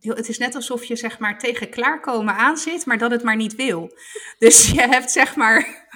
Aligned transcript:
Het 0.00 0.28
is 0.28 0.38
net 0.38 0.54
alsof 0.54 0.84
je 0.84 0.96
zeg 0.96 1.18
maar 1.18 1.38
tegen 1.38 1.68
klaarkomen 1.68 2.34
aan 2.34 2.56
zit, 2.56 2.86
maar 2.86 2.98
dat 2.98 3.10
het 3.10 3.22
maar 3.22 3.36
niet 3.36 3.54
wil. 3.54 3.90
Dus 4.38 4.70
je 4.70 4.80
hebt 4.80 5.10
zeg 5.10 5.36
maar. 5.36 5.86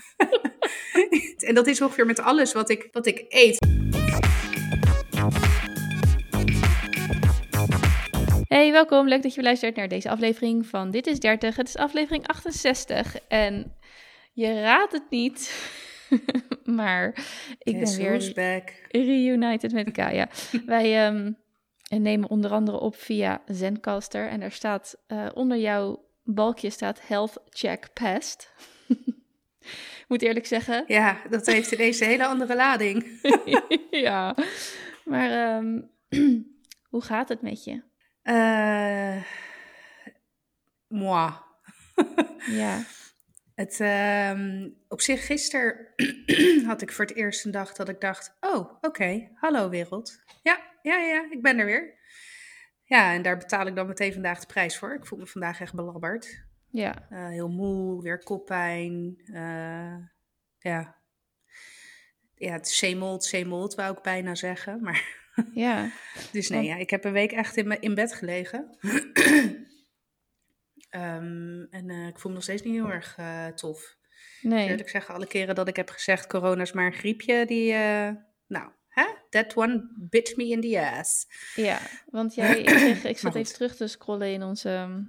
en 1.48 1.54
dat 1.54 1.66
is 1.66 1.80
ongeveer 1.80 2.06
met 2.06 2.20
alles 2.20 2.52
wat 2.52 2.70
ik, 2.70 2.88
wat 2.92 3.06
ik 3.06 3.24
eet. 3.28 3.58
Hey, 8.48 8.72
welkom. 8.72 9.08
Leuk 9.08 9.22
dat 9.22 9.34
je 9.34 9.42
luistert 9.42 9.76
naar 9.76 9.88
deze 9.88 10.10
aflevering 10.10 10.66
van 10.66 10.90
Dit 10.90 11.06
is 11.06 11.18
30. 11.18 11.56
Het 11.56 11.68
is 11.68 11.76
aflevering 11.76 12.26
68 12.26 13.16
en 13.28 13.76
je 14.32 14.60
raadt 14.60 14.92
het 14.92 15.10
niet, 15.10 15.68
maar 16.64 17.18
ik 17.58 17.78
ben 17.78 17.96
weer 17.96 18.32
back. 18.34 18.72
reunited 18.88 19.72
met 19.72 19.92
Kaya. 19.92 20.28
Wij 20.66 21.12
ehm, 21.92 22.02
nemen 22.02 22.30
onder 22.30 22.50
andere 22.50 22.78
op 22.78 22.96
via 22.96 23.42
Zencaster 23.46 24.28
en 24.28 24.40
daar 24.40 24.52
staat 24.52 24.96
eh, 25.06 25.28
onder 25.34 25.58
jouw 25.58 26.08
balkje 26.24 26.70
staat 26.70 27.00
Health 27.06 27.42
Check 27.48 27.88
Past. 27.92 28.52
Moet 30.08 30.22
eerlijk 30.22 30.46
zeggen, 30.46 30.84
Ja, 30.86 31.16
dat 31.30 31.46
heeft 31.46 31.72
ineens 31.72 32.00
een 32.00 32.08
hele 32.08 32.26
andere 32.26 32.56
lading. 32.56 33.20
ja. 33.90 34.34
Maar 35.04 35.30
ehm, 35.30 35.80
hoe 36.90 37.02
gaat 37.02 37.28
het 37.28 37.42
met 37.42 37.64
je? 37.64 37.82
Eh 38.22 39.22
moi. 40.88 41.30
Ja, 42.60 42.82
Het, 43.54 43.80
ehm, 43.80 44.68
op 44.88 45.00
zich, 45.00 45.26
gisteren 45.26 45.86
had 46.66 46.82
ik 46.82 46.92
voor 46.92 47.04
het 47.04 47.14
eerst 47.14 47.44
een 47.44 47.50
dag 47.50 47.72
dat 47.72 47.88
ik 47.88 48.00
dacht: 48.00 48.36
Oh, 48.40 48.72
oké, 48.80 49.28
hallo 49.34 49.68
wereld. 49.68 50.22
Ja, 50.42 50.60
ja, 50.82 50.96
ja, 50.96 51.26
ik 51.30 51.42
ben 51.42 51.58
er 51.58 51.66
weer. 51.66 52.00
Ja, 52.84 53.12
en 53.12 53.22
daar 53.22 53.38
betaal 53.38 53.66
ik 53.66 53.74
dan 53.76 53.86
meteen 53.86 54.12
vandaag 54.12 54.40
de 54.40 54.46
prijs 54.46 54.78
voor. 54.78 54.94
Ik 54.94 55.06
voel 55.06 55.18
me 55.18 55.26
vandaag 55.26 55.60
echt 55.60 55.74
belabberd. 55.74 56.44
ja, 56.70 57.06
Eh, 57.10 57.28
heel 57.28 57.48
moe, 57.48 58.02
weer 58.02 58.22
koppijn. 58.22 59.22
eh, 59.32 59.96
ja. 60.58 60.96
ja, 62.34 62.52
het 62.52 62.66
is 62.66 62.78
zeemold, 62.78 63.24
zeemold 63.24 63.74
wou 63.74 63.96
ik 63.96 64.02
bijna 64.02 64.34
zeggen. 64.34 64.80
Maar, 64.82 65.20
ja. 65.54 65.90
dus 66.32 66.48
nee, 66.48 66.64
ja, 66.64 66.76
ik 66.76 66.90
heb 66.90 67.04
een 67.04 67.12
week 67.12 67.32
echt 67.32 67.56
in, 67.56 67.80
in 67.80 67.94
bed 67.94 68.14
gelegen. 68.14 68.76
Ehm, 70.92 71.62
en 71.70 71.90
eh, 71.90 72.06
ik 72.06 72.18
voel 72.18 72.30
me 72.30 72.36
nog 72.36 72.42
steeds 72.42 72.62
niet 72.62 72.74
heel 72.74 72.90
erg 72.90 73.16
eh, 73.18 73.46
tof. 73.46 73.96
Nee. 74.42 74.68
Eerlijk 74.68 74.88
zeggen, 74.88 75.14
alle 75.14 75.26
keren 75.26 75.54
dat 75.54 75.68
ik 75.68 75.76
heb 75.76 75.90
gezegd 75.90 76.26
corona 76.26 76.62
is 76.62 76.72
maar 76.72 76.86
een 76.86 76.92
griepje, 76.92 77.46
die, 77.46 77.72
eh, 77.72 78.10
nou, 78.46 78.70
hè? 78.88 79.04
That 79.30 79.56
one 79.56 79.88
bit 80.10 80.36
me 80.36 80.48
in 80.48 80.60
the 80.60 80.80
ass. 80.80 81.26
Ja, 81.54 81.78
want 82.10 82.34
jij, 82.34 82.58
ik, 82.58 82.66
kreeg- 82.66 83.04
ik 83.04 83.18
zat 83.24 83.34
even 83.34 83.52
terug 83.54 83.76
te 83.76 83.86
scrollen 83.86 84.32
in 84.32 84.42
onze 84.42 84.68
ehm, 84.68 85.02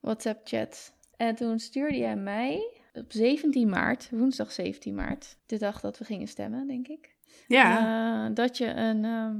WhatsApp-chat. 0.00 0.92
En 1.16 1.34
toen 1.34 1.58
stuurde 1.58 1.96
jij 1.96 2.16
mij 2.16 2.80
op 2.92 3.12
17 3.12 3.68
maart, 3.68 4.08
woensdag 4.10 4.52
17 4.52 4.94
maart, 4.94 5.36
de 5.46 5.58
dag 5.58 5.80
dat 5.80 5.98
we 5.98 6.04
gingen 6.04 6.28
stemmen, 6.28 6.66
denk 6.66 6.88
ik, 6.88 7.16
Ja, 7.46 8.28
dat 8.30 8.58
je 8.58 8.66
een, 8.66 9.04
ehm, 9.04 9.36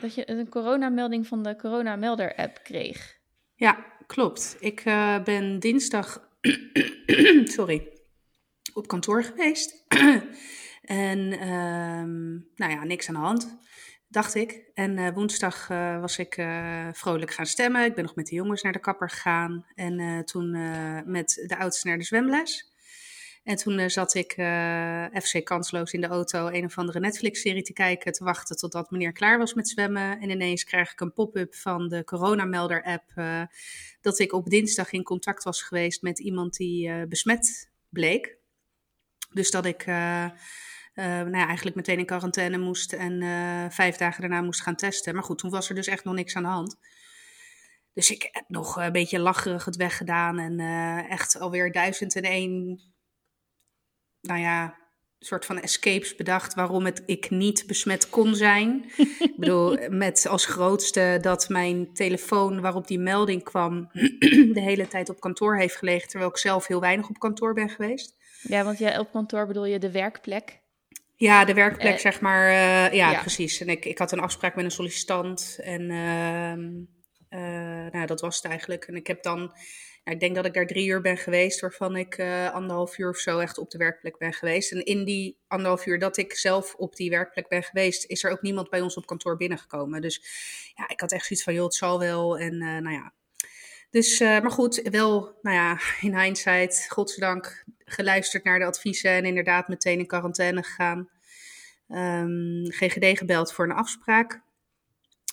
dat 0.00 0.14
je 0.14 0.30
een 0.30 0.48
coronamelding 0.48 1.26
van 1.26 1.42
de 1.42 1.56
coronamelder-app 1.56 2.60
kreeg. 2.62 3.17
Ja, 3.58 3.84
klopt. 4.06 4.56
Ik 4.60 4.80
eh, 4.80 5.22
ben 5.22 5.58
dinsdag, 5.58 6.30
sorry, 7.56 7.88
op 8.74 8.86
kantoor 8.86 9.24
geweest. 9.24 9.84
en 10.82 11.32
ehm, 11.32 12.30
nou 12.54 12.72
ja, 12.72 12.84
niks 12.84 13.08
aan 13.08 13.14
de 13.14 13.20
hand, 13.20 13.58
dacht 14.08 14.34
ik. 14.34 14.70
En 14.74 14.98
eh, 14.98 15.14
woensdag 15.14 15.70
eh, 15.70 16.00
was 16.00 16.18
ik 16.18 16.34
vrolijk 16.92 17.30
gaan 17.30 17.46
stemmen. 17.46 17.84
Ik 17.84 17.94
ben 17.94 18.04
nog 18.04 18.14
met 18.14 18.26
de 18.26 18.34
jongens 18.34 18.62
naar 18.62 18.72
de 18.72 18.80
kapper 18.80 19.10
gegaan. 19.10 19.66
En 19.74 20.24
toen 20.24 20.50
met 21.10 21.44
de 21.46 21.58
oudste 21.58 21.88
naar 21.88 21.98
de 21.98 22.04
zwemles. 22.04 22.67
En 23.44 23.56
toen 23.56 23.78
eh, 23.78 23.88
zat 23.88 24.14
ik 24.14 24.32
eh, 24.32 25.04
FC 25.12 25.44
kansloos 25.44 25.92
in 25.92 26.00
de 26.00 26.06
auto 26.06 26.48
een 26.48 26.64
of 26.64 26.78
andere 26.78 27.00
Netflix-serie 27.00 27.62
te 27.62 27.72
kijken, 27.72 28.12
te 28.12 28.24
wachten 28.24 28.56
totdat 28.56 28.90
meneer 28.90 29.12
klaar 29.12 29.38
was 29.38 29.54
met 29.54 29.68
zwemmen. 29.68 30.20
En 30.20 30.30
ineens 30.30 30.64
krijg 30.64 30.92
ik 30.92 31.00
een 31.00 31.12
pop-up 31.12 31.54
van 31.54 31.88
de 31.88 32.04
coronamelder-app 32.04 33.12
eh, 33.14 33.42
dat 34.00 34.18
ik 34.18 34.32
op 34.32 34.46
dinsdag 34.50 34.92
in 34.92 35.02
contact 35.02 35.44
was 35.44 35.62
geweest 35.62 36.02
met 36.02 36.18
iemand 36.18 36.56
die 36.56 37.06
besmet 37.06 37.70
bleek. 37.88 38.36
Dus 39.32 39.50
dat 39.50 39.64
ik 39.64 39.86
nou 39.86 41.36
ja, 41.36 41.46
eigenlijk 41.46 41.76
meteen 41.76 41.98
in 41.98 42.06
quarantaine 42.06 42.58
moest 42.58 42.92
en 42.92 43.22
vijf 43.72 43.96
dagen 43.96 44.20
daarna 44.20 44.42
moest 44.42 44.62
gaan 44.62 44.76
testen. 44.76 45.14
Maar 45.14 45.22
goed, 45.22 45.38
toen 45.38 45.50
was 45.50 45.68
er 45.68 45.74
dus 45.74 45.86
echt 45.86 46.04
nog 46.04 46.14
niks 46.14 46.36
aan 46.36 46.42
de 46.42 46.48
hand. 46.48 46.76
Dus 47.92 48.10
ik 48.10 48.28
heb 48.32 48.44
nog 48.48 48.76
een 48.76 48.92
beetje 48.92 49.18
lacherig 49.18 49.64
het 49.64 49.76
weggedaan 49.76 50.38
en 50.38 50.60
echt 51.08 51.40
alweer 51.40 51.72
duizend 51.72 52.16
en 52.16 52.22
één, 52.22 52.80
nou 54.20 54.40
ja, 54.40 54.76
soort 55.18 55.44
van 55.44 55.60
escapes 55.60 56.14
bedacht 56.14 56.54
waarom 56.54 56.84
het 56.84 57.02
ik 57.06 57.30
niet 57.30 57.66
besmet 57.66 58.10
kon 58.10 58.34
zijn. 58.34 58.84
ik 59.18 59.32
bedoel, 59.36 59.78
met 59.88 60.26
als 60.26 60.46
grootste 60.46 61.18
dat 61.20 61.48
mijn 61.48 61.92
telefoon 61.92 62.60
waarop 62.60 62.86
die 62.86 62.98
melding 62.98 63.42
kwam 63.44 63.88
de 64.56 64.60
hele 64.60 64.88
tijd 64.88 65.08
op 65.08 65.20
kantoor 65.20 65.56
heeft 65.56 65.76
gelegen, 65.76 66.08
terwijl 66.08 66.30
ik 66.30 66.36
zelf 66.36 66.66
heel 66.66 66.80
weinig 66.80 67.08
op 67.08 67.18
kantoor 67.18 67.54
ben 67.54 67.68
geweest. 67.68 68.16
Ja, 68.42 68.64
want 68.64 68.78
jij 68.78 68.98
op 68.98 69.12
kantoor 69.12 69.46
bedoel 69.46 69.64
je 69.64 69.78
de 69.78 69.90
werkplek. 69.90 70.60
Ja, 71.16 71.44
de 71.44 71.54
werkplek, 71.54 71.94
Eh, 71.94 72.00
zeg 72.00 72.20
maar. 72.20 72.48
eh, 72.48 72.92
ja, 72.96 73.10
ja. 73.10 73.20
precies. 73.20 73.60
En 73.60 73.68
ik, 73.68 73.84
ik 73.84 73.98
had 73.98 74.12
een 74.12 74.20
afspraak 74.20 74.54
met 74.54 74.64
een 74.64 74.70
sollicitant. 74.70 75.58
En 75.62 75.90
ehm, 75.90 76.68
eh, 77.28 77.92
nou, 77.92 78.06
dat 78.06 78.20
was 78.20 78.36
het 78.36 78.44
eigenlijk. 78.44 78.84
En 78.84 78.96
ik 78.96 79.06
heb 79.06 79.22
dan, 79.22 79.52
ik 80.10 80.20
denk 80.20 80.34
dat 80.34 80.44
ik 80.44 80.54
daar 80.54 80.66
drie 80.66 80.86
uur 80.86 81.00
ben 81.00 81.16
geweest, 81.16 81.60
waarvan 81.60 81.96
ik 81.96 82.14
eh, 82.14 82.54
anderhalf 82.54 82.98
uur 82.98 83.08
of 83.08 83.16
zo 83.16 83.38
echt 83.38 83.58
op 83.58 83.70
de 83.70 83.78
werkplek 83.78 84.18
ben 84.18 84.32
geweest. 84.32 84.72
En 84.72 84.84
in 84.84 85.04
die 85.04 85.38
anderhalf 85.46 85.86
uur 85.86 85.98
dat 85.98 86.16
ik 86.16 86.34
zelf 86.34 86.74
op 86.74 86.96
die 86.96 87.10
werkplek 87.10 87.48
ben 87.48 87.62
geweest, 87.62 88.04
is 88.04 88.24
er 88.24 88.30
ook 88.30 88.42
niemand 88.42 88.70
bij 88.70 88.80
ons 88.80 88.96
op 88.96 89.06
kantoor 89.06 89.36
binnengekomen. 89.36 90.00
Dus 90.00 90.22
ja, 90.74 90.88
ik 90.88 91.00
had 91.00 91.12
echt 91.12 91.26
zoiets 91.26 91.44
van, 91.44 91.54
joh, 91.54 91.64
het 91.64 91.74
zal 91.74 91.98
wel. 91.98 92.38
En 92.38 92.52
eh, 92.52 92.58
nou 92.60 92.90
ja. 92.90 93.12
Dus, 93.90 94.20
eh, 94.20 94.28
maar 94.40 94.50
goed, 94.50 94.80
wel, 94.90 95.38
nou 95.42 95.56
ja, 95.56 95.78
in 96.00 96.18
hindsight, 96.18 96.86
godzijdank, 96.88 97.64
geluisterd 97.84 98.44
naar 98.44 98.58
de 98.58 98.64
adviezen 98.64 99.10
en 99.10 99.24
inderdaad 99.24 99.68
meteen 99.68 99.98
in 99.98 100.06
quarantaine 100.06 100.62
gegaan. 100.62 101.08
Ehm, 101.88 102.64
GGD 102.64 103.18
gebeld 103.18 103.52
voor 103.52 103.64
een 103.64 103.76
afspraak. 103.76 104.40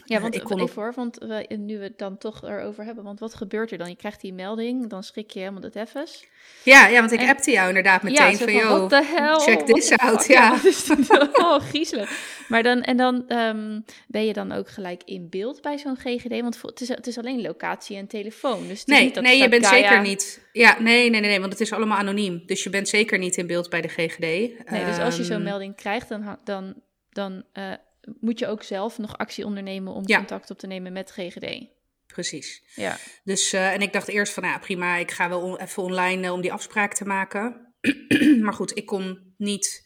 Ja, 0.05 0.21
want 0.21 0.35
ik 0.39 0.43
kon 0.43 0.51
even 0.59 0.69
op- 0.69 0.75
hoor, 0.75 0.93
want 0.95 1.17
we, 1.17 1.55
nu 1.57 1.77
we 1.77 1.83
het 1.83 1.97
dan 1.97 2.17
toch 2.17 2.43
erover 2.43 2.83
hebben, 2.83 3.03
want 3.03 3.19
wat 3.19 3.33
gebeurt 3.33 3.71
er 3.71 3.77
dan? 3.77 3.89
Je 3.89 3.95
krijgt 3.95 4.21
die 4.21 4.33
melding, 4.33 4.89
dan 4.89 5.03
schrik 5.03 5.31
je 5.31 5.39
helemaal 5.39 5.61
het 5.61 5.75
effens. 5.75 6.25
Ja, 6.63 6.87
ja, 6.87 6.99
want 6.99 7.11
ik 7.11 7.19
En- 7.19 7.29
appte 7.29 7.51
jou 7.51 7.67
inderdaad 7.67 8.03
meteen 8.03 8.35
zo 8.35 8.43
van, 8.43 8.53
joh, 8.53 8.69
what 8.69 8.89
the 8.89 9.03
hell? 9.15 9.35
check 9.39 9.59
this 9.65 9.91
out. 9.91 10.25
Ja. 10.27 10.59
oh, 11.33 11.59
griezelig. 11.59 12.43
Maar 12.47 12.63
dan, 12.63 12.81
en 12.81 12.97
dan 12.97 13.27
ehm, 13.27 13.79
ben 14.07 14.25
je 14.25 14.33
dan 14.33 14.51
ook 14.51 14.69
gelijk 14.69 15.01
in 15.05 15.29
beeld 15.29 15.61
bij 15.61 15.77
zo'n 15.77 15.97
GGD? 15.97 16.41
Want 16.41 16.61
het 16.61 16.81
is, 16.81 16.87
het 16.87 17.07
is 17.07 17.17
alleen 17.17 17.41
locatie 17.41 17.97
en 17.97 18.07
telefoon. 18.07 18.67
Dus 18.67 18.85
Nee, 18.85 19.03
niet 19.03 19.13
dat 19.15 19.23
nee, 19.23 19.37
je 19.41 19.49
bent 19.49 19.65
Gaia- 19.67 19.87
zeker 19.87 20.01
niet. 20.01 20.43
Ja, 20.51 20.75
nee, 20.79 21.09
nee, 21.09 21.19
nee, 21.21 21.29
nee, 21.29 21.39
want 21.39 21.51
het 21.51 21.61
is 21.61 21.73
allemaal 21.73 21.97
anoniem. 21.97 22.43
Dus 22.45 22.63
je 22.63 22.69
bent 22.69 22.87
zeker 22.89 23.17
niet 23.17 23.35
in 23.37 23.47
beeld 23.47 23.69
bij 23.69 23.81
de 23.81 23.87
GGD. 23.87 24.19
Nee, 24.19 24.85
dus 24.85 24.99
als 24.99 25.17
je 25.17 25.23
zo'n 25.23 25.35
Ehm, 25.35 25.43
melding 25.43 25.75
krijgt, 25.75 26.09
dan, 26.09 26.37
dan, 26.43 26.73
dan 27.09 27.43
eh, 27.53 27.71
moet 28.19 28.39
je 28.39 28.47
ook 28.47 28.63
zelf 28.63 28.97
nog 28.97 29.17
actie 29.17 29.45
ondernemen 29.45 29.93
om 29.93 30.03
Ja. 30.05 30.17
contact 30.17 30.49
op 30.49 30.57
te 30.57 30.67
nemen 30.67 30.93
met 30.93 31.11
GGD. 31.11 31.73
Precies. 32.07 32.63
Ja, 32.75 32.97
Dus, 33.23 33.53
eh, 33.53 33.73
en 33.73 33.81
ik 33.81 33.93
dacht 33.93 34.07
eerst 34.07 34.33
van, 34.33 34.43
nou 34.43 34.55
ja, 34.55 34.61
prima, 34.61 34.95
ik 34.97 35.11
ga 35.11 35.29
wel 35.29 35.41
on- 35.41 35.57
even 35.59 35.83
online 35.83 36.25
eh, 36.25 36.33
om 36.33 36.41
die 36.41 36.53
afspraak 36.53 36.93
te 36.93 37.05
maken. 37.05 37.73
maar 38.43 38.53
goed, 38.53 38.77
ik 38.77 38.85
kon 38.85 39.33
niet 39.37 39.83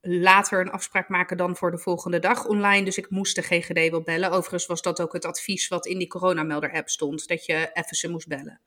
later 0.00 0.60
een 0.60 0.70
afspraak 0.70 1.08
maken 1.08 1.36
dan 1.36 1.56
voor 1.56 1.70
de 1.70 1.78
volgende 1.78 2.18
dag 2.18 2.46
online. 2.46 2.84
Dus 2.84 2.98
ik 2.98 3.10
moest 3.10 3.34
de 3.34 3.42
GGD 3.42 3.90
wel 3.90 4.02
bellen. 4.02 4.30
Overigens 4.30 4.66
was 4.66 4.82
dat 4.82 5.00
ook 5.00 5.12
het 5.12 5.24
advies 5.24 5.68
wat 5.68 5.86
in 5.86 5.98
die 5.98 6.08
coronamelder-app 6.08 6.88
stond, 6.88 7.28
dat 7.28 7.44
je 7.46 7.70
even 7.72 7.96
ze 7.96 8.08
moest 8.10 8.28
bellen. 8.28 8.60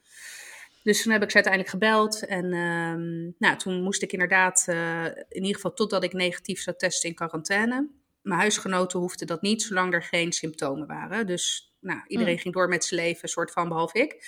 Dus 0.83 1.01
toen 1.01 1.11
heb 1.11 1.23
ik 1.23 1.29
ze 1.29 1.35
uiteindelijk 1.35 1.73
gebeld. 1.73 2.25
En 2.25 2.43
ehm, 2.53 3.31
nou, 3.37 3.57
toen 3.57 3.81
moest 3.83 4.01
ik 4.01 4.11
inderdaad, 4.11 4.63
eh, 4.67 5.05
in 5.05 5.15
ieder 5.41 5.55
geval 5.55 5.73
totdat 5.73 6.03
ik 6.03 6.13
negatief 6.13 6.61
zou 6.61 6.75
testen, 6.77 7.09
in 7.09 7.15
quarantaine. 7.15 7.89
Mijn 8.21 8.39
huisgenoten 8.39 8.99
hoefden 8.99 9.27
dat 9.27 9.41
niet, 9.41 9.61
zolang 9.61 9.93
er 9.93 10.03
geen 10.03 10.31
symptomen 10.31 10.87
waren. 10.87 11.27
Dus 11.27 11.73
nou, 11.79 12.01
iedereen 12.07 12.33
Mm. 12.33 12.39
ging 12.39 12.53
door 12.53 12.67
met 12.67 12.85
zijn 12.85 13.01
leven, 13.01 13.29
soort 13.29 13.51
van, 13.51 13.67
behalve 13.67 13.99
ik. 13.99 14.25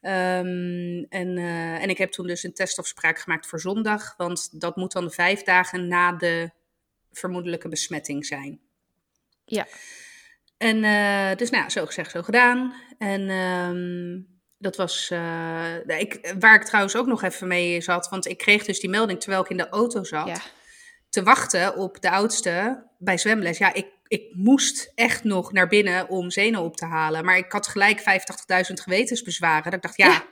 Ehm, 0.00 1.04
en, 1.08 1.38
eh, 1.38 1.82
en 1.82 1.88
ik 1.88 1.98
heb 1.98 2.10
toen 2.10 2.26
dus 2.26 2.42
een 2.42 2.54
testafspraak 2.54 3.18
gemaakt 3.18 3.46
voor 3.46 3.60
zondag. 3.60 4.14
Want 4.16 4.60
dat 4.60 4.76
moet 4.76 4.92
dan 4.92 5.10
vijf 5.10 5.42
dagen 5.42 5.88
na 5.88 6.12
de 6.12 6.50
vermoedelijke 7.12 7.68
besmetting 7.68 8.26
zijn. 8.26 8.60
ja. 9.44 9.66
En 10.56 10.84
eh, 10.84 11.36
dus 11.36 11.50
nou, 11.50 11.70
zo 11.70 11.86
gezegd, 11.86 12.10
zo 12.10 12.22
gedaan. 12.22 12.74
En 12.98 13.28
ehm, 13.30 14.20
dat 14.58 14.76
was, 14.76 15.10
eh, 15.10 15.76
ik, 15.86 16.34
waar 16.38 16.54
ik 16.54 16.64
trouwens 16.64 16.96
ook 16.96 17.06
nog 17.06 17.22
even 17.22 17.48
mee 17.48 17.80
zat, 17.80 18.08
want 18.08 18.26
ik 18.26 18.38
kreeg 18.38 18.64
dus 18.64 18.80
die 18.80 18.90
melding 18.90 19.20
terwijl 19.20 19.42
ik 19.42 19.48
in 19.50 19.56
de 19.56 19.68
auto 19.68 20.04
zat, 20.04 20.26
ja. 20.26 20.40
te 21.08 21.22
wachten 21.22 21.76
op 21.76 22.00
de 22.00 22.10
oudste 22.10 22.84
bij 23.00 23.18
zwemles. 23.18 23.58
Ja, 23.58 23.74
ik 23.74 23.86
ik 24.10 24.24
moest 24.32 24.92
echt 24.94 25.24
nog 25.24 25.52
naar 25.52 25.68
binnen 25.68 26.08
om 26.08 26.30
zenuw 26.30 26.60
op 26.60 26.76
te 26.76 26.84
halen. 26.84 27.24
Maar 27.24 27.36
ik 27.36 27.52
had 27.52 27.66
gelijk 27.66 28.00
85.000 28.00 28.04
gewetensbezwaren. 28.82 29.64
Dat 29.64 29.72
ik 29.74 29.82
dacht, 29.82 29.96
ja, 29.96 30.24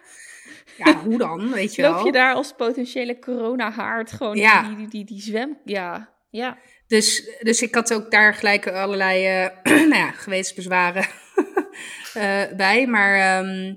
ja. 0.76 0.96
hoe 0.96 1.18
dan, 1.18 1.50
weet 1.52 1.74
je 1.74 1.82
Loop 1.82 1.94
wel. 1.94 2.04
je 2.04 2.12
daar 2.12 2.34
als 2.34 2.52
potentiële 2.56 3.18
coronahaard 3.18 4.12
gewoon 4.12 4.36
Ja. 4.36 4.62
die, 4.62 4.76
die, 4.76 4.88
die, 4.88 5.04
die 5.04 5.20
zwem... 5.20 5.58
Ja, 5.64 6.14
ja. 6.30 6.58
Dus, 6.86 7.30
dus 7.40 7.62
ik 7.62 7.74
had 7.74 7.94
ook 7.94 8.10
daar 8.10 8.34
gelijk 8.34 8.66
allerlei 8.66 9.26
eh, 9.26 9.76
nou 9.90 9.96
ja, 9.96 10.10
gewetensbezwaren 10.10 11.04
eh, 12.14 12.42
bij. 12.56 12.86
Maar 12.86 13.14
ehm, 13.14 13.74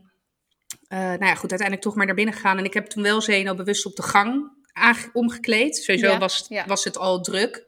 eh, 0.88 0.99
nou 0.99 1.25
ja, 1.25 1.35
goed, 1.35 1.49
uiteindelijk 1.49 1.81
toch 1.81 1.95
maar 1.95 2.05
naar 2.05 2.15
binnen 2.15 2.33
gegaan. 2.33 2.57
En 2.57 2.65
ik 2.65 2.73
heb 2.73 2.85
toen 2.85 3.03
wel 3.03 3.21
zenuw 3.21 3.55
bewust 3.55 3.85
op 3.85 3.95
de 3.95 4.03
gang 4.03 4.59
omgekleed. 5.13 5.77
Sowieso 5.77 6.07
Ja, 6.07 6.17
was, 6.17 6.47
was 6.65 6.83
het 6.83 6.97
al 6.97 7.21
druk. 7.21 7.65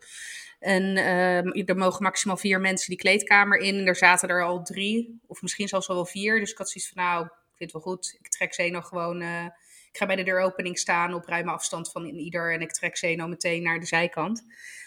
En 0.64 0.98
ehm, 0.98 1.68
er 1.70 1.78
mogen 1.78 2.04
maximaal 2.04 2.38
vier 2.38 2.60
mensen 2.60 2.90
die 2.90 2.98
kleedkamer 2.98 3.58
in. 3.60 3.76
En 3.78 3.86
er 3.88 3.96
zaten 3.96 4.30
er 4.30 4.44
al 4.44 4.64
drie, 4.64 5.22
of 5.28 5.42
misschien 5.42 5.68
zelfs 5.68 5.90
al 5.90 5.96
wel 5.96 6.06
vier. 6.06 6.40
Dus 6.40 6.52
ik 6.52 6.58
had 6.58 6.70
zoiets 6.70 6.92
van, 6.94 7.04
nou, 7.04 7.26
ik 7.26 7.32
vind 7.58 7.72
het 7.74 7.84
wel 7.84 7.94
goed. 7.94 8.16
Ik 8.20 8.28
trek 8.30 8.54
Zeno 8.54 8.82
gewoon... 8.82 9.22
eh, 9.22 9.46
ik 9.92 10.00
ga 10.00 10.06
bij 10.06 10.16
de 10.16 10.24
deuropening 10.24 10.80
staan 10.80 11.14
op 11.14 11.26
ruime 11.26 11.52
afstand 11.52 11.92
van 11.92 12.06
ieder. 12.06 12.54
En 12.54 12.62
ik 12.62 12.72
trek 12.72 12.98
Zeno 12.98 13.28
meteen 13.28 13.64
naar 13.64 13.80
de 13.80 13.86
zijkant. 13.86 14.44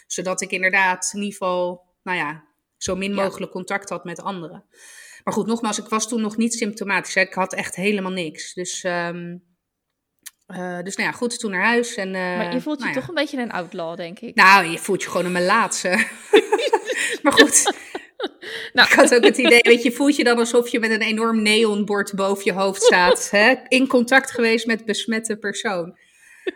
Zodat 0.07 0.41
ik 0.41 0.51
inderdaad 0.51 1.09
in 1.13 1.19
ieder 1.19 1.37
geval, 1.37 1.85
nou 2.03 2.17
ja, 2.17 2.43
zo 2.77 2.95
min 2.95 3.15
Ja. 3.15 3.23
mogelijk 3.23 3.51
contact 3.51 3.89
had 3.89 4.03
met 4.03 4.21
anderen. 4.21 4.63
Maar 5.23 5.33
goed, 5.33 5.45
nogmaals, 5.47 5.77
ik 5.79 5.87
was 5.89 6.07
toen 6.07 6.21
nog 6.21 6.37
niet 6.37 6.53
symptomatisch. 6.53 7.13
hè. 7.13 7.21
Ik 7.21 7.33
had 7.33 7.53
echt 7.53 7.75
helemaal 7.75 8.11
niks. 8.11 8.53
Dus, 8.53 8.83
ehm, 8.83 9.37
eh, 10.47 10.79
dus 10.83 10.95
nou 10.95 11.09
ja, 11.09 11.15
goed, 11.15 11.39
toen 11.39 11.51
naar 11.51 11.63
huis. 11.65 11.95
En, 11.95 12.15
eh, 12.15 12.37
Maar 12.37 12.53
je 12.53 12.61
voelt 12.61 12.77
je 12.77 12.83
nou 12.83 12.95
ja. 12.95 12.99
toch 12.99 13.09
een 13.09 13.15
beetje 13.15 13.37
een 13.41 13.51
outlaw, 13.51 13.97
denk 13.97 14.19
ik. 14.19 14.35
Nou, 14.35 14.65
je 14.65 14.77
voelt 14.77 15.03
je 15.03 15.09
gewoon 15.09 15.25
een 15.25 15.31
melaatse. 15.31 15.89
maar 17.23 17.33
goed, 17.33 17.73
Nou. 18.73 18.87
ik 18.87 18.93
had 18.93 19.15
ook 19.15 19.23
het 19.23 19.37
idee, 19.37 19.59
weet 19.61 19.83
je, 19.83 19.91
voelt 19.91 20.15
je 20.15 20.23
dan 20.23 20.37
alsof 20.37 20.67
je 20.69 20.79
met 20.79 20.91
een 20.91 21.01
enorm 21.01 21.41
neonbord 21.41 22.15
boven 22.15 22.43
je 22.45 22.53
hoofd 22.53 22.81
staat. 22.83 23.29
hè? 23.31 23.55
In 23.67 23.87
contact 23.87 24.31
geweest 24.31 24.65
met 24.65 24.85
besmette 24.85 25.37
persoon. 25.37 25.97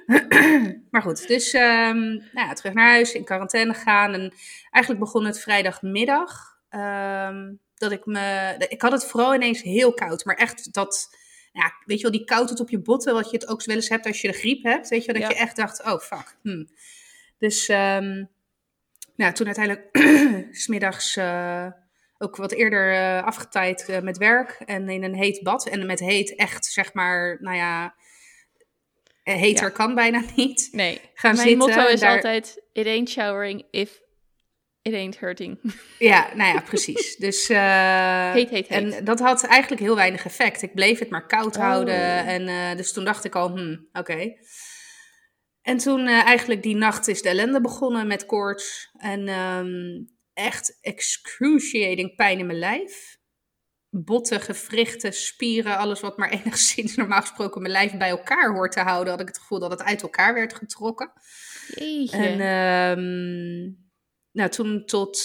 maar 0.92 1.02
goed, 1.02 1.28
dus 1.28 1.54
ehm, 1.54 2.00
nou 2.10 2.48
ja, 2.48 2.54
terug 2.54 2.74
naar 2.74 2.90
huis, 2.90 3.14
in 3.14 3.24
quarantaine 3.26 3.74
gaan. 3.74 4.14
En 4.14 4.34
eigenlijk 4.72 5.04
begon 5.04 5.26
het 5.26 5.40
vrijdagmiddag. 5.40 6.58
ehm, 6.70 7.54
dat 7.76 7.92
ik 7.92 8.06
me. 8.06 8.56
Ik 8.70 8.82
had 8.82 8.92
het 8.92 9.06
vooral 9.06 9.36
ineens 9.36 9.62
heel 9.62 9.94
koud. 9.94 10.26
Maar 10.26 10.36
echt 10.36 10.74
dat. 10.74 11.10
Ja, 11.52 11.74
weet 11.86 11.98
je 11.98 12.04
wel, 12.04 12.12
die 12.12 12.26
koudheid 12.26 12.60
op 12.60 12.70
je 12.70 12.80
botten, 12.82 13.14
wat 13.14 13.30
je 13.32 13.38
het 13.38 13.48
ook 13.48 13.64
wel 13.64 13.76
eens 13.76 13.90
hebt 13.90 14.06
als 14.06 14.22
je 14.22 14.28
de 14.28 14.34
griep 14.38 14.64
hebt. 14.64 14.90
Weet 14.90 15.06
je 15.06 15.12
wel, 15.12 15.22
dat 15.22 15.32
Ja. 15.32 15.38
je 15.38 15.44
echt 15.44 15.56
dacht, 15.56 15.84
oh 15.84 16.00
fuck. 16.00 16.38
hm. 16.42 16.66
Dus 17.38 17.68
nou, 19.16 19.34
toen 19.34 19.46
uiteindelijk 19.46 19.90
smiddags 20.64 21.16
eh 21.18 21.68
ook 22.18 22.36
wat 22.36 22.52
eerder 22.52 22.94
eh 22.94 23.24
afgetijd 23.24 23.90
eh, 23.90 24.00
met 24.00 24.18
werk 24.18 24.52
en 24.66 24.90
in 24.90 25.04
een 25.04 25.16
heet 25.16 25.44
bad. 25.44 25.68
En 25.68 25.86
met 25.86 26.00
heet 26.00 26.36
echt, 26.36 26.66
zeg 26.66 26.94
maar, 26.94 27.38
nou 27.40 27.56
ja, 27.58 27.96
heter 29.24 29.66
Ja. 29.66 29.70
kan 29.70 29.96
bijna 29.96 30.22
niet. 30.36 30.70
Nee, 30.72 31.02
Gaan 31.14 31.36
mijn 31.36 31.48
zitten, 31.48 31.68
motto 31.68 31.88
is 31.92 32.00
daar- 32.00 32.16
altijd... 32.16 32.62
It 32.74 32.86
ain't 32.86 33.10
showering 33.10 33.66
if 33.72 34.02
it 34.82 34.94
ain't 34.94 35.18
hurting. 35.18 35.60
Ja, 36.00 36.30
nou 36.36 36.54
ja, 36.54 36.62
precies. 36.62 37.16
Dus, 37.16 37.50
eh, 37.50 38.32
Heet, 38.32 38.50
heet, 38.50 38.68
heet. 38.68 38.96
En 38.96 39.06
dat 39.06 39.20
had 39.20 39.44
eigenlijk 39.44 39.82
heel 39.82 39.96
weinig 39.96 40.26
effect. 40.26 40.62
Ik 40.62 40.74
bleef 40.74 41.00
het 41.00 41.10
maar 41.10 41.28
koud 41.28 41.56
Oh. 41.56 41.62
houden. 41.62 42.26
En 42.26 42.48
eh, 42.48 42.78
dus 42.78 42.94
toen 42.94 43.06
dacht 43.06 43.24
ik 43.24 43.36
al, 43.36 43.50
hmm, 43.50 43.88
oké. 43.94 44.34
En 45.62 45.78
toen 45.78 46.08
eh, 46.08 46.24
eigenlijk 46.26 46.64
die 46.64 46.76
nacht 46.76 47.08
is 47.08 47.22
de 47.22 47.30
ellende 47.30 47.62
begonnen 47.62 48.08
met 48.08 48.26
koorts. 48.26 48.90
En 48.98 49.28
ehm, 49.28 50.04
echt 50.34 50.78
excruciating 50.82 52.16
pijn 52.16 52.40
in 52.40 52.46
mijn 52.46 52.60
lijf. 52.60 53.20
Botten, 53.90 54.42
gewrichten, 54.42 55.14
spieren, 55.14 55.78
alles 55.78 56.00
wat 56.00 56.18
maar 56.18 56.30
enigszins 56.40 56.96
normaal 56.96 57.22
gesproken 57.22 57.62
mijn 57.62 57.74
lijf 57.74 57.98
bij 57.98 58.10
elkaar 58.10 58.54
hoort 58.54 58.72
te 58.72 58.80
houden. 58.80 59.12
Had 59.12 59.22
ik 59.22 59.28
het 59.28 59.40
gevoel 59.40 59.60
dat 59.60 59.72
het 59.72 59.84
uit 59.84 60.02
elkaar 60.02 60.34
werd 60.34 60.54
getrokken. 60.54 61.12
Jeetje. 61.76 62.18
En 62.18 62.40
ehm, 62.40 63.81
nou, 64.32 64.50
toen 64.50 64.86
tot, 64.86 65.18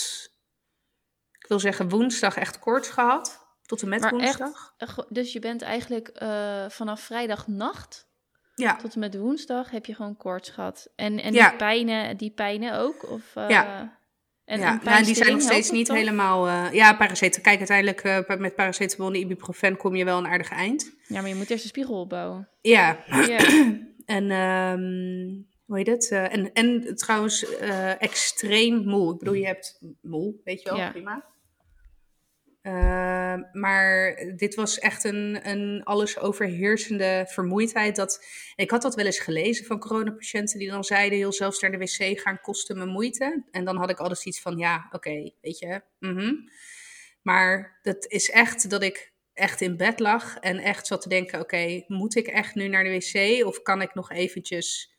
ik 1.39 1.47
wil 1.49 1.59
zeggen 1.61 1.89
woensdag 1.89 2.37
echt 2.37 2.59
koorts 2.59 2.89
gehad. 2.89 3.45
Tot 3.67 3.83
en 3.83 3.89
met 3.89 4.01
Maar 4.01 4.13
echt, 4.17 4.39
woensdag. 4.39 4.75
go- 4.79 5.07
dus 5.09 5.33
je 5.33 5.39
bent 5.39 5.63
eigenlijk 5.63 6.09
eh, 6.09 6.65
vanaf 6.69 7.01
vrijdagnacht 7.01 8.07
Ja, 8.55 8.77
tot 8.77 8.95
en 8.95 9.01
met 9.01 9.17
woensdag 9.19 9.71
heb 9.71 9.87
je 9.87 9.95
gewoon 9.95 10.17
koorts 10.17 10.51
gehad. 10.51 10.89
En, 10.97 11.21
en 11.23 11.33
Ja. 11.33 11.49
die, 11.49 11.57
pijnen, 11.59 12.17
die 12.17 12.31
pijnen 12.31 12.79
ook? 12.79 13.11
Of, 13.11 13.23
eh, 13.37 13.49
Ja. 13.49 13.95
En, 14.45 14.59
ja. 14.61 14.73
en 14.73 14.81
nou, 14.85 15.05
die 15.05 15.15
zijn 15.15 15.33
nog 15.33 15.41
steeds 15.43 15.71
niet 15.71 15.89
helemaal... 15.89 16.47
eh, 16.47 16.73
ja, 16.73 16.95
paracetamol. 16.95 17.43
Kijk, 17.43 17.59
uiteindelijk 17.71 18.39
met 18.41 18.55
paracetamol 18.55 19.09
en 19.13 19.21
ibuprofen 19.21 19.77
kom 19.77 19.97
je 19.97 20.05
wel 20.05 20.19
een 20.19 20.27
aardig 20.27 20.51
eind. 20.51 20.93
Ja, 21.07 21.21
maar 21.21 21.29
je 21.31 21.35
moet 21.35 21.51
eerst 21.51 21.63
een 21.63 21.69
spiegel 21.69 22.01
opbouwen. 22.01 22.49
Ja, 22.61 22.99
Ja. 23.07 23.39
en 24.17 24.31
ehm, 24.31 25.56
hoe 25.67 25.77
heet 25.77 25.87
het? 25.87 26.11
Eh, 26.11 26.33
en, 26.33 26.53
en 26.53 26.97
trouwens 26.97 27.57
eh, 27.59 28.03
extreem 28.03 28.85
moe. 28.85 29.13
Ik 29.13 29.19
bedoel, 29.19 29.35
je 29.35 29.47
hebt 29.47 29.81
moe, 30.03 30.35
weet 30.45 30.63
je 30.63 30.69
wel, 30.69 30.79
Ja. 30.79 30.91
prima. 30.91 31.35
Eh, 32.61 33.37
maar 33.53 34.17
dit 34.37 34.55
was 34.55 34.79
echt 34.79 35.05
een, 35.05 35.49
een 35.49 35.85
alles 35.85 36.19
overheersende 36.19 37.25
vermoeidheid. 37.29 37.97
Dat, 37.97 38.25
ik 38.57 38.71
had 38.71 38.83
dat 38.83 38.95
wel 38.95 39.05
eens 39.05 39.19
gelezen 39.19 39.67
van 39.67 39.79
coronapatiënten 39.79 40.59
die 40.59 40.71
dan 40.71 40.85
zeiden... 40.85 41.19
heel 41.19 41.33
zelfs 41.33 41.61
naar 41.61 41.71
de 41.71 41.79
wc 41.79 42.21
gaan 42.21 42.41
kostte 42.41 42.75
me 42.75 42.87
moeite. 42.87 43.45
En 43.51 43.65
dan 43.65 43.77
had 43.77 43.91
ik 43.91 43.99
altijd 43.99 44.25
iets 44.25 44.41
van, 44.41 44.57
ja, 44.57 44.89
oké, 44.91 45.31
weet 45.41 45.59
je. 45.59 45.83
mhm. 45.99 46.35
Maar 47.23 47.79
dat 47.83 48.07
is 48.07 48.31
echt 48.31 48.71
dat 48.71 48.83
ik 48.83 49.13
echt 49.33 49.61
in 49.61 49.77
bed 49.77 50.01
lag 50.01 50.37
en 50.37 50.59
echt 50.59 50.87
zat 50.87 51.03
te 51.03 51.09
denken... 51.09 51.41
oké, 51.41 51.85
moet 51.87 52.17
ik 52.17 52.27
echt 52.27 52.55
nu 52.55 52.69
naar 52.69 52.85
de 52.85 52.91
wc 52.91 53.47
of 53.47 53.63
kan 53.63 53.83
ik 53.83 53.95
nog 53.95 54.11
eventjes 54.11 54.96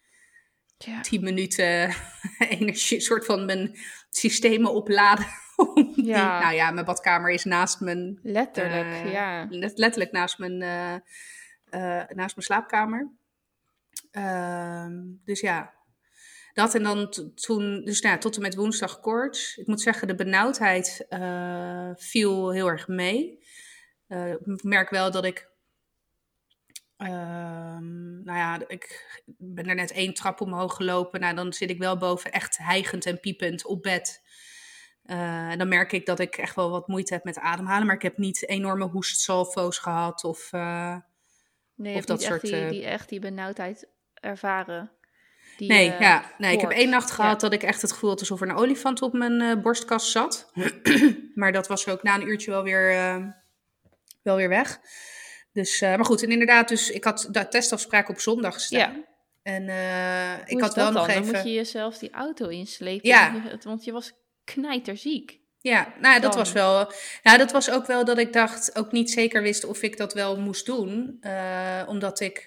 Ja. 0.77 1.01
10 1.01 1.23
minuten 1.23 1.93
energie, 2.59 2.99
soort 2.99 3.25
van 3.25 3.45
mijn 3.45 3.77
systemen 4.09 4.73
opladen. 4.73 5.25
Ja. 5.95 6.39
nou 6.39 6.53
ja, 6.55 6.71
mijn 6.71 6.85
badkamer 6.85 7.31
is 7.31 7.43
naast 7.43 7.79
mijn, 7.79 8.19
Letterlijk, 8.23 8.85
eh, 9.05 9.11
ja. 9.11 9.47
let- 9.49 9.77
letterlijk 9.77 10.11
naast 10.11 10.37
mijn, 10.37 10.61
eh, 10.61 10.93
eh, 11.69 12.07
naast 12.09 12.35
mijn 12.35 12.45
slaapkamer. 12.47 13.11
Ehm, 14.11 14.93
dus 15.25 15.39
ja, 15.39 15.73
dat 16.53 16.75
en 16.75 16.83
dan 16.83 17.09
toen, 17.35 17.81
dus 17.83 18.01
nou 18.01 18.13
ja, 18.13 18.19
tot 18.19 18.35
en 18.35 18.41
met 18.41 18.55
woensdag 18.55 18.99
koorts. 18.99 19.57
Ik 19.57 19.67
moet 19.67 19.81
zeggen, 19.81 20.07
de 20.07 20.15
benauwdheid 20.15 21.05
viel 21.95 22.51
heel 22.51 22.67
erg 22.67 22.87
mee. 22.87 23.39
Ik 24.07 24.63
merk 24.63 24.89
wel 24.89 25.11
dat 25.11 25.25
ik 25.25 25.49
Ehm, 26.97 28.23
nou 28.23 28.37
ja, 28.37 28.59
ik 28.67 29.05
ben 29.37 29.65
er 29.65 29.75
net 29.75 29.91
één 29.91 30.13
trap 30.13 30.41
omhoog 30.41 30.75
gelopen. 30.75 31.19
Nou, 31.19 31.35
dan 31.35 31.53
zit 31.53 31.69
ik 31.69 31.77
wel 31.77 31.97
boven 31.97 32.31
echt 32.31 32.57
hijgend 32.57 33.05
en 33.05 33.19
piepend 33.19 33.65
op 33.65 33.81
bed. 33.83 34.25
En 35.03 35.57
dan 35.57 35.67
merk 35.67 35.91
ik 35.91 36.05
dat 36.05 36.19
ik 36.19 36.35
echt 36.35 36.55
wel 36.55 36.69
wat 36.69 36.87
moeite 36.87 37.13
heb 37.13 37.23
met 37.23 37.39
ademhalen. 37.39 37.85
Maar 37.85 37.95
ik 37.95 38.01
heb 38.01 38.17
niet 38.17 38.47
enorme 38.47 38.85
hoestsalvo's 38.85 39.77
gehad. 39.77 40.23
Of, 40.23 40.53
eh, 40.53 40.95
Nee, 41.75 41.95
of 41.95 42.05
dat 42.05 42.21
soort, 42.21 42.43
echt 42.43 42.53
die, 42.53 42.63
eh, 42.63 42.69
die, 42.69 42.85
echt 42.85 43.09
die 43.09 43.19
benauwdheid 43.19 43.87
ervaren. 44.13 44.91
Die, 45.57 45.69
nee, 45.69 45.85
ja, 45.99 46.31
nee, 46.37 46.53
ik 46.53 46.61
heb 46.61 46.69
één 46.69 46.89
nacht 46.89 47.09
Ja. 47.09 47.15
gehad 47.15 47.39
dat 47.39 47.53
ik 47.53 47.63
echt 47.63 47.81
het 47.81 47.91
gevoel 47.91 48.09
had 48.09 48.19
alsof 48.19 48.41
er 48.41 48.49
een 48.49 48.55
olifant 48.55 49.01
op 49.01 49.13
mijn 49.13 49.61
borstkast 49.61 50.11
zat. 50.11 50.51
maar 51.35 51.51
dat 51.51 51.67
was 51.67 51.87
ook 51.87 52.03
na 52.03 52.15
een 52.15 52.27
uurtje 52.27 52.51
wel 52.51 52.63
weer, 52.63 52.91
wel 54.21 54.35
weer 54.35 54.49
weg. 54.49 54.79
Dus, 55.57 55.81
eh, 55.81 55.95
maar 55.95 56.05
goed, 56.05 56.23
en 56.23 56.31
inderdaad, 56.31 56.67
dus 56.67 56.89
ik 56.89 57.03
had 57.03 57.27
de 57.31 57.47
testafspraak 57.47 58.09
op 58.09 58.19
zondag 58.19 58.59
staan. 58.59 58.79
Ja. 58.79 59.03
En 59.43 59.69
eh, 59.69 60.33
ik 60.45 60.61
had 60.61 60.75
wel 60.75 60.91
nog 60.91 61.07
dan? 61.07 61.09
even. 61.09 61.23
Dan 61.25 61.35
moet 61.35 61.43
je 61.43 61.53
jezelf 61.53 61.97
die 61.97 62.11
auto 62.11 62.47
inslepen. 62.47 63.09
Ja. 63.09 63.41
want 63.63 63.83
je- 63.83 63.91
was 63.91 64.13
knijterziek. 64.43 65.39
Ja, 65.61 65.93
nou 65.99 66.21
dat 66.21 66.35
was 66.35 66.51
wel. 66.51 66.91
Ja, 67.23 67.37
dat 67.37 67.51
was 67.51 67.71
ook 67.71 67.85
wel 67.85 68.05
dat 68.05 68.17
ik 68.17 68.33
dacht, 68.33 68.75
ook 68.77 68.91
niet 68.91 69.11
zeker 69.11 69.41
wist 69.41 69.65
of 69.65 69.81
ik 69.81 69.97
dat 69.97 70.13
wel 70.13 70.39
moest 70.39 70.65
doen. 70.65 71.17
Eh, 71.21 71.83
omdat 71.87 72.19
ik 72.19 72.41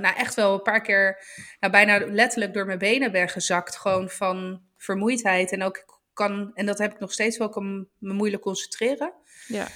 nou 0.00 0.16
echt 0.16 0.34
wel 0.34 0.54
een 0.54 0.62
paar 0.62 0.82
keer 0.82 1.24
nou, 1.60 1.72
bijna 1.72 2.06
letterlijk 2.06 2.54
door 2.54 2.66
mijn 2.66 2.78
benen 2.78 3.12
ben 3.12 3.28
gezakt. 3.28 3.76
Gewoon 3.76 4.08
van 4.08 4.62
vermoeidheid. 4.76 5.52
En 5.52 5.62
ook 5.62 6.00
kan, 6.12 6.50
en 6.54 6.66
dat 6.66 6.78
heb 6.78 6.92
ik 6.92 6.98
nog 6.98 7.12
steeds 7.12 7.38
wel, 7.38 7.46
ik 7.46 7.52
kan 7.52 7.88
me 7.98 8.12
moeilijk 8.12 8.42
concentreren. 8.42 9.12
Ja. 9.46 9.66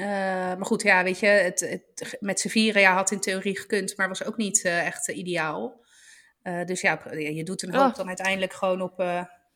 Eh, 0.00 0.06
maar 0.56 0.64
goed, 0.66 0.82
ja, 0.82 1.02
weet 1.04 1.18
je, 1.18 1.26
het, 1.26 1.60
het, 1.60 2.16
met 2.20 2.40
z'n 2.40 2.48
vieren 2.48 2.80
ja, 2.82 2.94
had 2.94 3.10
in 3.10 3.20
theorie 3.20 3.58
gekund, 3.58 3.96
maar 3.96 4.08
was 4.08 4.24
ook 4.24 4.36
niet 4.36 4.62
eh, 4.64 4.86
echt 4.86 5.08
eh, 5.08 5.16
ideaal. 5.16 5.78
Dus 6.66 6.80
ja, 6.80 7.00
je 7.12 7.42
doet 7.44 7.62
een 7.62 7.74
hoop 7.74 7.90
Oh. 7.90 7.94
dan 7.96 8.06
uiteindelijk 8.08 8.52
gewoon 8.52 8.80
op. 8.80 8.98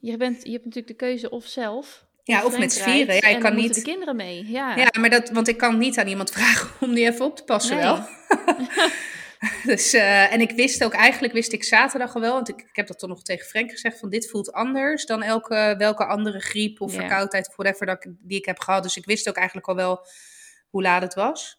Je, 0.01 0.17
bent, 0.17 0.43
je 0.45 0.51
hebt 0.51 0.65
natuurlijk 0.65 0.87
de 0.99 1.07
keuze 1.07 1.31
of 1.31 1.47
zelf. 1.47 2.05
Ja, 2.25 2.45
of 2.45 2.59
met 2.59 2.73
z'n 2.73 2.83
vieren. 2.83 3.15
Ja, 3.15 3.21
ik 3.21 3.35
en 3.35 3.41
kan 3.41 3.55
niet- 3.55 3.75
de 3.75 3.83
kinderen 3.83 4.17
mee. 4.17 4.51
Ja. 4.51 4.77
Ja, 4.77 4.91
maar 5.01 5.11
dat, 5.11 5.31
want 5.31 5.49
ik 5.49 5.57
kan 5.57 5.79
niet 5.79 5.99
aan 5.99 6.07
iemand 6.07 6.31
vragen 6.37 6.71
om 6.81 6.95
die 6.95 7.07
even 7.07 7.25
op 7.25 7.37
te 7.37 7.45
passen 7.45 7.77
Nee. 7.77 7.85
wel. 7.85 8.07
dus, 9.75 9.93
en 9.93 10.41
ik 10.41 10.51
wist 10.51 10.85
ook, 10.85 10.93
eigenlijk 10.93 11.33
wist 11.33 11.53
ik 11.53 11.65
zaterdag 11.65 12.15
al 12.15 12.21
wel, 12.21 12.33
want 12.33 12.49
ik, 12.49 12.61
ik 12.61 12.77
heb 12.77 12.87
dat 12.87 12.99
toch 12.99 13.09
nog 13.09 13.23
tegen 13.23 13.47
Frank 13.47 13.71
gezegd, 13.71 13.99
van 13.99 14.11
dit 14.11 14.31
voelt 14.31 14.53
anders 14.53 15.07
dan 15.07 15.23
elke, 15.23 15.75
welke 15.79 16.05
andere 16.07 16.41
griep 16.41 16.81
of 16.81 16.93
Ja. 16.93 16.99
verkoudheid 16.99 17.49
of 17.49 17.57
whatever 17.57 17.87
dat 17.87 18.07
die 18.21 18.39
ik 18.39 18.45
heb 18.45 18.59
gehad. 18.59 18.83
Dus 18.83 18.97
ik 18.97 19.05
wist 19.05 19.29
ook 19.29 19.37
eigenlijk 19.37 19.69
al 19.69 19.75
wel 19.77 20.07
hoe 20.75 20.83
laat 20.83 21.03
het 21.03 21.15
was. 21.15 21.59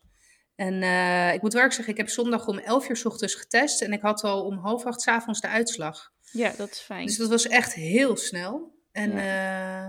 En 0.55 0.83
eh, 0.83 1.33
ik 1.33 1.41
moet 1.41 1.53
wel 1.53 1.71
zeggen, 1.71 1.87
ik 1.93 1.97
heb 1.97 2.09
zondag 2.09 2.47
om 2.47 2.57
11 2.57 2.89
uur 2.89 2.97
's 2.97 3.05
ochtends 3.05 3.35
getest 3.35 3.81
en 3.81 3.93
ik 3.93 4.01
had 4.01 4.23
al 4.23 4.45
om 4.45 4.57
half 4.57 4.85
acht 4.85 5.01
's 5.01 5.07
avonds 5.07 5.41
de 5.41 5.47
uitslag. 5.47 6.11
Ja, 6.31 6.53
dat 6.57 6.71
is 6.71 6.79
fijn. 6.79 7.05
Dus 7.05 7.17
dat 7.17 7.29
was 7.29 7.47
echt 7.47 7.73
heel 7.73 8.17
snel. 8.17 8.73
En, 8.91 9.17
eh, 9.17 9.83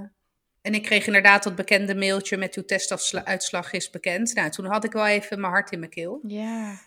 en 0.63 0.75
ik 0.75 0.83
kreeg 0.83 1.07
inderdaad 1.07 1.43
dat 1.43 1.55
bekende 1.55 1.95
mailtje 1.95 2.37
met 2.37 2.55
uw 2.55 2.65
testuitslag 2.65 3.73
is 3.73 3.91
bekend. 3.91 4.35
Nou, 4.35 4.51
toen 4.51 4.65
had 4.67 4.85
ik 4.85 4.93
wel 4.93 5.07
even 5.07 5.41
mijn 5.41 5.53
hart 5.53 5.71
in 5.73 5.79
mijn 5.79 5.91
keel. 5.91 6.21
Ja. 6.27 6.79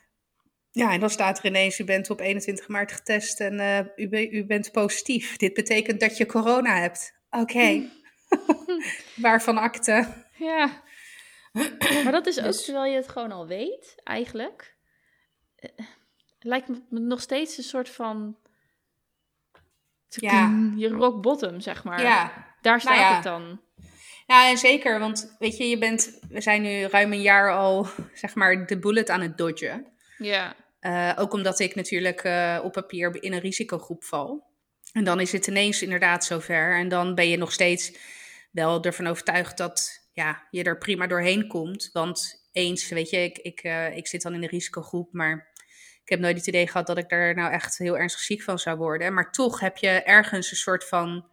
Ja, 0.71 0.91
en 0.91 0.99
dan 0.99 1.09
staat 1.09 1.37
er 1.39 1.45
ineens, 1.45 1.79
u 1.79 1.83
bent 1.83 2.09
op 2.09 2.19
21 2.19 2.67
maart 2.67 2.91
getest 2.91 3.39
en 3.39 3.59
eh, 3.59 3.79
u, 3.95 4.09
be- 4.09 4.29
u 4.29 4.45
bent 4.45 4.71
positief. 4.71 5.37
Dit 5.37 5.53
betekent 5.53 5.99
dat 5.99 6.17
je 6.17 6.25
corona 6.25 6.79
hebt. 6.81 7.13
Oké. 7.29 7.81
Waarvan 9.15 9.57
akte? 9.57 10.07
Ja. 10.37 10.81
Maar 12.03 12.11
dat 12.11 12.27
is 12.27 12.37
ook 12.37 12.45
Dus- 12.45 12.65
terwijl 12.65 12.91
je 12.91 12.95
het 12.95 13.09
gewoon 13.09 13.31
al 13.31 13.47
weet, 13.47 13.95
eigenlijk. 14.03 14.75
Eh, 15.55 15.69
lijkt 16.39 16.67
me 16.67 16.99
nog 16.99 17.21
steeds 17.21 17.57
een 17.57 17.63
soort 17.63 17.89
van. 17.89 18.37
Ja. 20.07 20.71
Je 20.75 20.87
rock 20.87 21.21
bottom, 21.21 21.59
zeg 21.59 21.83
maar. 21.83 22.01
Ja. 22.01 22.47
Daar 22.61 22.81
staat 22.81 22.95
ja. 22.95 23.13
het 23.13 23.23
dan. 23.23 23.61
ja, 24.27 24.49
en 24.49 24.57
zeker, 24.57 24.99
want 24.99 25.35
weet 25.39 25.57
je, 25.57 25.69
je 25.69 25.77
bent, 25.77 26.19
we 26.29 26.41
zijn 26.41 26.61
nu 26.61 26.81
ruim 26.81 27.13
een 27.13 27.21
jaar 27.21 27.51
al, 27.51 27.87
zeg 28.13 28.35
maar, 28.35 28.65
de 28.65 28.79
bullet 28.79 29.09
aan 29.09 29.21
het 29.21 29.37
dodgen. 29.37 29.87
Ja. 30.17 30.55
Eh, 30.79 31.11
ook 31.15 31.33
omdat 31.33 31.59
ik 31.59 31.75
natuurlijk 31.75 32.23
eh, 32.23 32.59
op 32.63 32.71
papier 32.71 33.23
in 33.23 33.33
een 33.33 33.39
risicogroep 33.39 34.03
val. 34.03 34.47
En 34.91 35.03
dan 35.03 35.19
is 35.19 35.31
het 35.31 35.47
ineens 35.47 35.81
inderdaad 35.81 36.25
zover. 36.25 36.77
En 36.77 36.87
dan 36.87 37.15
ben 37.15 37.29
je 37.29 37.37
nog 37.37 37.51
steeds 37.51 37.97
wel 38.51 38.83
ervan 38.83 39.07
overtuigd 39.07 39.57
dat 39.57 40.08
ja, 40.19 40.47
je 40.51 40.63
er 40.63 40.77
prima 40.77 41.07
doorheen 41.07 41.47
komt. 41.47 41.89
Want 41.93 42.47
eens, 42.51 42.89
weet 42.89 43.09
je, 43.09 43.23
ik, 43.23 43.37
ik, 43.37 43.59
eh, 43.59 43.97
ik 43.97 44.07
zit 44.07 44.21
dan 44.21 44.33
in 44.33 44.41
de 44.41 44.47
risicogroep, 44.47 45.13
maar 45.13 45.51
ik 46.03 46.09
heb 46.09 46.19
nooit 46.19 46.37
het 46.37 46.47
idee 46.47 46.67
gehad 46.67 46.87
dat 46.87 46.97
ik 46.97 47.11
er 47.11 47.35
nou 47.35 47.51
echt 47.51 47.77
heel 47.77 47.97
ernstig 47.97 48.21
ziek 48.21 48.41
van 48.41 48.59
zou 48.59 48.77
worden. 48.77 49.13
Maar 49.13 49.31
toch 49.31 49.59
heb 49.59 49.77
je 49.77 49.89
ergens 49.89 50.51
een 50.51 50.57
soort 50.57 50.87
van 50.87 51.25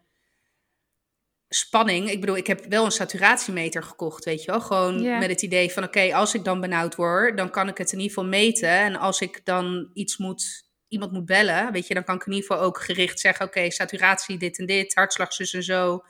spanning. 1.49 2.11
Ik 2.11 2.21
bedoel, 2.21 2.37
ik 2.37 2.47
heb 2.47 2.65
wel 2.69 2.85
een 2.85 2.91
saturatiemeter 2.91 3.83
gekocht, 3.83 4.25
weet 4.25 4.45
je 4.45 4.51
wel. 4.51 4.61
Gewoon 4.61 5.03
met 5.19 5.31
het 5.31 5.43
idee 5.43 5.73
van, 5.73 5.85
oké, 5.85 6.15
als 6.15 6.35
ik 6.35 6.45
dan 6.45 6.61
benauwd 6.61 6.95
word, 6.95 7.37
dan 7.37 7.51
kan 7.51 7.69
ik 7.69 7.79
het 7.79 7.93
in 7.93 7.99
ieder 7.99 8.15
geval 8.15 8.31
meten. 8.31 8.69
En 8.69 8.97
als 8.97 9.21
ik 9.21 9.41
dan 9.45 9.91
iets 9.93 10.17
moet, 10.17 10.71
iemand 10.89 11.13
moet 11.13 11.27
bellen, 11.27 11.73
weet 11.73 11.87
je, 11.87 11.95
dan 11.95 12.05
kan 12.05 12.15
ik 12.15 12.27
in 12.27 12.33
ieder 12.33 12.47
geval 12.47 12.65
ook 12.65 12.79
gericht 12.81 13.21
zeggen, 13.21 13.47
oké, 13.47 13.71
saturatie 13.71 14.39
dit 14.39 14.59
en 14.59 14.67
dit, 14.67 14.95
hartslag 14.95 15.33
zus 15.33 15.53
en 15.53 15.63
zo. 15.63 16.05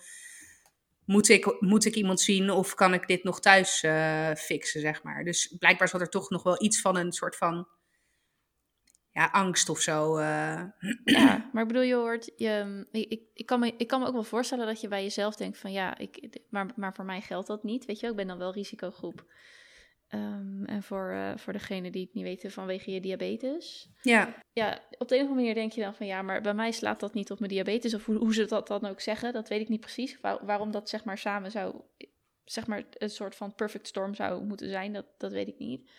Moet 1.06 1.28
ik, 1.28 1.60
moet 1.60 1.84
ik 1.84 1.94
iemand 1.94 2.20
zien 2.20 2.50
of 2.50 2.74
kan 2.74 2.94
ik 2.94 3.06
dit 3.06 3.24
nog 3.24 3.40
thuis 3.40 3.82
eh, 3.82 4.32
fixen, 4.34 4.80
zeg 4.80 5.02
maar. 5.02 5.24
Dus 5.24 5.54
blijkbaar 5.58 5.88
zat 5.88 6.00
er 6.00 6.08
toch 6.08 6.30
nog 6.30 6.42
wel 6.42 6.62
iets 6.62 6.80
van 6.80 6.96
een 6.96 7.12
soort 7.12 7.36
van 7.36 7.68
ja, 9.12 9.28
angst 9.32 9.68
of 9.68 9.80
zo. 9.80 10.16
eh. 10.16 10.62
Ja, 11.04 11.50
maar 11.52 11.62
ik 11.62 11.68
bedoel, 11.68 11.82
je 11.82 11.94
hoort, 11.94 12.32
je, 12.36 12.86
ik, 12.92 13.20
ik, 13.34 13.46
kan 13.46 13.60
me, 13.60 13.74
ik 13.76 13.86
kan 13.86 14.00
me 14.00 14.06
ook 14.06 14.12
wel 14.12 14.22
voorstellen 14.22 14.66
dat 14.66 14.80
je 14.80 14.88
bij 14.88 15.02
jezelf 15.02 15.36
denkt 15.36 15.58
van 15.58 15.72
ja, 15.72 15.98
ik, 15.98 16.38
maar, 16.50 16.72
maar 16.76 16.94
voor 16.94 17.04
mij 17.04 17.20
geldt 17.20 17.46
dat 17.46 17.62
niet. 17.62 17.84
Weet 17.84 17.96
je, 17.96 18.02
wel, 18.02 18.10
ik 18.10 18.16
ben 18.16 18.26
dan 18.26 18.38
wel 18.38 18.52
risicogroep. 18.52 19.24
Ehm, 20.08 20.64
en 20.64 20.82
voor, 20.82 21.10
eh, 21.10 21.36
voor 21.36 21.52
degene 21.52 21.90
die 21.90 22.04
het 22.04 22.14
niet 22.14 22.24
weten 22.24 22.50
vanwege 22.50 22.90
je 22.90 23.00
diabetes. 23.00 23.88
ja, 24.02 24.34
Ja, 24.52 24.80
op 24.98 25.08
de 25.08 25.14
een 25.14 25.20
of 25.22 25.28
andere 25.28 25.34
manier 25.34 25.54
denk 25.54 25.72
je 25.72 25.80
dan 25.80 25.94
van 25.94 26.06
ja, 26.06 26.22
maar 26.22 26.40
bij 26.40 26.54
mij 26.54 26.72
slaat 26.72 27.00
dat 27.00 27.14
niet 27.14 27.30
op 27.30 27.38
mijn 27.38 27.50
diabetes. 27.50 27.94
Of 27.94 28.04
hoe, 28.06 28.16
hoe 28.16 28.34
ze 28.34 28.44
dat 28.44 28.66
dan 28.66 28.84
ook 28.86 29.00
zeggen, 29.00 29.32
dat 29.32 29.48
weet 29.48 29.60
ik 29.60 29.68
niet 29.68 29.80
precies. 29.80 30.20
Waar- 30.20 30.46
waarom 30.46 30.70
dat 30.70 30.88
zeg 30.88 31.04
maar 31.04 31.18
samen 31.18 31.50
zou, 31.50 31.74
zeg 32.44 32.66
maar 32.66 32.84
een 32.92 33.10
soort 33.10 33.34
van 33.36 33.54
perfect 33.54 33.86
storm 33.86 34.14
zou 34.14 34.44
moeten 34.44 34.68
zijn, 34.68 34.92
dat, 34.92 35.06
dat 35.18 35.32
weet 35.32 35.48
ik 35.48 35.58
niet. 35.58 35.90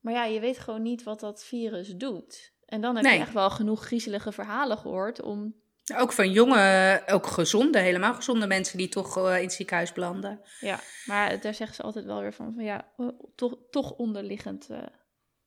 Maar 0.00 0.12
ja, 0.12 0.24
je 0.24 0.40
weet 0.40 0.58
gewoon 0.58 0.82
niet 0.82 1.02
wat 1.02 1.20
dat 1.20 1.44
virus 1.44 1.88
doet. 1.96 2.52
En 2.66 2.80
dan 2.80 2.94
heb 2.94 3.04
Nee. 3.04 3.14
je 3.14 3.20
echt 3.20 3.32
wel 3.32 3.50
genoeg 3.50 3.84
griezelige 3.84 4.32
verhalen 4.32 4.78
gehoord 4.78 5.22
om... 5.22 5.54
ook 5.96 6.12
van 6.12 6.30
jonge, 6.30 7.02
ook 7.06 7.26
gezonde, 7.26 7.78
helemaal 7.78 8.14
gezonde 8.14 8.46
mensen 8.46 8.78
die 8.78 8.88
toch 8.88 9.16
eh, 9.16 9.36
in 9.36 9.42
het 9.42 9.52
ziekenhuis 9.52 9.92
belanden. 9.92 10.40
Ja, 10.60 10.80
maar 11.04 11.40
daar 11.40 11.54
zeggen 11.54 11.76
ze 11.76 11.82
altijd 11.82 12.04
wel 12.04 12.20
weer 12.20 12.32
van, 12.32 12.52
van 12.54 12.64
ja, 12.64 12.88
eh, 12.96 13.08
toch, 13.34 13.56
toch 13.70 13.92
onderliggend 13.92 14.70
eh, 14.70 14.78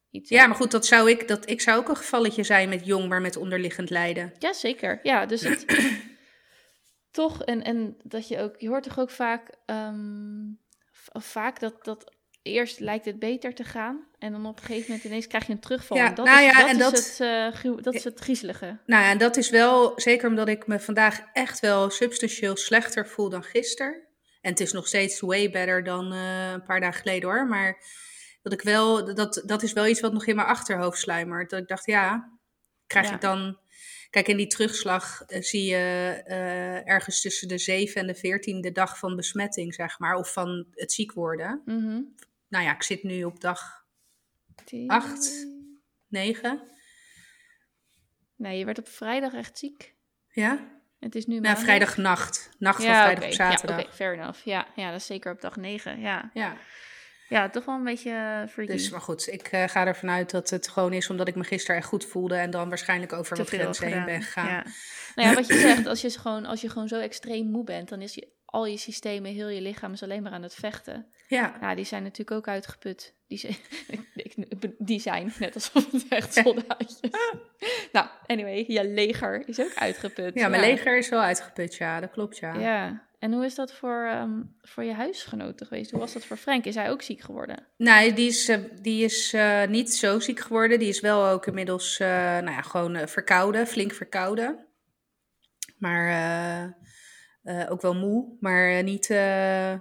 iets. 0.10 0.30
Ja, 0.30 0.48
maar 0.48 0.56
goed, 0.56 0.72
dat 0.72 0.86
zou 0.86 1.10
ik, 1.10 1.28
dat, 1.28 1.50
ik 1.50 1.62
zou 1.62 1.80
ook 1.80 1.90
een 1.90 1.96
gevalletje 1.96 2.44
zijn 2.44 2.70
met 2.70 2.86
jong, 2.86 3.10
maar 3.10 3.22
met 3.22 3.36
onderliggend 3.36 3.90
lijden. 3.90 4.34
Ja, 4.40 4.54
zeker. 4.54 5.00
Ja, 5.04 5.26
dus 5.26 5.42
het... 5.42 5.66
toch, 7.12 7.44
en, 7.44 7.64
en 7.64 7.98
dat 8.04 8.28
je 8.28 8.40
ook... 8.40 8.60
Je 8.60 8.68
hoort 8.68 8.84
toch 8.84 9.00
ook 9.00 9.12
vaak... 9.12 9.58
ehm, 9.66 10.46
vaak 11.14 11.60
dat, 11.60 11.86
dat 11.86 12.16
eerst 12.42 12.80
lijkt 12.80 13.06
het 13.06 13.20
beter 13.20 13.54
te 13.54 13.64
gaan... 13.64 14.07
en 14.20 14.32
dan 14.32 14.46
op 14.46 14.58
een 14.60 14.64
gegeven 14.66 14.86
moment 14.88 15.04
ineens 15.08 15.28
krijg 15.28 15.46
je 15.48 15.54
een 15.54 15.60
terugval. 15.60 15.98
Ja, 15.98 16.08
en 16.08 16.16
dat 16.16 16.26
nou 16.26 16.40
is, 16.40 16.46
ja, 16.46 16.60
dat, 16.60 16.70
en 16.70 16.76
is 16.76 16.82
dat- 16.82 16.98
Het, 16.98 17.64
eh, 17.66 17.84
dat 17.84 17.94
is 17.94 18.04
het 18.04 18.20
griezelige. 18.20 18.66
Nou 18.86 19.04
ja, 19.04 19.10
en 19.10 19.18
dat 19.18 19.38
is 19.38 19.50
wel, 19.50 19.94
zeker 19.96 20.30
omdat 20.30 20.48
ik 20.48 20.68
me 20.68 20.80
vandaag 20.80 21.22
echt 21.34 21.60
wel 21.60 21.90
substantieel 21.90 22.56
slechter 22.58 23.08
voel 23.08 23.30
dan 23.30 23.44
gisteren. 23.44 24.06
En 24.42 24.52
het 24.52 24.60
is 24.60 24.72
nog 24.72 24.88
steeds 24.88 25.20
way 25.20 25.50
better 25.52 25.84
dan 25.84 26.14
eh, 26.14 26.52
een 26.52 26.64
paar 26.64 26.80
dagen 26.80 27.02
geleden 27.02 27.30
hoor. 27.30 27.48
Maar 27.48 27.84
dat 28.42 28.54
ik 28.54 28.62
wel, 28.62 29.14
dat, 29.16 29.44
dat 29.46 29.64
is 29.64 29.74
wel 29.74 29.88
iets 29.88 30.00
wat 30.00 30.14
nog 30.14 30.26
in 30.26 30.36
mijn 30.36 30.48
achterhoofd 30.48 31.00
sluimert. 31.00 31.50
Dat 31.50 31.60
ik 31.60 31.68
dacht, 31.68 31.86
ja, 31.86 32.32
krijg 32.88 33.08
Ja. 33.08 33.14
ik 33.14 33.22
dan... 33.22 33.60
Kijk, 34.10 34.28
in 34.28 34.38
die 34.38 34.48
terugslag 34.48 35.22
eh, 35.22 35.42
zie 35.42 35.64
je 35.64 35.78
ergens 36.86 37.22
tussen 37.22 37.48
de 37.48 37.58
7 37.58 38.02
en 38.02 38.08
de 38.08 38.16
14e 38.16 38.72
dag 38.72 38.98
van 38.98 39.16
besmetting, 39.16 39.74
zeg 39.74 40.00
maar. 40.00 40.16
Of 40.16 40.34
van 40.34 40.68
het 40.72 40.92
ziek 40.94 41.12
worden. 41.14 41.62
Mhm. 41.66 42.02
Nou 42.48 42.64
ja, 42.66 42.74
ik 42.76 42.84
zit 42.84 43.04
nu 43.04 43.24
op 43.24 43.40
dag 43.42 43.86
Die- 44.66 44.92
Acht. 44.92 45.46
9. 46.08 46.62
Nee, 48.36 48.58
je 48.58 48.66
werd 48.66 48.78
op 48.80 48.88
vrijdag 48.88 49.34
echt 49.34 49.58
ziek. 49.58 49.96
Ja? 50.30 50.76
Het 51.00 51.16
is 51.16 51.26
nu 51.26 51.32
Nou, 51.34 51.44
maandag. 51.46 51.64
vrijdagnacht. 51.64 52.50
Nacht 52.60 52.76
van 52.82 52.86
Ja, 52.92 53.04
vrijdag 53.04 53.24
op 53.26 53.32
zaterdag. 53.32 53.78
Ja, 53.78 53.84
oké, 53.84 53.94
fair 53.96 54.14
enough. 54.14 54.46
Ja, 54.46 54.68
ja, 54.76 54.92
dat 54.92 55.00
is 55.00 55.06
zeker 55.06 55.32
op 55.32 55.42
dag 55.42 55.56
9. 55.56 56.00
Ja, 56.00 56.30
ja. 56.34 56.58
ja 57.28 57.50
toch 57.50 57.66
wel 57.66 57.76
een 57.76 57.84
beetje 57.84 58.10
eh, 58.12 58.48
freaky. 58.50 58.72
Dus, 58.72 58.90
maar 58.90 59.02
goed, 59.02 59.28
ik 59.32 59.48
eh, 59.48 59.64
ga 59.68 59.86
ervan 59.86 60.10
uit 60.10 60.32
dat 60.32 60.50
het 60.50 60.68
gewoon 60.68 60.94
is 60.94 61.10
omdat 61.10 61.28
ik 61.28 61.36
me 61.36 61.44
gisteren 61.44 61.76
echt 61.76 61.88
goed 61.88 62.06
voelde 62.06 62.36
en 62.36 62.50
dan 62.52 62.70
waarschijnlijk 62.70 63.14
over 63.14 63.36
mijn 63.36 63.48
grenzen 63.48 63.88
heen 63.88 64.06
ben 64.06 64.22
gegaan. 64.22 64.48
Ja. 64.48 64.64
Nou 65.16 65.30
ja, 65.30 65.34
wat 65.36 65.48
je 65.48 65.60
zegt, 65.68 65.86
als 65.86 66.02
je, 66.02 66.10
gewoon, 66.10 66.46
als 66.46 66.62
je 66.62 66.70
gewoon 66.70 66.88
zo 66.88 67.00
extreem 67.00 67.48
moe 67.52 67.64
bent, 67.64 67.90
dan 67.90 68.02
is 68.02 68.14
je, 68.14 68.28
al 68.50 68.66
je 68.66 68.78
systemen, 68.78 69.32
heel 69.32 69.48
je 69.48 69.62
lichaam 69.62 69.94
is 69.94 70.04
alleen 70.04 70.24
maar 70.24 70.32
aan 70.32 70.44
het 70.44 70.56
vechten. 70.56 71.06
Ja. 71.28 71.58
Ja, 71.62 71.76
die 71.76 71.86
zijn 71.86 72.04
natuurlijk 72.04 72.32
ook 72.32 72.48
uitgeput. 72.48 73.16
Die 73.28 73.38
zijn, 73.38 73.56
die 74.78 75.00
zijn 75.00 75.34
net 75.40 75.54
alsof 75.54 75.92
het 75.92 76.06
echt 76.10 76.34
soldaatjes. 76.34 77.00
nou, 77.92 78.08
anyway, 78.26 78.66
je 78.68 78.88
leger 78.88 79.48
is 79.48 79.60
ook 79.60 79.74
uitgeput. 79.76 80.34
Ja, 80.34 80.48
mijn 80.48 80.62
leger 80.62 80.98
is 80.98 81.10
wel 81.10 81.22
uitgeput, 81.22 81.76
ja, 81.76 82.00
dat 82.00 82.12
klopt, 82.12 82.38
ja. 82.38 82.54
Ja, 82.54 83.08
en 83.20 83.34
hoe 83.34 83.46
is 83.46 83.56
dat 83.56 83.74
voor, 83.74 84.06
ehm, 84.06 84.42
voor 84.62 84.84
je 84.84 84.94
huisgenoten 84.94 85.66
geweest? 85.66 85.92
Hoe 85.92 86.00
was 86.00 86.14
dat 86.14 86.26
voor 86.26 86.38
Frank? 86.38 86.66
Is 86.66 86.76
hij 86.76 86.90
ook 86.90 87.02
ziek 87.02 87.22
geworden? 87.22 87.68
Nee, 87.78 88.14
die 88.14 88.28
is, 88.28 88.50
eh, 88.50 88.60
die 88.82 89.04
is 89.04 89.34
eh, 89.34 89.66
niet 89.68 89.94
zo 89.94 90.20
ziek 90.20 90.40
geworden. 90.40 90.80
Die 90.80 90.90
is 90.90 91.00
wel 91.00 91.28
ook 91.28 91.46
inmiddels, 91.46 92.00
eh, 92.00 92.08
nou 92.08 92.52
ja, 92.52 92.62
gewoon 92.62 93.08
verkouden, 93.08 93.68
flink 93.68 93.94
verkouden. 93.94 94.66
Maar 95.78 96.78
eh, 97.48 97.72
ook 97.72 97.82
wel 97.82 97.96
moe, 97.96 98.38
maar 98.40 98.84
niet, 98.84 99.10
eh, 99.10 99.74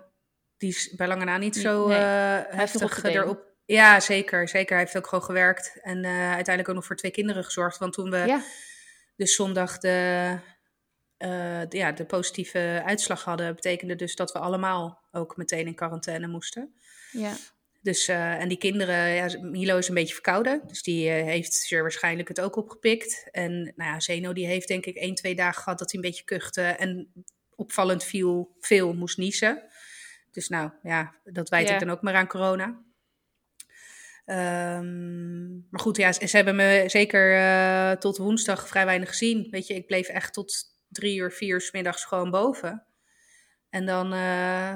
die 0.56 0.68
is 0.68 0.94
bij 0.96 1.06
lange 1.06 1.24
na 1.24 1.38
niet 1.38 1.56
zo 1.56 1.88
nee. 1.88 1.98
eh, 1.98 2.56
heftig 2.56 3.02
erop. 3.02 3.44
Ja, 3.64 4.00
zeker, 4.00 4.48
zeker. 4.48 4.74
Hij 4.76 4.84
heeft 4.84 4.96
ook 4.96 5.06
gewoon 5.06 5.24
gewerkt 5.24 5.78
en 5.82 6.04
uiteindelijk 6.06 6.68
ook 6.68 6.74
nog 6.74 6.84
voor 6.84 6.96
twee 6.96 7.10
kinderen 7.10 7.44
gezorgd. 7.44 7.78
Want 7.78 7.92
toen 7.92 8.10
we 8.10 8.16
ja, 8.16 8.42
dus 9.16 9.34
zondag 9.34 9.78
de, 9.78 10.38
eh, 11.16 11.60
de- 11.68 11.76
ja, 11.76 11.92
de 11.92 12.04
positieve 12.04 12.82
uitslag 12.84 13.24
hadden, 13.24 13.54
betekende 13.54 13.96
dus 13.96 14.16
dat 14.16 14.32
we 14.32 14.38
allemaal 14.38 15.08
ook 15.10 15.36
meteen 15.36 15.66
in 15.66 15.74
quarantaine 15.74 16.26
moesten. 16.26 16.74
ja. 17.12 17.32
Dus, 17.80 18.08
en 18.08 18.48
die 18.48 18.58
kinderen, 18.58 19.08
ja, 19.08 19.40
Milo 19.40 19.78
is 19.78 19.88
een 19.88 19.94
beetje 19.94 20.14
verkouden, 20.14 20.62
dus 20.66 20.82
die 20.82 21.10
heeft 21.10 21.54
zeer 21.54 21.82
waarschijnlijk 21.82 22.28
het 22.28 22.40
ook 22.40 22.56
opgepikt. 22.56 23.28
En 23.30 23.72
nou 23.76 23.90
ja, 23.90 24.00
Zeno 24.00 24.32
die 24.32 24.46
heeft 24.46 24.68
denk 24.68 24.86
ik 24.86 24.96
één, 24.96 25.14
twee 25.14 25.34
dagen 25.34 25.62
gehad 25.62 25.78
dat 25.78 25.92
hij 25.92 26.00
een 26.00 26.06
beetje 26.08 26.24
kuchte 26.24 26.62
en 26.62 27.12
opvallend 27.56 28.04
viel, 28.04 28.56
veel 28.60 28.94
moest 28.94 29.18
niezen. 29.18 29.62
Dus 30.30 30.48
nou 30.48 30.70
ja, 30.82 31.14
dat 31.24 31.48
wijt 31.48 31.68
Ja. 31.68 31.74
ik 31.74 31.80
dan 31.80 31.90
ook 31.90 32.02
maar 32.02 32.14
aan 32.14 32.26
corona. 32.26 32.84
Ehm, 34.24 35.48
maar 35.70 35.80
goed, 35.80 35.96
ja, 35.96 36.12
ze, 36.12 36.26
ze 36.26 36.36
hebben 36.36 36.56
me 36.56 36.84
zeker 36.86 37.36
eh, 37.36 37.92
tot 37.92 38.16
woensdag 38.16 38.68
vrij 38.68 38.84
weinig 38.84 39.08
gezien. 39.08 39.48
Weet 39.50 39.66
je, 39.66 39.74
ik 39.74 39.86
bleef 39.86 40.08
echt 40.08 40.32
tot 40.32 40.54
drie 40.88 41.16
uur, 41.18 41.32
vier 41.32 41.54
uur 41.54 41.60
's 41.60 41.70
middags 41.70 42.04
gewoon 42.04 42.30
boven. 42.30 42.86
En 43.70 43.86
dan 43.86 44.12
eh, 44.12 44.74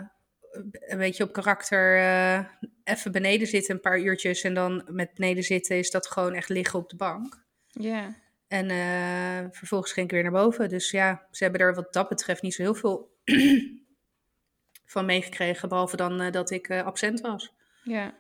een 0.71 0.99
beetje 0.99 1.25
op 1.25 1.33
karakter 1.33 1.97
uh, 1.99 2.45
even 2.85 3.13
beneden 3.13 3.47
zitten 3.47 3.75
een 3.75 3.81
paar 3.81 4.01
uurtjes. 4.01 4.43
En 4.43 4.55
dan 4.55 4.83
met 4.87 5.15
beneden 5.15 5.45
zitten 5.45 5.77
is 5.77 5.91
dat 5.91 6.07
gewoon 6.07 6.35
echt 6.35 6.49
liggen 6.49 6.79
op 6.79 6.89
de 6.91 6.97
bank. 6.97 7.45
Ja. 7.67 8.15
En 8.51 8.71
uh, 8.71 9.51
vervolgens 9.51 9.93
ging 9.93 10.07
ik 10.07 10.13
weer 10.13 10.23
naar 10.23 10.33
boven. 10.33 10.69
Dus 10.69 10.91
ja, 10.91 11.27
ze 11.31 11.43
hebben 11.43 11.61
er 11.61 11.75
wat 11.75 11.93
dat 11.93 12.09
betreft 12.09 12.43
niet 12.43 12.55
zo 12.55 12.63
heel 12.63 12.75
veel 12.75 13.19
van 14.95 15.07
meegekregen. 15.07 15.69
Behalve 15.69 15.97
dan 15.97 16.23
uh, 16.23 16.33
dat 16.33 16.51
ik 16.51 16.71
absent 16.71 17.21
was. 17.21 17.53
Ja. 17.83 18.15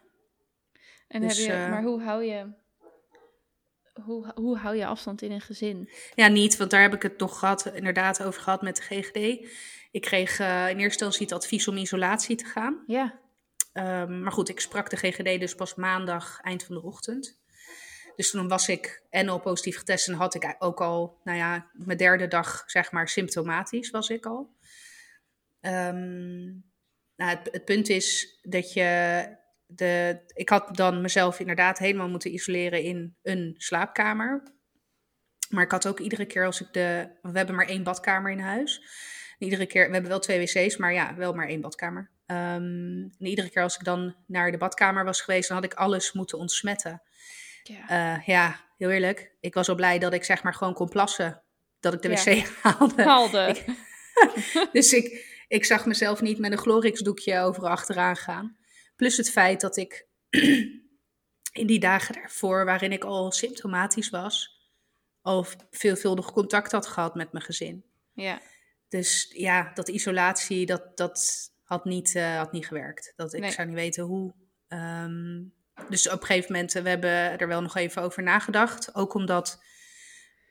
En 1.08 1.20
dus, 1.20 1.46
heb 1.46 1.46
je, 1.46 1.70
maar 1.70 1.82
hoe 1.82 2.02
hou 2.02 2.24
je 2.24 2.52
hoe, 4.02 4.32
hoe 4.34 4.56
hou 4.58 4.76
je 4.76 4.86
afstand 4.86 5.22
in 5.22 5.30
een 5.30 5.40
gezin? 5.40 5.90
Ja, 6.14 6.28
niet, 6.28 6.56
want 6.56 6.70
daar 6.70 6.82
heb 6.82 6.94
ik 6.94 7.02
het 7.02 7.18
nog 7.18 7.38
gehad, 7.38 7.66
inderdaad 7.74 8.22
over 8.22 8.42
gehad 8.42 8.62
met 8.62 8.76
de 8.76 8.82
GGD. 8.82 9.16
Ik 9.90 10.00
kreeg 10.00 10.38
in 10.38 10.46
eerste 10.46 10.82
instantie 10.82 11.22
het 11.22 11.32
advies 11.32 11.68
om 11.68 11.76
isolatie 11.76 12.36
te 12.36 12.44
gaan. 12.44 12.82
Ja. 12.86 13.18
Um, 13.72 14.22
maar 14.22 14.32
goed, 14.32 14.48
ik 14.48 14.60
sprak 14.60 14.90
de 14.90 14.96
GGD 14.96 15.40
dus 15.40 15.54
pas 15.54 15.74
maandag, 15.74 16.40
eind 16.40 16.64
van 16.64 16.74
de 16.74 16.82
ochtend. 16.82 17.39
Dus 18.20 18.30
toen 18.30 18.48
was 18.48 18.68
ik 18.68 19.02
en 19.10 19.28
al 19.28 19.40
positief 19.40 19.78
getest 19.78 20.08
en 20.08 20.14
had 20.14 20.34
ik 20.34 20.56
ook 20.58 20.80
al, 20.80 21.20
nou 21.24 21.38
ja, 21.38 21.70
mijn 21.72 21.98
derde 21.98 22.28
dag, 22.28 22.62
zeg 22.66 22.92
maar, 22.92 23.08
symptomatisch 23.08 23.90
was 23.90 24.08
ik 24.08 24.26
al. 24.26 24.54
Um, 25.60 26.64
nou, 27.16 27.38
het, 27.50 27.64
punt 27.64 27.88
is 27.88 28.38
dat 28.42 28.72
je 28.72 29.26
de, 29.66 30.20
ik 30.34 30.48
had 30.48 30.76
dan 30.76 31.00
mezelf 31.00 31.40
inderdaad 31.40 31.78
helemaal 31.78 32.08
moeten 32.08 32.32
isoleren 32.32 32.82
in 32.82 33.16
een 33.22 33.54
slaapkamer. 33.56 34.42
Maar 35.48 35.64
ik 35.64 35.70
had 35.70 35.86
ook 35.86 36.00
iedere 36.00 36.26
keer 36.26 36.46
als 36.46 36.60
ik 36.60 36.72
de. 36.72 37.10
We 37.22 37.36
hebben 37.36 37.54
maar 37.54 37.68
één 37.68 37.82
badkamer 37.82 38.32
in 38.32 38.40
huis. 38.40 38.82
iedere 39.38 39.66
keer, 39.66 39.86
we 39.86 39.92
hebben 39.92 40.10
wel 40.10 40.20
twee 40.20 40.40
wc's, 40.40 40.76
maar 40.76 40.92
ja, 40.92 41.14
wel 41.14 41.32
maar 41.32 41.48
één 41.48 41.60
badkamer. 41.60 42.10
Um, 42.26 43.10
en 43.18 43.26
iedere 43.26 43.50
keer 43.50 43.62
als 43.62 43.76
ik 43.76 43.84
dan 43.84 44.16
naar 44.26 44.50
de 44.50 44.58
badkamer 44.58 45.04
was 45.04 45.20
geweest, 45.20 45.48
dan 45.48 45.56
had 45.56 45.72
ik 45.72 45.74
alles 45.74 46.12
moeten 46.12 46.38
ontsmetten. 46.38 47.02
Ja, 47.62 48.16
uh, 48.16 48.26
ja 48.26 48.60
heel 48.76 48.90
eerlijk. 48.90 49.36
Ik 49.40 49.54
was 49.54 49.68
al 49.68 49.74
blij 49.74 49.98
dat 49.98 50.12
ik 50.12 50.24
zeg 50.24 50.42
maar 50.42 50.54
gewoon 50.54 50.74
kon 50.74 50.88
plassen. 50.88 51.42
Dat 51.80 51.94
ik 51.94 52.02
de 52.02 52.08
wc 52.08 52.46
haalde. 52.62 53.02
haalde. 53.02 53.46
Ik, 53.48 53.64
dus 54.72 54.92
ik, 54.92 55.26
ik 55.48 55.64
zag 55.64 55.86
mezelf 55.86 56.20
niet 56.20 56.38
met 56.38 56.52
een 56.52 56.58
Glorix 56.58 57.00
doekje 57.00 57.38
over 57.38 57.64
achteraan 57.64 58.16
gaan. 58.16 58.56
Plus 58.96 59.16
het 59.16 59.30
feit 59.30 59.60
dat 59.60 59.76
ik 59.76 60.06
in 61.60 61.66
die 61.66 61.80
dagen 61.80 62.14
daarvoor, 62.14 62.64
waarin 62.64 62.92
ik 62.92 63.04
al 63.04 63.32
symptomatisch 63.32 64.10
was, 64.10 64.60
al 65.20 65.46
veelvuldig 65.70 66.32
contact 66.32 66.72
had 66.72 66.86
gehad 66.86 67.14
met 67.14 67.32
mijn 67.32 67.44
gezin. 67.44 67.84
Ja. 68.12 68.40
Dus 68.88 69.32
ja, 69.36 69.70
dat 69.74 69.88
isolatie, 69.88 70.66
dat, 70.66 70.96
dat 70.96 71.50
had, 71.62 71.84
niet, 71.84 72.14
uh, 72.14 72.36
had 72.36 72.52
niet 72.52 72.66
gewerkt. 72.66 73.12
Dat, 73.16 73.34
ik 73.34 73.50
zou 73.50 73.66
niet 73.66 73.76
weten 73.76 74.04
hoe. 74.04 74.34
Um, 74.68 75.58
dus 75.88 76.08
op 76.08 76.20
een 76.20 76.26
gegeven 76.26 76.52
moment, 76.52 76.72
we 76.72 76.88
hebben 76.88 77.38
er 77.38 77.48
wel 77.48 77.62
nog 77.62 77.76
even 77.76 78.02
over 78.02 78.22
nagedacht. 78.22 78.94
Ook 78.94 79.14
omdat 79.14 79.62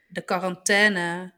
de 0.07 0.21
quarantaine 0.21 1.33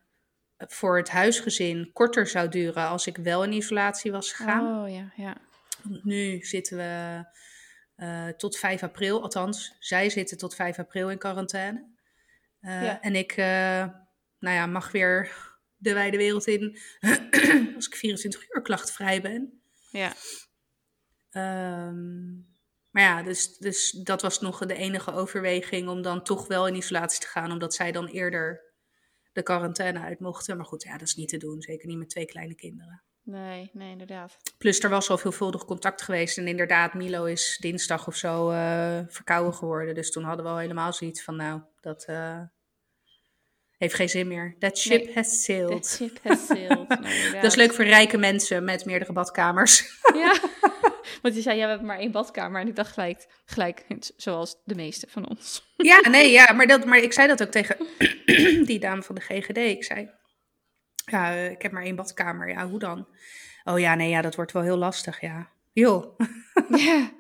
voor 0.58 0.98
het 0.98 1.10
huisgezin 1.10 1.90
korter 1.94 2.28
zou 2.28 2.50
duren 2.50 2.88
als 2.88 3.08
ik 3.08 3.18
wel 3.18 3.44
in 3.44 3.54
isolatie 3.54 4.12
was 4.12 4.34
gegaan. 4.34 4.84
Oh 4.84 4.90
ja, 4.90 5.12
ja. 5.16 5.38
Nu 6.04 6.42
zitten 6.42 6.78
we 6.78 7.24
uh, 7.98 8.28
tot 8.28 8.58
5 8.58 8.84
april, 8.84 9.22
althans, 9.22 9.76
zij 9.80 10.10
zitten 10.10 10.38
tot 10.38 10.56
5 10.56 10.80
april 10.80 11.10
in 11.10 11.18
quarantaine. 11.18 11.90
Uh, 12.62 12.84
ja. 12.84 13.02
En 13.02 13.16
ik, 13.16 13.38
uh, 13.38 13.46
nou 14.40 14.56
ja, 14.56 14.66
mag 14.66 14.92
weer 14.92 15.32
de 15.78 15.94
wijde 15.94 16.18
wereld 16.18 16.48
in 16.48 16.78
als 17.76 17.88
ik 17.88 17.96
24 17.96 18.50
uur 18.50 18.62
klachtvrij 18.62 19.22
ben. 19.22 19.62
Ja. 19.92 20.14
Um, 21.88 22.51
maar 22.92 23.04
ja, 23.04 23.24
dus, 23.24 23.58
dus 23.58 23.92
dat 23.92 24.22
was 24.22 24.42
nog 24.42 24.66
de 24.66 24.76
enige 24.76 25.12
overweging 25.14 25.90
om 25.90 26.02
dan 26.02 26.24
toch 26.24 26.48
wel 26.48 26.68
in 26.68 26.76
isolatie 26.76 27.22
te 27.22 27.28
gaan, 27.28 27.52
omdat 27.52 27.74
zij 27.74 27.92
dan 27.92 28.08
eerder 28.08 28.72
de 29.32 29.44
quarantaine 29.44 30.00
uit 30.00 30.20
mochten. 30.20 30.58
Maar 30.58 30.66
goed, 30.66 30.84
ja, 30.84 30.92
dat 30.92 31.08
is 31.08 31.16
niet 31.16 31.30
te 31.30 31.38
doen, 31.38 31.62
zeker 31.62 31.88
niet 31.88 31.98
met 31.98 32.10
twee 32.10 32.26
kleine 32.26 32.56
kinderen. 32.56 33.04
Nee, 33.24 33.70
nee, 33.74 33.92
inderdaad. 33.92 34.38
Plus 34.58 34.80
er 34.80 34.90
was 34.90 35.10
al 35.10 35.18
veelvuldig 35.18 35.66
contact 35.66 36.02
geweest. 36.02 36.38
En 36.38 36.48
inderdaad, 36.48 36.94
Milo 36.94 37.26
is 37.26 37.58
dinsdag 37.60 38.08
of 38.08 38.16
zo 38.16 38.52
uh, 38.52 39.00
verkouden 39.08 39.54
geworden. 39.54 39.96
Dus 39.96 40.12
toen 40.12 40.24
hadden 40.24 40.46
we 40.46 40.52
al 40.52 40.58
helemaal 40.58 40.94
zoiets 40.94 41.24
van, 41.24 41.36
nou, 41.36 41.62
dat 41.80 42.06
uh, 42.10 42.42
heeft 43.78 43.94
geen 43.94 44.10
zin 44.10 44.28
meer. 44.28 44.56
That 44.60 44.78
ship 44.78 45.06
Nee, 45.06 45.14
has 45.16 45.44
sailed. 45.44 45.72
That 45.72 45.88
ship 45.88 46.20
has 46.24 46.46
sailed. 46.46 46.88
Nou, 46.88 47.32
dat 47.42 47.44
is 47.44 47.56
leuk 47.56 47.74
voor 47.74 47.86
rijke 47.86 48.18
mensen 48.18 48.64
met 48.64 48.86
meerdere 48.86 49.14
badkamers. 49.14 50.00
Ja, 50.14 50.40
want 51.22 51.36
je 51.36 51.42
zei, 51.42 51.58
ja, 51.58 51.64
we 51.64 51.70
hebben 51.70 51.88
maar 51.88 52.00
één 52.00 52.12
badkamer. 52.12 52.62
En 52.62 52.68
ik 52.68 52.76
dacht 52.76 52.92
gelijk, 52.92 53.28
gelijk 53.46 53.86
zoals 54.18 54.62
de 54.64 54.76
meeste 54.76 55.08
van 55.10 55.30
ons. 55.30 55.64
ja, 55.92 56.10
nee, 56.10 56.32
ja, 56.32 56.54
maar, 56.54 56.68
dat, 56.68 56.86
maar 56.86 56.98
ik 56.98 57.14
zei 57.14 57.28
dat 57.28 57.42
ook 57.42 57.52
tegen 57.52 57.78
die 58.70 58.80
dame 58.80 59.02
van 59.04 59.16
de 59.16 59.22
GGD. 59.22 59.58
Ik 59.58 59.84
zei, 59.84 60.10
ja, 61.06 61.32
ik 61.32 61.62
heb 61.62 61.72
maar 61.72 61.84
één 61.84 61.96
badkamer. 61.96 62.50
Ja, 62.50 62.68
hoe 62.68 62.80
dan? 62.80 63.08
Oh 63.64 63.80
ja, 63.80 63.96
nee, 63.96 64.10
ja, 64.10 64.22
dat 64.22 64.36
wordt 64.36 64.52
wel 64.52 64.64
heel 64.64 64.78
lastig, 64.78 65.22
ja. 65.22 65.50
Joh. 65.74 66.20
ja, 66.86 67.12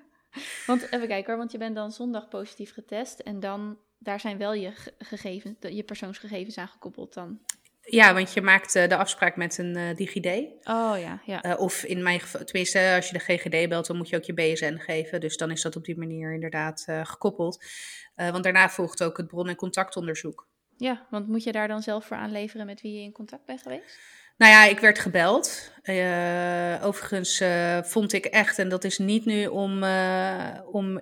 want 0.65 0.82
even 0.91 1.08
kijken 1.08 1.30
hoor, 1.30 1.38
want 1.38 1.52
je 1.52 1.58
bent 1.58 1.76
dan 1.76 1.91
zondag 1.91 2.28
positief 2.28 2.74
getest 2.74 3.20
en 3.20 3.39
dan, 3.39 3.78
daar 3.98 4.20
zijn 4.20 4.38
wel 4.38 4.54
je 4.54 4.74
gegevens, 4.98 5.56
je 5.60 5.84
persoonsgegevens 5.84 6.58
aan 6.58 6.67
gekoppeld 6.67 7.13
dan. 7.13 7.39
Ja, 7.82 8.13
want 8.13 8.34
je 8.34 8.41
maakt 8.41 8.74
de 8.74 8.96
afspraak 8.96 9.36
met 9.36 9.58
een 9.58 9.96
DigiD. 9.96 10.26
Oh 10.63 10.96
ja, 10.98 11.22
ja. 11.26 11.46
Uh, 11.46 11.60
of 11.60 11.84
in 11.84 12.04
mijn 12.04 12.20
geval, 12.20 12.44
tenminste, 12.44 12.94
als 12.96 13.10
je 13.10 13.17
de 13.17 13.24
GGD 13.24 13.70
belt, 13.70 13.88
dan 13.88 13.98
moet 13.98 14.10
je 14.10 14.15
ook 14.15 14.24
je 14.24 14.34
BSN 14.34 14.78
geven. 14.78 15.20
Dus 15.20 15.38
dan 15.38 15.52
is 15.52 15.62
dat 15.62 15.76
op 15.76 15.86
die 15.86 15.98
manier 15.98 16.34
inderdaad 16.34 16.86
gekoppeld. 17.04 17.63
want 18.15 18.44
daarna 18.44 18.70
volgt 18.70 19.04
ook 19.04 19.17
het 19.17 19.28
bron- 19.28 19.48
en 19.48 19.56
contactonderzoek. 19.56 20.48
Ja, 20.78 21.08
want 21.10 21.28
moet 21.28 21.44
je 21.44 21.52
daar 21.52 21.67
dan 21.67 21.82
zelf 21.82 22.06
voor 22.06 22.17
aanleveren 22.17 22.65
met 22.65 22.82
wie 22.82 22.94
je 22.94 23.02
in 23.02 23.12
contact 23.12 23.46
bent 23.46 23.62
geweest? 23.62 24.00
Nou 24.38 24.52
ja, 24.54 24.65
ik 24.65 24.80
werd 24.80 25.00
gebeld. 25.00 25.72
Uh, 25.84 26.86
overigens 26.86 27.41
uh, 27.41 27.82
vond 27.82 28.13
ik 28.13 28.26
echt, 28.26 28.60
en 28.60 28.70
dat 28.70 28.84
is 28.84 28.98
niet 28.98 29.26
nu 29.26 29.48
om, 29.48 29.84
uh, 29.84 30.60
om 30.72 31.00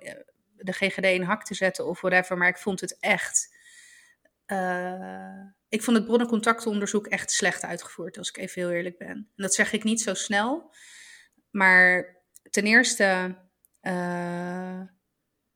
de 0.56 0.72
GGD 0.72 1.04
in 1.04 1.22
hak 1.22 1.44
te 1.44 1.54
zetten 1.54 1.86
of 1.86 2.00
whatever, 2.00 2.36
maar 2.36 2.48
ik 2.48 2.58
vond 2.58 2.80
het 2.80 2.96
echt. 3.00 3.58
Ik 5.70 5.82
vond 5.82 5.96
het 5.96 6.06
bronnencontactonderzoek 6.06 7.06
echt 7.06 7.30
slecht 7.30 7.64
uitgevoerd, 7.64 8.18
als 8.18 8.28
ik 8.28 8.36
even 8.36 8.62
heel 8.62 8.70
eerlijk 8.70 8.98
ben. 8.98 9.08
En 9.08 9.28
dat 9.36 9.54
zeg 9.54 9.72
ik 9.72 9.84
niet 9.84 10.00
zo 10.00 10.14
snel, 10.14 10.74
maar 11.50 12.16
ten 12.50 12.64
eerste. 12.64 13.36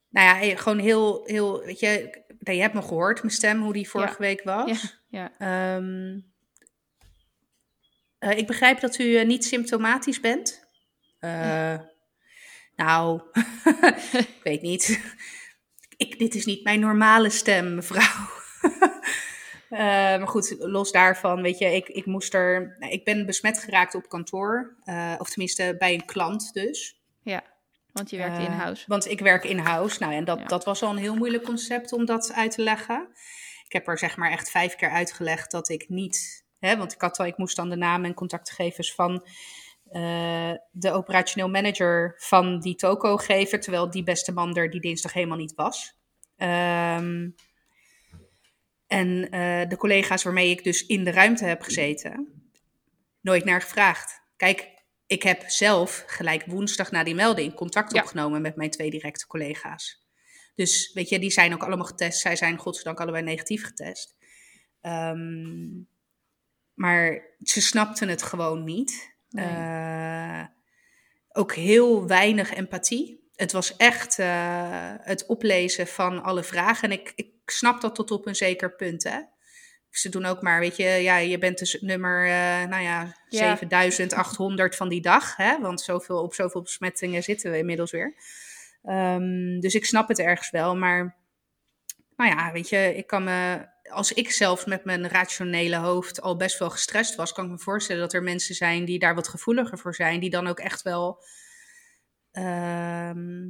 nou 0.08 0.46
ja, 0.46 0.56
gewoon 0.56 0.78
heel, 0.78 1.24
heel, 1.24 1.64
weet 1.64 1.80
je, 1.80 2.22
je 2.38 2.60
hebt 2.60 2.74
me 2.74 2.82
gehoord, 2.82 3.22
mijn 3.22 3.34
stem, 3.34 3.62
hoe 3.62 3.72
die 3.72 3.88
vorige 3.88 4.12
ja. 4.12 4.18
week 4.18 4.42
was. 4.42 4.98
Ja, 5.08 5.30
ja. 5.38 5.76
Um, 5.76 6.32
uh, 8.20 8.38
ik 8.38 8.46
begrijp 8.46 8.80
dat 8.80 8.98
u 8.98 9.04
uh, 9.04 9.24
niet 9.24 9.44
symptomatisch 9.44 10.20
bent. 10.20 10.68
Ja. 11.20 11.92
Nou, 12.76 13.22
ik 14.36 14.40
weet 14.42 14.62
niet. 14.62 15.00
Ik, 15.96 16.18
dit 16.18 16.34
is 16.34 16.44
niet 16.44 16.64
mijn 16.64 16.80
normale 16.80 17.30
stem, 17.30 17.74
mevrouw. 17.74 18.28
maar 19.68 20.28
goed, 20.28 20.56
los 20.58 20.92
daarvan, 20.92 21.42
weet 21.42 21.58
je, 21.58 21.74
ik, 21.74 21.88
ik 21.88 22.06
moest 22.06 22.34
er. 22.34 22.76
Nou, 22.78 22.92
ik 22.92 23.04
ben 23.04 23.26
besmet 23.26 23.58
geraakt 23.58 23.94
op 23.94 24.08
kantoor. 24.08 24.76
of 25.18 25.30
tenminste 25.30 25.76
bij 25.78 25.94
een 25.94 26.04
klant 26.04 26.52
dus. 26.52 27.00
Ja. 27.22 27.42
Want 27.92 28.10
je 28.10 28.16
werkt 28.16 28.38
in-house. 28.38 28.84
Want 28.86 29.10
ik 29.10 29.20
werk 29.20 29.44
in-house. 29.44 30.00
Nou, 30.00 30.14
en 30.14 30.24
dat, 30.24 30.38
ja. 30.38 30.44
dat 30.44 30.64
was 30.64 30.82
al 30.82 30.90
een 30.90 30.96
heel 30.96 31.16
moeilijk 31.16 31.44
concept 31.44 31.92
om 31.92 32.04
dat 32.04 32.32
uit 32.32 32.50
te 32.50 32.62
leggen. 32.62 33.08
Ik 33.64 33.72
heb 33.72 33.88
er 33.88 33.98
zeg 33.98 34.16
maar 34.16 34.30
echt 34.30 34.50
vijf 34.50 34.74
keer 34.74 34.90
uitgelegd 34.90 35.50
dat 35.50 35.68
ik 35.68 35.88
niet... 35.88 36.44
Hè, 36.58 36.76
want 36.76 36.92
ik, 36.92 37.00
had 37.00 37.18
al, 37.18 37.26
ik 37.26 37.36
moest 37.36 37.56
dan 37.56 37.70
de 37.70 37.76
namen 37.76 38.06
en 38.06 38.14
contactgegevens 38.14 38.94
van 38.94 39.26
uh, 39.92 40.52
de 40.70 40.92
operationeel 40.92 41.48
manager 41.48 42.14
van 42.16 42.60
die 42.60 42.74
toko 42.74 43.16
geven. 43.16 43.60
Terwijl 43.60 43.90
die 43.90 44.02
beste 44.02 44.32
man 44.32 44.56
er 44.56 44.70
die 44.70 44.80
dinsdag 44.80 45.12
helemaal 45.12 45.38
niet 45.38 45.54
was. 45.54 45.98
Um, 46.36 47.34
en 48.94 49.08
uh, 49.08 49.68
de 49.68 49.76
collega's 49.76 50.22
waarmee 50.22 50.50
ik 50.50 50.64
dus 50.64 50.86
in 50.86 51.04
de 51.04 51.10
ruimte 51.10 51.44
heb 51.44 51.62
gezeten, 51.62 52.42
nooit 53.20 53.44
naar 53.44 53.60
gevraagd. 53.60 54.20
Kijk, 54.36 54.70
ik 55.06 55.22
heb 55.22 55.42
zelf 55.46 56.04
gelijk 56.06 56.46
woensdag 56.46 56.90
na 56.90 57.04
die 57.04 57.14
melding 57.14 57.54
contact 57.54 57.94
ja. 57.94 58.00
opgenomen 58.00 58.42
met 58.42 58.56
mijn 58.56 58.70
twee 58.70 58.90
directe 58.90 59.26
collega's. 59.26 60.06
Dus 60.54 60.92
weet 60.92 61.08
je, 61.08 61.18
die 61.18 61.30
zijn 61.30 61.52
ook 61.52 61.62
allemaal 61.62 61.86
getest. 61.86 62.20
Zij 62.20 62.36
zijn 62.36 62.58
godzijdank 62.58 63.00
allebei 63.00 63.24
negatief 63.24 63.64
getest. 63.64 64.16
Um, 64.82 65.88
maar 66.74 67.22
ze 67.42 67.60
snapten 67.60 68.08
het 68.08 68.22
gewoon 68.22 68.64
niet. 68.64 69.16
Nee. 69.28 69.46
Uh, 69.46 70.44
ook 71.28 71.54
heel 71.54 72.06
weinig 72.06 72.54
empathie. 72.54 73.28
Het 73.34 73.52
was 73.52 73.76
echt 73.76 74.18
uh, 74.18 74.94
het 74.98 75.26
oplezen 75.26 75.86
van 75.86 76.22
alle 76.22 76.42
vragen. 76.42 76.90
En 76.90 76.98
ik, 76.98 77.12
ik 77.16 77.33
snap 77.50 77.80
dat 77.80 77.94
tot 77.94 78.10
op 78.10 78.26
een 78.26 78.34
zeker 78.34 78.74
punt. 78.74 79.02
Hè? 79.02 79.18
ze 79.98 80.08
doen 80.08 80.24
ook 80.24 80.42
maar, 80.42 80.60
weet 80.60 80.76
je, 80.76 80.84
ja, 80.84 81.16
je 81.16 81.38
bent 81.38 81.58
dus 81.58 81.80
nummer, 81.80 82.24
uh, 82.24 82.68
nou 82.68 82.82
ja, 82.82 83.16
Ja. 83.28 83.56
7800 83.56 84.76
van 84.76 84.88
die 84.88 85.00
dag. 85.00 85.36
Hè? 85.36 85.60
Want 85.60 85.80
zoveel, 85.80 86.22
op 86.22 86.34
zoveel 86.34 86.62
besmettingen 86.62 87.22
zitten 87.22 87.50
we 87.50 87.58
inmiddels 87.58 87.90
weer. 87.90 88.14
Ehm, 88.82 89.60
dus 89.60 89.74
ik 89.74 89.84
snap 89.84 90.08
het 90.08 90.18
ergens 90.18 90.50
wel. 90.50 90.76
Maar, 90.76 91.16
nou 92.16 92.30
ja, 92.30 92.52
weet 92.52 92.68
je, 92.68 92.94
ik 92.96 93.06
kan 93.06 93.24
me, 93.24 93.68
als 93.90 94.12
ik 94.12 94.30
zelfs 94.30 94.64
met 94.64 94.84
mijn 94.84 95.08
rationele 95.08 95.76
hoofd 95.76 96.20
al 96.20 96.36
best 96.36 96.58
wel 96.58 96.70
gestrest 96.70 97.14
was, 97.14 97.32
kan 97.32 97.44
ik 97.44 97.50
me 97.50 97.58
voorstellen 97.58 98.02
dat 98.02 98.12
er 98.12 98.22
mensen 98.22 98.54
zijn 98.54 98.84
die 98.84 98.98
daar 98.98 99.14
wat 99.14 99.28
gevoeliger 99.28 99.78
voor 99.78 99.94
zijn. 99.94 100.20
Die 100.20 100.30
dan 100.30 100.46
ook 100.46 100.58
echt 100.58 100.82
wel, 100.82 101.24
ehm, 102.32 103.44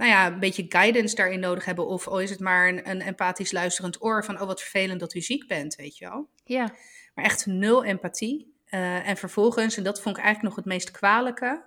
nou 0.00 0.12
ja, 0.12 0.26
een 0.26 0.38
beetje 0.38 0.66
guidance 0.68 1.14
daarin 1.14 1.40
nodig 1.40 1.64
hebben. 1.64 1.86
Of 1.86 2.08
al 2.08 2.20
is 2.20 2.30
het 2.30 2.40
maar 2.40 2.68
een, 2.68 2.90
een 2.90 3.02
empathisch 3.02 3.52
luisterend 3.52 4.02
oor 4.02 4.24
van, 4.24 4.40
oh 4.40 4.46
wat 4.46 4.60
vervelend 4.60 5.00
dat 5.00 5.14
u 5.14 5.20
ziek 5.20 5.48
bent, 5.48 5.74
weet 5.74 5.96
je 5.98 6.08
wel. 6.08 6.28
Ja. 6.44 6.74
Maar 7.14 7.24
echt 7.24 7.46
nul 7.46 7.84
empathie. 7.84 8.54
Eh, 8.64 9.08
en 9.08 9.16
vervolgens, 9.16 9.76
en 9.76 9.82
dat 9.82 10.00
vond 10.00 10.16
ik 10.16 10.22
eigenlijk 10.22 10.54
nog 10.54 10.64
het 10.64 10.74
meest 10.74 10.90
kwalijke. 10.90 11.64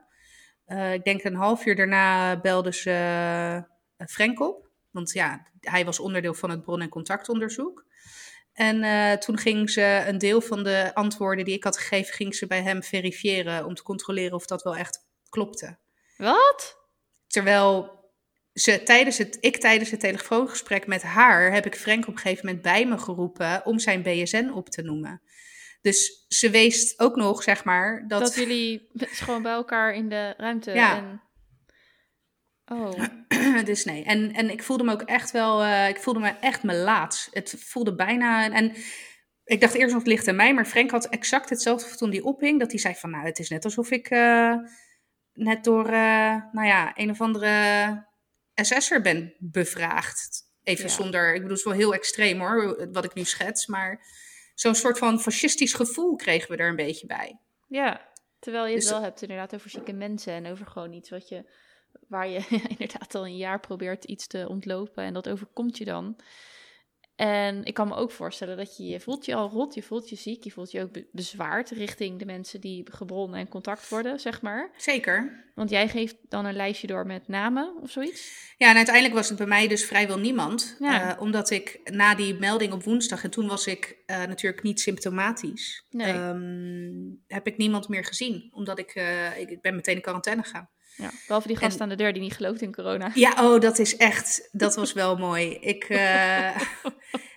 eh, 0.65 0.93
ik 0.93 1.03
denk 1.03 1.23
een 1.23 1.35
half 1.35 1.65
uur 1.65 1.75
daarna 1.75 2.39
belde 2.39 2.73
ze 2.73 2.89
uh, 3.97 4.07
Frank 4.07 4.39
op. 4.39 4.69
Want 4.91 5.11
ja, 5.11 5.47
hij 5.59 5.85
was 5.85 5.99
onderdeel 5.99 6.33
van 6.33 6.49
het 6.49 6.61
bron- 6.61 6.81
en 6.81 6.89
contactonderzoek. 6.89 7.85
En 8.53 8.83
uh, 8.83 9.11
toen 9.11 9.37
ging 9.37 9.69
ze 9.69 10.03
een 10.07 10.17
deel 10.17 10.41
van 10.41 10.63
de 10.63 10.91
antwoorden 10.93 11.45
die 11.45 11.55
ik 11.55 11.63
had 11.63 11.77
gegeven, 11.77 12.13
ging 12.13 12.35
ze 12.35 12.47
bij 12.47 12.61
hem 12.61 12.83
verifiëren 12.83 13.65
om 13.65 13.73
te 13.73 13.83
controleren 13.83 14.33
of 14.33 14.45
dat 14.45 14.63
wel 14.63 14.75
echt 14.75 15.05
klopte. 15.29 15.77
Wat? 16.17 16.77
Terwijl 17.27 18.01
ze 18.53 18.83
tijdens 18.83 19.17
het, 19.17 19.37
ik 19.39 19.57
tijdens 19.57 19.91
het 19.91 19.99
telefoongesprek 19.99 20.87
met 20.87 21.01
haar 21.01 21.51
heb 21.51 21.65
ik 21.65 21.75
Frank 21.75 22.07
op 22.07 22.13
een 22.13 22.19
gegeven 22.19 22.45
moment 22.45 22.63
bij 22.63 22.85
me 22.85 22.97
geroepen 22.97 23.65
om 23.65 23.79
zijn 23.79 24.01
BSN 24.01 24.51
op 24.53 24.69
te 24.69 24.81
noemen. 24.81 25.21
Dus 25.81 26.25
ze 26.27 26.49
wees 26.49 26.99
ook 26.99 27.15
nog, 27.15 27.43
zeg 27.43 27.63
maar, 27.63 28.07
dat... 28.07 28.19
Dat 28.19 28.35
jullie 28.35 28.89
gewoon 28.93 29.41
bij 29.41 29.51
elkaar 29.51 29.93
in 29.93 30.09
de 30.09 30.33
ruimte 30.37 30.71
Ja. 30.71 30.97
en... 30.97 31.21
Oh. 32.65 33.03
dus 33.65 33.85
nee. 33.85 34.03
En, 34.03 34.33
en 34.33 34.49
ik 34.49 34.63
voelde 34.63 34.83
me 34.83 34.91
ook 34.91 35.01
echt 35.01 35.31
wel... 35.31 35.63
Uh, 35.63 35.89
ik 35.89 35.97
voelde 35.97 36.19
me 36.19 36.29
echt 36.41 36.63
me 36.63 36.75
laat. 36.75 37.27
Het 37.31 37.55
voelde 37.59 37.95
bijna... 37.95 38.51
En 38.51 38.73
ik 39.43 39.61
dacht 39.61 39.73
eerst 39.73 39.93
nog, 39.93 40.03
het 40.03 40.11
ligt 40.11 40.27
aan 40.27 40.35
mij. 40.35 40.53
Maar 40.53 40.65
Frank 40.65 40.91
had 40.91 41.09
exact 41.09 41.49
hetzelfde 41.49 41.95
toen 41.95 42.09
die 42.09 42.23
ophing. 42.23 42.59
Dat 42.59 42.71
hij 42.71 42.79
zei 42.79 42.95
van, 42.95 43.09
nou, 43.09 43.25
het 43.25 43.39
is 43.39 43.49
net 43.49 43.65
alsof 43.65 43.91
ik 43.91 44.09
uh, 44.11 44.55
net 45.33 45.63
door, 45.63 45.85
uh, 45.85 46.35
nou 46.51 46.67
ja, 46.67 46.91
een 46.95 47.09
of 47.09 47.21
andere 47.21 48.11
SS'er 48.55 49.01
ben 49.01 49.33
bevraagd. 49.39 50.41
Even 50.63 50.85
Ja. 50.85 50.89
zonder... 50.91 51.27
Ik 51.27 51.33
bedoel, 51.33 51.49
het 51.49 51.57
is 51.57 51.63
wel 51.63 51.73
heel 51.73 51.93
extreem 51.93 52.39
hoor, 52.39 52.87
wat 52.91 53.03
ik 53.05 53.13
nu 53.13 53.23
schets. 53.23 53.67
Maar 53.67 54.05
zo'n 54.55 54.75
soort 54.75 54.97
van 54.97 55.19
fascistisch 55.21 55.73
gevoel 55.73 56.15
kregen 56.15 56.51
we 56.51 56.57
er 56.57 56.69
een 56.69 56.75
beetje 56.75 57.07
bij. 57.07 57.39
Ja, 57.67 58.09
terwijl 58.39 58.65
je 58.65 58.71
het 58.73 58.81
Dus- 58.81 58.91
wel 58.91 59.01
hebt 59.01 59.21
inderdaad 59.21 59.55
over 59.55 59.69
zieke 59.69 59.93
mensen 59.93 60.33
en 60.33 60.45
over 60.51 60.65
gewoon 60.67 60.93
iets 60.93 61.09
wat 61.09 61.27
je, 61.29 61.49
waar 62.07 62.27
je 62.27 62.45
inderdaad 62.77 63.15
al 63.15 63.25
een 63.25 63.37
jaar 63.37 63.59
probeert 63.59 64.03
iets 64.05 64.27
te 64.27 64.45
ontlopen 64.49 65.03
en 65.03 65.13
dat 65.13 65.29
overkomt 65.29 65.77
je 65.77 65.85
dan. 65.85 66.19
En 67.15 67.63
ik 67.63 67.73
kan 67.73 67.87
me 67.87 67.95
ook 67.95 68.11
voorstellen 68.11 68.57
dat 68.57 68.77
je 68.77 68.83
je 68.85 68.99
voelt 68.99 69.25
je 69.25 69.35
al 69.35 69.49
rot, 69.49 69.73
je 69.73 69.83
voelt 69.83 70.09
je 70.09 70.15
ziek, 70.15 70.43
je 70.43 70.51
voelt 70.51 70.71
je 70.71 70.81
ook 70.81 70.91
be- 70.91 71.07
bezwaard 71.11 71.69
richting 71.69 72.19
de 72.19 72.25
mensen 72.25 72.61
die 72.61 72.83
gebronnen 72.91 73.39
en 73.39 73.47
contact 73.47 73.89
worden, 73.89 74.19
zeg 74.19 74.41
maar. 74.41 74.71
Zeker. 74.77 75.43
Want 75.55 75.69
jij 75.69 75.87
geeft 75.87 76.15
dan 76.29 76.45
een 76.45 76.55
lijstje 76.55 76.87
door 76.87 77.05
met 77.05 77.27
namen 77.27 77.73
of 77.81 77.91
zoiets. 77.91 78.51
Ja, 78.57 78.69
en 78.69 78.75
uiteindelijk 78.75 79.15
was 79.15 79.29
het 79.29 79.37
bij 79.37 79.47
mij 79.47 79.67
dus 79.67 79.85
vrijwel 79.85 80.19
niemand. 80.19 80.75
Ja. 80.79 81.15
Eh, 81.15 81.21
omdat 81.21 81.49
ik 81.49 81.79
na 81.83 82.15
die 82.15 82.33
melding 82.33 82.73
op 82.73 82.83
woensdag, 82.83 83.23
en 83.23 83.29
toen 83.31 83.47
was 83.47 83.67
ik 83.67 83.97
eh, 84.05 84.23
natuurlijk 84.23 84.63
niet 84.63 84.79
symptomatisch, 84.79 85.85
Nee. 85.89 86.13
ehm, 86.13 86.91
heb 87.27 87.47
ik 87.47 87.57
niemand 87.57 87.87
meer 87.89 88.05
gezien. 88.05 88.49
Omdat 88.53 88.79
ik, 88.79 88.89
eh, 88.89 89.39
ik, 89.39 89.49
ik 89.49 89.61
ben 89.61 89.75
meteen 89.75 89.95
in 89.95 90.01
quarantaine 90.01 90.43
gegaan. 90.43 90.69
Ja, 90.97 91.11
behalve 91.27 91.47
die 91.47 91.57
gast 91.57 91.75
En- 91.75 91.81
aan 91.81 91.89
de 91.89 91.95
deur 91.95 92.13
die 92.13 92.21
niet 92.21 92.35
gelooft 92.35 92.61
in 92.61 92.75
corona. 92.75 93.11
Ja, 93.13 93.33
oh, 93.39 93.61
dat 93.61 93.79
is 93.79 93.97
echt, 93.97 94.49
dat 94.51 94.75
was 94.75 94.93
wel 94.93 95.17
mooi. 95.17 95.53
Ik, 95.53 95.83
eh, 95.83 96.55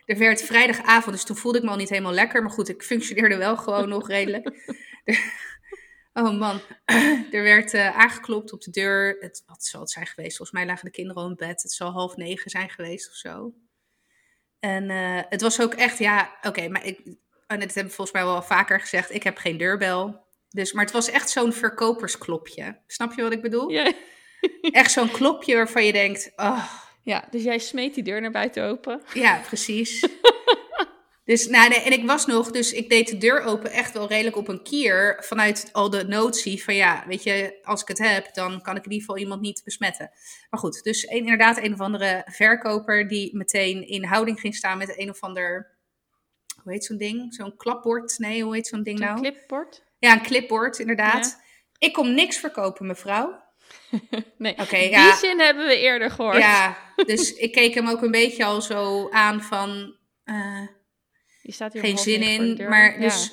er 0.04 0.18
werd 0.18 0.42
vrijdagavond, 0.42 1.14
dus 1.14 1.24
toen 1.24 1.36
voelde 1.36 1.58
ik 1.58 1.64
me 1.64 1.70
al 1.70 1.76
niet 1.76 1.88
helemaal 1.88 2.12
lekker. 2.12 2.42
Maar 2.42 2.50
goed, 2.50 2.68
ik 2.68 2.82
functioneerde 2.82 3.36
wel 3.36 3.56
gewoon 3.56 3.88
nog 3.88 4.08
redelijk. 4.08 4.74
oh 6.12 6.38
man, 6.38 6.60
er 7.30 7.42
werd 7.42 7.74
eh, 7.74 7.98
aangeklopt 7.98 8.52
op 8.52 8.62
de 8.62 8.70
deur. 8.70 9.16
Het, 9.20 9.42
wat 9.46 9.64
zal 9.64 9.80
het 9.80 9.90
zijn 9.90 10.06
geweest? 10.06 10.36
Volgens 10.36 10.58
mij 10.58 10.66
lagen 10.66 10.84
de 10.84 10.90
kinderen 10.90 11.22
al 11.22 11.28
in 11.28 11.36
bed. 11.36 11.62
Het 11.62 11.72
zal 11.72 11.90
half 11.90 12.16
negen 12.16 12.50
zijn 12.50 12.70
geweest 12.70 13.08
of 13.08 13.14
zo. 13.14 13.54
En 14.58 14.90
eh, 14.90 15.22
het 15.28 15.40
was 15.40 15.60
ook 15.60 15.74
echt, 15.74 15.98
ja, 15.98 16.36
oké, 16.42 16.68
maar 16.68 16.84
ik, 16.86 17.00
en 17.46 17.58
hebben 17.58 17.74
we 17.74 17.80
volgens 17.80 18.12
mij 18.12 18.24
wel 18.24 18.42
vaker 18.42 18.80
gezegd. 18.80 19.14
Ik 19.14 19.22
heb 19.22 19.36
geen 19.36 19.56
deurbel. 19.56 20.25
Dus, 20.56 20.72
maar 20.72 20.84
het 20.84 20.92
was 20.92 21.10
echt 21.10 21.30
zo'n 21.30 21.52
verkopersklopje. 21.52 22.80
Snap 22.86 23.12
je 23.12 23.22
wat 23.22 23.32
ik 23.32 23.42
bedoel? 23.42 23.68
Ja. 23.68 23.92
Echt 24.60 24.92
zo'n 24.92 25.10
klopje 25.10 25.54
waarvan 25.54 25.84
je 25.84 25.92
denkt, 25.92 26.32
oh, 26.36 26.72
ja, 27.02 27.28
dus 27.30 27.42
jij 27.42 27.58
smeet 27.58 27.94
die 27.94 28.04
deur 28.04 28.20
naar 28.20 28.30
buiten 28.30 28.64
open. 28.64 29.02
ja, 29.14 29.40
precies. 29.46 30.08
dus, 31.24 31.46
nou, 31.46 31.68
nee, 31.68 31.80
en 31.80 31.92
ik 31.92 32.06
was 32.06 32.26
nog, 32.26 32.50
dus 32.50 32.72
ik 32.72 32.88
deed 32.88 33.08
de 33.08 33.18
deur 33.18 33.42
open 33.42 33.70
echt 33.70 33.92
wel 33.92 34.08
redelijk 34.08 34.36
op 34.36 34.48
een 34.48 34.62
kier. 34.62 35.16
Vanuit 35.20 35.68
al 35.72 35.90
de 35.90 36.04
notie 36.04 36.64
van, 36.64 36.74
ja, 36.74 37.04
weet 37.06 37.22
je, 37.22 37.58
als 37.62 37.82
ik 37.82 37.88
het 37.88 37.98
heb, 37.98 38.34
dan 38.34 38.62
kan 38.62 38.76
ik 38.76 38.84
in 38.84 38.90
ieder 38.90 39.06
geval 39.06 39.22
iemand 39.22 39.40
niet 39.40 39.62
besmetten. 39.64 40.10
Maar 40.50 40.60
goed, 40.60 40.82
dus 40.82 41.08
een, 41.08 41.16
inderdaad 41.16 41.58
een 41.58 41.72
of 41.72 41.80
andere 41.80 42.22
verkoper 42.30 43.08
die 43.08 43.36
meteen 43.36 43.88
in 43.88 44.04
houding 44.04 44.40
ging 44.40 44.54
staan 44.54 44.78
met 44.78 44.98
een 44.98 45.10
of 45.10 45.20
ander, 45.20 45.76
hoe 46.62 46.72
heet 46.72 46.84
zo'n 46.84 46.96
ding? 46.96 47.34
Zo'n 47.34 47.56
klapbord? 47.56 48.18
Nee, 48.18 48.42
hoe 48.42 48.54
heet 48.54 48.66
zo'n 48.66 48.82
ding 48.82 48.98
nou? 48.98 49.20
clipboard. 49.20 49.84
Ja, 49.98 50.12
een 50.12 50.22
clipboard, 50.22 50.78
inderdaad. 50.78 51.42
Ik 51.78 51.92
kom 51.92 52.14
niks 52.14 52.36
verkopen, 52.38 52.86
mevrouw. 52.86 53.44
Nee, 54.38 54.52
Oké, 54.52 54.76
die 54.76 54.90
ja. 54.90 55.16
zin 55.16 55.40
hebben 55.40 55.66
we 55.66 55.78
eerder 55.78 56.10
gehoord. 56.10 56.36
Ja, 56.36 56.76
dus 57.06 57.32
ik 57.32 57.52
keek 57.52 57.74
hem 57.74 57.88
ook 57.88 58.02
een 58.02 58.10
beetje 58.10 58.44
al 58.44 58.62
zo 58.62 59.08
aan 59.10 59.42
van... 59.42 59.96
Die 61.42 61.52
staat 61.54 61.72
hier 61.72 61.82
geen 61.82 61.98
zin 61.98 62.20
de 62.20 62.26
in. 62.26 62.68
Maar 62.68 62.92
Ja. 62.92 62.98
dus 62.98 63.30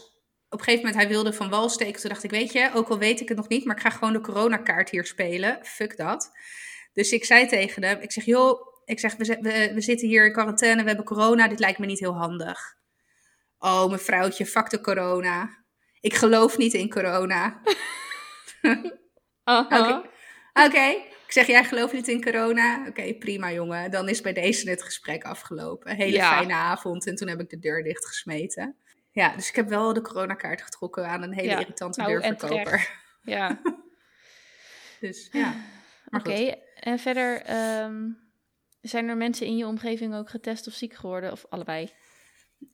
op 0.49 0.60
een 0.60 0.65
gegeven 0.65 0.86
moment, 0.86 0.95
hij 1.04 1.08
wilde 1.13 1.34
van 1.34 1.49
wal 1.49 1.69
steken. 1.69 2.02
Toen 2.02 2.10
dacht 2.10 2.23
ik, 2.23 2.32
weet 2.32 2.52
je, 2.52 2.71
ook 2.73 2.89
al 2.89 2.97
weet 2.97 3.21
ik 3.21 3.28
het 3.28 3.38
nog 3.38 3.47
niet, 3.47 3.65
maar 3.65 3.76
ik 3.76 3.82
ga 3.82 3.89
gewoon 3.89 4.13
de 4.13 4.21
coronakaart 4.21 4.89
hier 4.89 5.06
spelen. 5.06 5.60
Fuck 5.63 5.97
dat. 5.97 6.32
Dus 6.93 7.12
ik 7.12 7.26
zei 7.26 7.47
tegen 7.47 7.84
hem, 7.84 7.99
ik 8.02 8.12
zeg, 8.12 8.26
joh, 8.26 8.62
ik 8.86 8.99
zeg, 8.99 9.15
we, 9.15 9.38
we, 9.41 9.71
we 9.73 9.82
zitten 9.82 10.08
hier 10.08 10.26
in 10.26 10.32
quarantaine, 10.34 10.82
we 10.82 10.88
hebben 10.88 11.06
corona, 11.06 11.47
dit 11.47 11.60
lijkt 11.60 11.80
me 11.80 11.86
niet 11.86 11.99
heel 11.99 12.17
handig. 12.17 12.76
Oh, 13.58 13.89
mevrouwtje, 13.89 14.45
fuck 14.45 14.69
de 14.69 14.82
corona. 14.82 15.62
Ik 16.04 16.13
geloof 16.13 16.58
niet 16.58 16.74
in 16.74 16.89
corona. 16.89 17.62
Aha. 19.44 19.66
Oké. 19.70 20.10
Oké, 20.66 20.88
ik 21.26 21.26
zeg, 21.28 21.48
jij 21.48 21.63
gelooft 21.63 21.94
niet 21.94 22.08
in 22.08 22.24
corona? 22.24 22.88
Oké, 22.88 23.13
prima 23.13 23.52
jongen. 23.52 23.92
Dan 23.92 24.10
is 24.10 24.22
bij 24.22 24.34
deze 24.34 24.70
het 24.70 24.84
gesprek 24.84 25.24
afgelopen. 25.24 25.96
Hele 25.96 26.16
Ja. 26.16 26.30
fijne 26.38 26.54
avond. 26.54 27.08
En 27.08 27.16
toen 27.16 27.28
heb 27.28 27.39
ik 27.39 27.50
de 27.50 27.60
deur 27.60 27.84
dichtgesmeten. 27.84 28.76
Ja, 29.12 29.36
dus 29.36 29.50
ik 29.50 29.56
heb 29.56 29.70
wel 29.70 29.94
de 29.94 30.02
coronakaart 30.02 30.62
getrokken 30.62 31.08
aan 31.08 31.22
een 31.24 31.34
hele 31.34 31.50
Ja, 31.50 31.60
irritante 31.60 32.02
nou, 32.02 32.12
deurverkoper. 32.12 32.89
Ja, 33.22 33.62
Dus 35.00 35.30
ja, 35.32 35.54
oké. 36.10 36.56
En 36.80 37.00
verder, 37.00 37.42
ehm, 37.42 38.10
zijn 38.82 39.08
er 39.10 39.18
mensen 39.18 39.46
in 39.46 39.58
je 39.58 39.66
omgeving 39.66 40.16
ook 40.16 40.30
getest 40.30 40.68
of 40.68 40.74
ziek 40.74 40.94
geworden? 40.94 41.32
Of 41.32 41.46
allebei? 41.50 41.89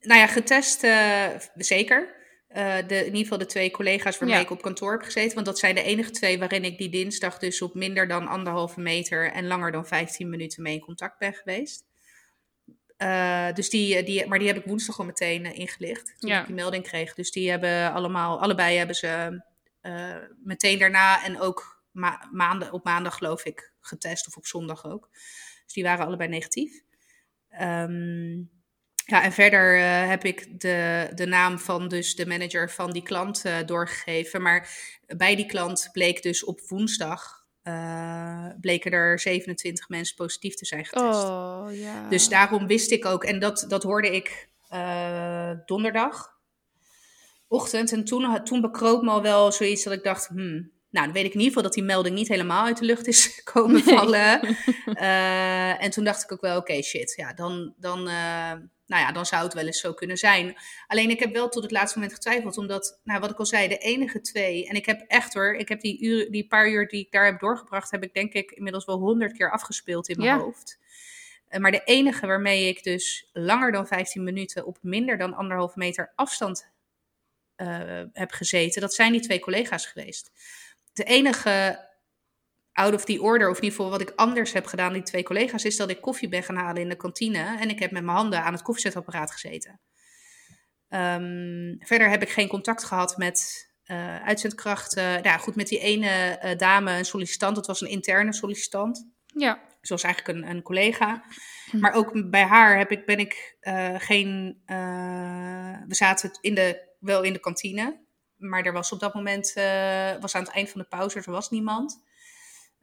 Nou 0.00 0.20
ja, 0.20 0.26
getest 0.26 0.82
eh, 0.82 1.28
zeker. 1.54 2.18
Eh, 2.50 2.76
de, 2.86 2.96
in 2.96 3.04
ieder 3.04 3.18
geval 3.20 3.38
de 3.38 3.46
twee 3.46 3.70
collega's 3.70 4.18
waarmee 4.18 4.36
Ja. 4.36 4.42
ik 4.42 4.50
op 4.50 4.62
kantoor 4.62 4.92
heb 4.92 5.02
gezeten. 5.02 5.34
Want 5.34 5.46
dat 5.46 5.58
zijn 5.58 5.74
de 5.74 5.82
enige 5.82 6.10
twee 6.10 6.38
waarin 6.38 6.64
ik 6.64 6.78
die 6.78 6.88
dinsdag 6.88 7.38
dus 7.38 7.62
op 7.62 7.74
minder 7.74 8.08
dan 8.08 8.26
anderhalve 8.28 8.80
meter 8.80 9.32
en 9.32 9.46
langer 9.46 9.72
dan 9.72 9.86
15 9.86 10.28
minuten 10.28 10.62
mee 10.62 10.74
in 10.74 10.80
contact 10.80 11.18
ben 11.18 11.32
geweest. 11.34 11.84
Eh, 12.96 13.52
dus 13.52 13.70
die, 13.70 14.02
die, 14.02 14.26
maar 14.26 14.38
die 14.38 14.48
heb 14.48 14.56
ik 14.56 14.64
woensdag 14.64 14.98
al 14.98 15.04
meteen 15.04 15.44
eh, 15.46 15.58
ingelicht. 15.58 16.14
Toen 16.18 16.30
Ja. 16.30 16.40
ik 16.40 16.46
die 16.46 16.54
melding 16.54 16.84
kreeg. 16.84 17.14
Dus 17.14 17.30
die 17.30 17.50
hebben 17.50 17.92
allemaal, 17.92 18.40
allebei 18.40 18.76
hebben 18.76 18.96
ze 18.96 19.42
eh, 19.80 20.16
meteen 20.44 20.78
daarna 20.78 21.24
en 21.24 21.40
ook 21.40 21.82
ma 21.90 22.28
maanden, 22.32 22.72
op 22.72 22.84
maandag 22.84 23.14
geloof 23.14 23.44
ik 23.44 23.72
getest. 23.80 24.26
Of 24.26 24.36
op 24.36 24.46
zondag 24.46 24.84
ook. 24.86 25.08
Dus 25.64 25.72
die 25.74 25.84
waren 25.84 26.06
allebei 26.06 26.28
negatief. 26.28 26.80
Ehm, 27.48 28.38
ja, 29.10 29.22
en 29.22 29.32
verder 29.32 29.78
eh, 29.78 30.08
heb 30.08 30.24
ik 30.24 30.60
de, 30.60 31.10
de 31.14 31.26
naam 31.26 31.58
van 31.58 31.88
dus 31.88 32.14
de 32.14 32.26
manager 32.26 32.70
van 32.70 32.92
die 32.92 33.02
klant 33.02 33.44
eh, 33.44 33.56
doorgegeven. 33.66 34.42
Maar 34.42 34.68
bij 35.16 35.36
die 35.36 35.46
klant 35.46 35.88
bleek 35.92 36.22
dus 36.22 36.44
op 36.44 36.60
woensdag, 36.68 37.44
eh, 37.62 38.46
bleken 38.60 38.90
er 38.90 39.18
27 39.18 39.88
mensen 39.88 40.16
positief 40.16 40.54
te 40.54 40.66
zijn 40.66 40.84
getest. 40.84 41.24
Oh, 41.24 41.66
ja. 41.70 42.08
Dus 42.08 42.28
daarom 42.28 42.66
wist 42.66 42.90
ik 42.90 43.04
ook, 43.04 43.24
en 43.24 43.38
dat, 43.38 43.64
dat 43.68 43.82
hoorde 43.82 44.14
ik 44.14 44.48
donderdag 45.66 46.38
ochtend. 47.48 47.92
En 47.92 48.04
toen, 48.04 48.44
toen 48.44 48.60
bekroop 48.60 49.02
me 49.02 49.10
al 49.10 49.22
wel 49.22 49.52
zoiets 49.52 49.84
dat 49.84 49.92
ik 49.92 50.04
dacht, 50.04 50.26
hmm, 50.26 50.70
nou, 50.90 51.06
dan 51.06 51.12
weet 51.12 51.24
ik 51.24 51.32
in 51.34 51.38
ieder 51.38 51.46
geval 51.46 51.62
dat 51.62 51.72
die 51.72 51.82
melding 51.82 52.14
niet 52.14 52.28
helemaal 52.28 52.64
uit 52.64 52.78
de 52.78 52.84
lucht 52.84 53.06
is 53.06 53.40
komen 53.52 53.82
vallen. 53.82 54.40
En 55.80 55.90
toen 55.90 56.04
dacht 56.04 56.22
ik 56.22 56.32
ook 56.32 56.40
wel, 56.40 56.56
oké, 56.56 56.82
shit, 56.82 57.14
ja, 57.16 57.32
dan, 57.32 57.74
dan, 57.76 58.08
nou 58.90 59.02
ja, 59.02 59.12
dan 59.12 59.26
zou 59.26 59.44
het 59.44 59.54
wel 59.54 59.66
eens 59.66 59.80
zo 59.80 59.92
kunnen 59.94 60.16
zijn. 60.16 60.56
Alleen 60.86 61.10
ik 61.10 61.18
heb 61.20 61.32
wel 61.32 61.48
tot 61.48 61.62
het 61.62 61.72
laatste 61.72 61.98
moment 61.98 62.16
getwijfeld, 62.16 62.58
omdat, 62.58 63.00
nou, 63.04 63.20
wat 63.20 63.30
ik 63.30 63.38
al 63.38 63.46
zei, 63.46 63.68
de 63.68 63.78
enige 63.78 64.20
twee, 64.20 64.68
en 64.68 64.74
ik 64.74 64.86
heb 64.86 65.00
echt 65.06 65.34
hoor, 65.34 65.54
ik 65.54 65.68
heb 65.68 65.80
die, 65.80 66.00
uren, 66.02 66.30
die 66.32 66.46
paar 66.46 66.68
uur 66.70 66.88
die 66.88 67.00
ik 67.04 67.12
daar 67.12 67.24
heb 67.24 67.40
doorgebracht, 67.40 67.90
heb 67.90 68.02
ik 68.02 68.14
denk 68.14 68.32
ik 68.32 68.50
inmiddels 68.50 68.84
wel 68.84 68.98
honderd 68.98 69.32
keer 69.36 69.50
afgespeeld 69.50 70.08
in 70.08 70.16
mijn 70.16 70.28
Ja. 70.28 70.38
hoofd. 70.38 70.78
Eh, 71.48 71.60
Maar 71.60 71.70
de 71.70 71.82
enige 71.84 72.26
waarmee 72.26 72.68
ik 72.68 72.82
dus 72.82 73.30
langer 73.32 73.72
dan 73.72 73.86
15 73.86 74.24
minuten 74.24 74.66
op 74.66 74.78
minder 74.82 75.18
dan 75.18 75.34
anderhalve 75.34 75.78
meter 75.78 76.12
afstand 76.14 76.68
eh, 77.56 78.02
heb 78.12 78.30
gezeten, 78.30 78.80
dat 78.80 78.94
zijn 78.94 79.12
die 79.12 79.20
twee 79.20 79.40
collega's 79.40 79.86
geweest. 79.86 80.30
De 80.92 81.04
enige 81.04 81.88
out 82.80 82.94
of 82.94 83.04
the 83.04 83.20
order, 83.22 83.48
of 83.50 83.56
in 83.56 83.62
ieder 83.62 83.76
geval 83.76 83.90
wat 83.90 84.00
ik 84.00 84.12
anders 84.16 84.52
heb 84.52 84.66
gedaan, 84.66 84.92
die 84.92 85.02
twee 85.02 85.22
collega's, 85.22 85.64
is 85.64 85.76
dat 85.76 85.90
ik 85.90 86.00
koffie 86.00 86.28
ben 86.28 86.42
gaan 86.42 86.56
halen 86.56 86.82
in 86.82 86.88
de 86.88 86.96
kantine 86.96 87.56
en 87.58 87.70
ik 87.70 87.78
heb 87.78 87.90
met 87.90 88.02
mijn 88.02 88.16
handen 88.16 88.42
aan 88.42 88.52
het 88.52 88.62
koffiezetapparaat 88.62 89.32
gezeten. 89.32 89.80
Ehm, 90.88 91.74
verder 91.78 92.08
heb 92.08 92.22
ik 92.22 92.28
geen 92.28 92.48
contact 92.48 92.84
gehad 92.84 93.16
met 93.16 93.68
eh, 93.90 94.22
uitzendkrachten. 94.22 95.04
Nou, 95.04 95.22
ja, 95.22 95.36
goed, 95.36 95.54
met 95.54 95.68
die 95.68 95.78
ene 95.78 96.08
eh, 96.08 96.58
dame, 96.58 96.92
een 96.98 97.04
sollicitant, 97.04 97.54
dat 97.54 97.66
was 97.66 97.80
een 97.80 97.88
interne 97.88 98.32
sollicitant 98.32 99.06
Ja. 99.26 99.60
zoals 99.80 100.02
eigenlijk 100.02 100.38
een, 100.38 100.50
een 100.50 100.62
collega. 100.62 101.24
Hm. 101.70 101.78
Maar 101.78 101.92
ook 101.92 102.30
bij 102.30 102.44
haar 102.44 102.78
heb 102.78 102.90
ik, 102.90 103.06
ben 103.06 103.18
ik 103.18 103.56
eh, 103.60 103.94
geen. 103.98 104.62
we 105.86 105.94
zaten 105.94 106.38
in 106.40 106.54
de, 106.54 106.88
wel 106.98 107.22
in 107.22 107.32
de 107.32 107.40
kantine. 107.40 108.00
Maar 108.36 108.62
er 108.62 108.72
was 108.72 108.92
op 108.92 109.00
dat 109.00 109.14
moment, 109.14 109.52
was 110.20 110.34
aan 110.34 110.42
het 110.42 110.52
eind 110.52 110.70
van 110.70 110.80
de 110.80 110.86
pauze, 110.86 111.18
er 111.18 111.30
was 111.30 111.50
niemand. 111.50 112.02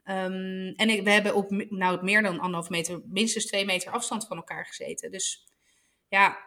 Ehm, 0.07 0.73
en 0.75 0.89
ik, 0.89 1.03
we 1.03 1.09
hebben 1.09 1.35
op 1.35 1.51
nou, 1.69 2.03
meer 2.03 2.21
dan 2.21 2.39
anderhalf 2.39 2.69
meter, 2.69 3.01
minstens 3.05 3.45
twee 3.45 3.65
meter 3.65 3.91
afstand 3.91 4.27
van 4.27 4.37
elkaar 4.37 4.65
gezeten. 4.65 5.11
Dus 5.11 5.47
ja, 6.07 6.37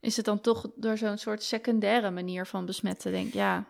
Is 0.00 0.16
het 0.16 0.24
dan 0.24 0.40
toch 0.40 0.70
door 0.76 0.98
zo'n 0.98 1.18
soort 1.18 1.42
secundaire 1.42 2.10
manier 2.10 2.46
van 2.46 2.66
besmetten? 2.66 3.12
Denk 3.12 3.26
ik, 3.26 3.34
ja. 3.34 3.66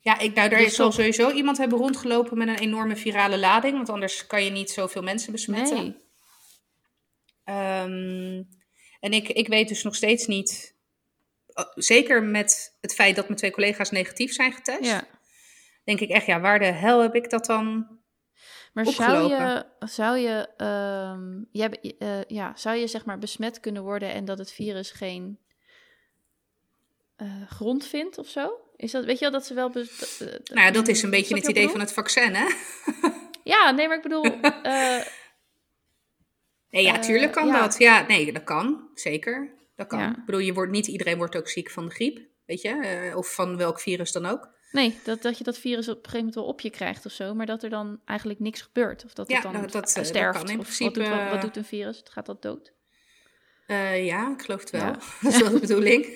ja 0.00 0.18
ik, 0.18 0.34
nou, 0.34 0.48
daar 0.48 0.58
Dus 0.58 0.74
zal 0.74 0.92
sowieso 0.92 1.30
iemand 1.30 1.58
hebben 1.58 1.78
rondgelopen 1.78 2.38
met 2.38 2.48
een 2.48 2.58
enorme 2.58 2.96
virale 2.96 3.38
lading. 3.38 3.74
Want 3.74 3.88
anders 3.88 4.26
kan 4.26 4.44
je 4.44 4.50
niet 4.50 4.70
zoveel 4.70 5.02
mensen 5.02 5.32
besmetten. 5.32 5.76
Nee. 5.76 5.96
Ehm, 7.44 8.42
en 9.00 9.12
ik, 9.12 9.28
ik 9.28 9.48
weet 9.48 9.68
dus 9.68 9.82
nog 9.82 9.94
steeds 9.94 10.26
niet, 10.26 10.74
eh, 11.46 11.64
zeker 11.74 12.22
met 12.22 12.76
het 12.80 12.94
feit 12.94 13.16
dat 13.16 13.24
mijn 13.24 13.38
twee 13.38 13.50
collega's 13.50 13.90
negatief 13.90 14.32
zijn 14.32 14.52
getest, 14.52 14.84
Ja. 14.90 15.04
denk 15.84 16.00
ik 16.00 16.10
echt, 16.10 16.26
ja, 16.26 16.40
waar 16.40 16.58
de 16.58 16.64
hel 16.64 17.00
heb 17.00 17.14
ik 17.14 17.30
dat 17.30 17.46
dan? 17.46 17.98
Maar 18.72 18.86
zou 18.86 19.28
je, 19.28 19.64
zou 19.78 20.16
je, 20.18 20.48
ehm, 20.56 21.38
je 21.52 21.60
hebt- 21.62 21.96
eh, 21.98 22.24
ja, 22.24 22.52
zou 22.56 22.76
je 22.76 22.86
zeg 22.86 23.04
maar 23.04 23.18
besmet 23.18 23.60
kunnen 23.60 23.82
worden 23.82 24.12
en 24.12 24.24
dat 24.24 24.38
het 24.38 24.52
virus 24.52 24.90
geen 24.90 25.38
eh, 27.16 27.26
grond 27.48 27.86
vindt 27.86 28.18
of 28.18 28.28
zo? 28.28 28.50
Is 28.76 28.90
dat, 28.92 29.04
weet 29.04 29.18
je 29.18 29.20
wel, 29.24 29.30
dat 29.30 29.46
ze 29.46 29.54
wel... 29.54 29.68
eh, 29.68 29.84
Nou 30.44 30.66
ja, 30.66 30.70
dat 30.70 30.88
is 30.88 31.02
een 31.02 31.10
beetje 31.10 31.34
het 31.36 31.48
idee 31.48 31.68
van 31.68 31.80
het 31.80 31.92
vaccin, 31.92 32.34
hè? 32.34 32.46
Ja, 33.44 33.70
nee, 33.70 33.86
maar 33.88 33.96
ik 33.96 34.02
bedoel... 34.02 34.24
eh, 34.62 35.00
Nee, 36.70 36.82
ja, 36.82 36.98
tuurlijk 36.98 37.32
kan 37.32 37.46
ja. 37.46 37.60
dat. 37.60 37.78
Ja, 37.78 38.06
nee, 38.06 38.32
dat 38.32 38.44
kan. 38.44 38.88
Zeker. 38.94 39.54
Dat 39.76 39.86
kan. 39.86 39.98
Ja. 39.98 40.10
Ik 40.10 40.24
bedoel, 40.24 40.40
je 40.40 40.52
wordt, 40.52 40.72
niet 40.72 40.86
iedereen 40.86 41.16
wordt 41.16 41.36
ook 41.36 41.48
ziek 41.48 41.70
van 41.70 41.84
de 41.84 41.90
griep, 41.94 42.20
weet 42.46 42.60
je? 42.60 43.12
of 43.16 43.34
van 43.34 43.56
welk 43.56 43.80
virus 43.80 44.12
dan 44.12 44.26
ook. 44.26 44.48
Nee, 44.70 44.98
dat, 45.04 45.22
dat 45.22 45.38
je 45.38 45.44
dat 45.44 45.58
virus 45.58 45.88
op 45.88 45.96
een 45.96 46.00
gegeven 46.00 46.18
moment 46.18 46.34
wel 46.34 46.44
op 46.44 46.60
je 46.60 46.70
krijgt 46.70 47.06
of 47.06 47.12
zo, 47.12 47.34
maar 47.34 47.46
dat 47.46 47.62
er 47.62 47.70
dan 47.70 48.00
eigenlijk 48.04 48.40
niks 48.40 48.60
gebeurt. 48.60 49.04
Of 49.04 49.12
dat 49.12 49.28
het 49.28 49.36
Ja, 49.36 49.42
dan 49.42 49.52
nou, 49.52 49.66
dat, 49.66 49.88
eh, 49.88 49.94
dat 49.94 50.06
sterft. 50.06 50.38
kan 50.38 50.48
in 50.50 50.58
principe, 50.58 50.98
wat, 51.00 51.08
doet, 51.08 51.18
wat, 51.18 51.24
wat 51.24 51.36
eh, 51.36 51.40
doet 51.40 51.56
een 51.56 51.64
virus? 51.64 51.98
Het 51.98 52.10
gaat 52.10 52.26
dat 52.26 52.42
dood? 52.42 52.72
Eh, 53.70 54.04
ja, 54.06 54.32
ik 54.32 54.42
geloof 54.42 54.60
het 54.60 54.70
wel. 54.70 54.80
Ja. 54.80 54.98
Dat 55.20 55.32
is 55.32 55.40
wel 55.40 55.50
de 55.50 55.60
bedoeling. 55.60 56.06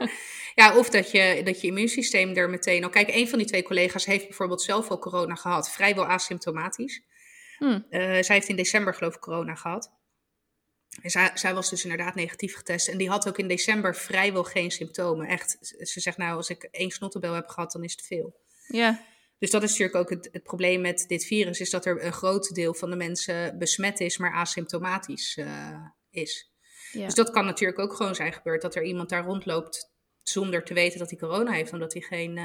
ja, 0.60 0.76
of 0.76 0.90
dat 0.90 1.10
je, 1.10 1.40
dat 1.44 1.60
je 1.60 1.66
immuunsysteem 1.66 2.36
er 2.36 2.50
meteen 2.50 2.84
al... 2.84 2.90
Kijk, 2.90 3.08
een 3.08 3.28
van 3.28 3.38
die 3.38 3.46
twee 3.46 3.62
collega's 3.62 4.04
heeft 4.04 4.26
bijvoorbeeld 4.26 4.62
zelf 4.62 4.88
al 4.88 4.98
corona 4.98 5.34
gehad. 5.34 5.70
Vrijwel 5.70 6.06
asymptomatisch. 6.06 7.02
Hm. 7.58 7.80
Eh, 7.90 8.00
zij 8.00 8.34
heeft 8.34 8.48
in 8.48 8.56
december 8.56 8.94
geloof 8.94 9.14
ik 9.14 9.20
corona 9.20 9.54
gehad. 9.54 9.92
En 11.02 11.10
zij, 11.10 11.30
zij 11.34 11.54
was 11.54 11.70
dus 11.70 11.82
inderdaad 11.82 12.14
negatief 12.14 12.56
getest. 12.56 12.88
En 12.88 12.98
die 12.98 13.08
had 13.08 13.28
ook 13.28 13.38
in 13.38 13.48
december 13.48 13.96
vrijwel 13.96 14.44
geen 14.44 14.70
symptomen. 14.70 15.26
Echt, 15.26 15.58
ze 15.80 16.00
zegt 16.00 16.16
nou, 16.16 16.36
als 16.36 16.50
ik 16.50 16.68
één 16.70 16.90
snottebel 16.90 17.32
heb 17.32 17.48
gehad, 17.48 17.72
dan 17.72 17.84
is 17.84 17.92
het 17.92 18.02
veel. 18.06 18.40
Ja, 18.66 19.04
Dus 19.38 19.50
dat 19.50 19.62
is 19.62 19.70
natuurlijk 19.70 19.96
ook 19.96 20.10
het, 20.10 20.28
het 20.32 20.42
probleem 20.42 20.80
met 20.80 21.04
dit 21.08 21.24
virus. 21.24 21.60
Is 21.60 21.70
dat 21.70 21.86
er 21.86 22.04
een 22.04 22.12
groot 22.12 22.54
deel 22.54 22.74
van 22.74 22.90
de 22.90 22.96
mensen 22.96 23.58
besmet 23.58 24.00
is, 24.00 24.18
maar 24.18 24.34
asymptomatisch 24.34 25.36
eh, 25.36 25.86
is. 26.10 26.50
ja. 26.92 27.04
Dus 27.04 27.14
dat 27.14 27.30
kan 27.30 27.44
natuurlijk 27.44 27.78
ook 27.78 27.94
gewoon 27.94 28.14
zijn 28.14 28.32
gebeurd. 28.32 28.62
Dat 28.62 28.74
er 28.74 28.84
iemand 28.84 29.08
daar 29.08 29.24
rondloopt 29.24 29.92
zonder 30.22 30.64
te 30.64 30.74
weten 30.74 30.98
dat 30.98 31.10
hij 31.10 31.18
corona 31.18 31.52
heeft. 31.52 31.72
Omdat 31.72 31.92
hij 31.92 32.02
geen, 32.02 32.38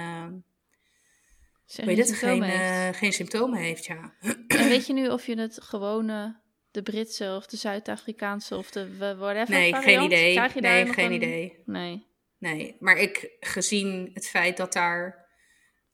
Zeg, 1.66 1.86
weet 1.86 1.98
het, 1.98 2.14
geen, 2.14 2.44
eh, 2.44 2.90
geen 2.92 3.14
symptomen 3.14 3.60
heeft. 3.60 3.86
Ja. 3.86 4.14
En 4.48 4.70
weet 4.70 4.88
je 4.88 4.94
nu 4.94 5.10
of 5.10 5.26
je 5.26 5.40
het 5.40 5.62
gewone, 5.62 6.42
de 6.74 6.82
Britse 6.84 7.34
of 7.38 7.46
de 7.46 7.58
Zuid-Afrikaanse 7.58 8.56
of 8.58 8.72
de 8.72 8.98
whatever 8.98 9.50
Nee, 9.50 9.72
geen 9.74 9.82
variant, 9.82 10.06
idee. 10.06 10.34
Krijg 10.34 10.54
je 10.54 10.62
daar 10.62 10.84
Nee, 10.84 10.94
geen 10.94 11.06
een- 11.06 11.12
idee. 11.14 11.62
Nee. 11.66 12.06
Nee, 12.38 12.76
maar 12.80 12.98
ik, 12.98 13.36
gezien 13.40 14.10
het 14.14 14.28
feit 14.30 14.58
dat 14.58 14.74
daar 14.74 15.28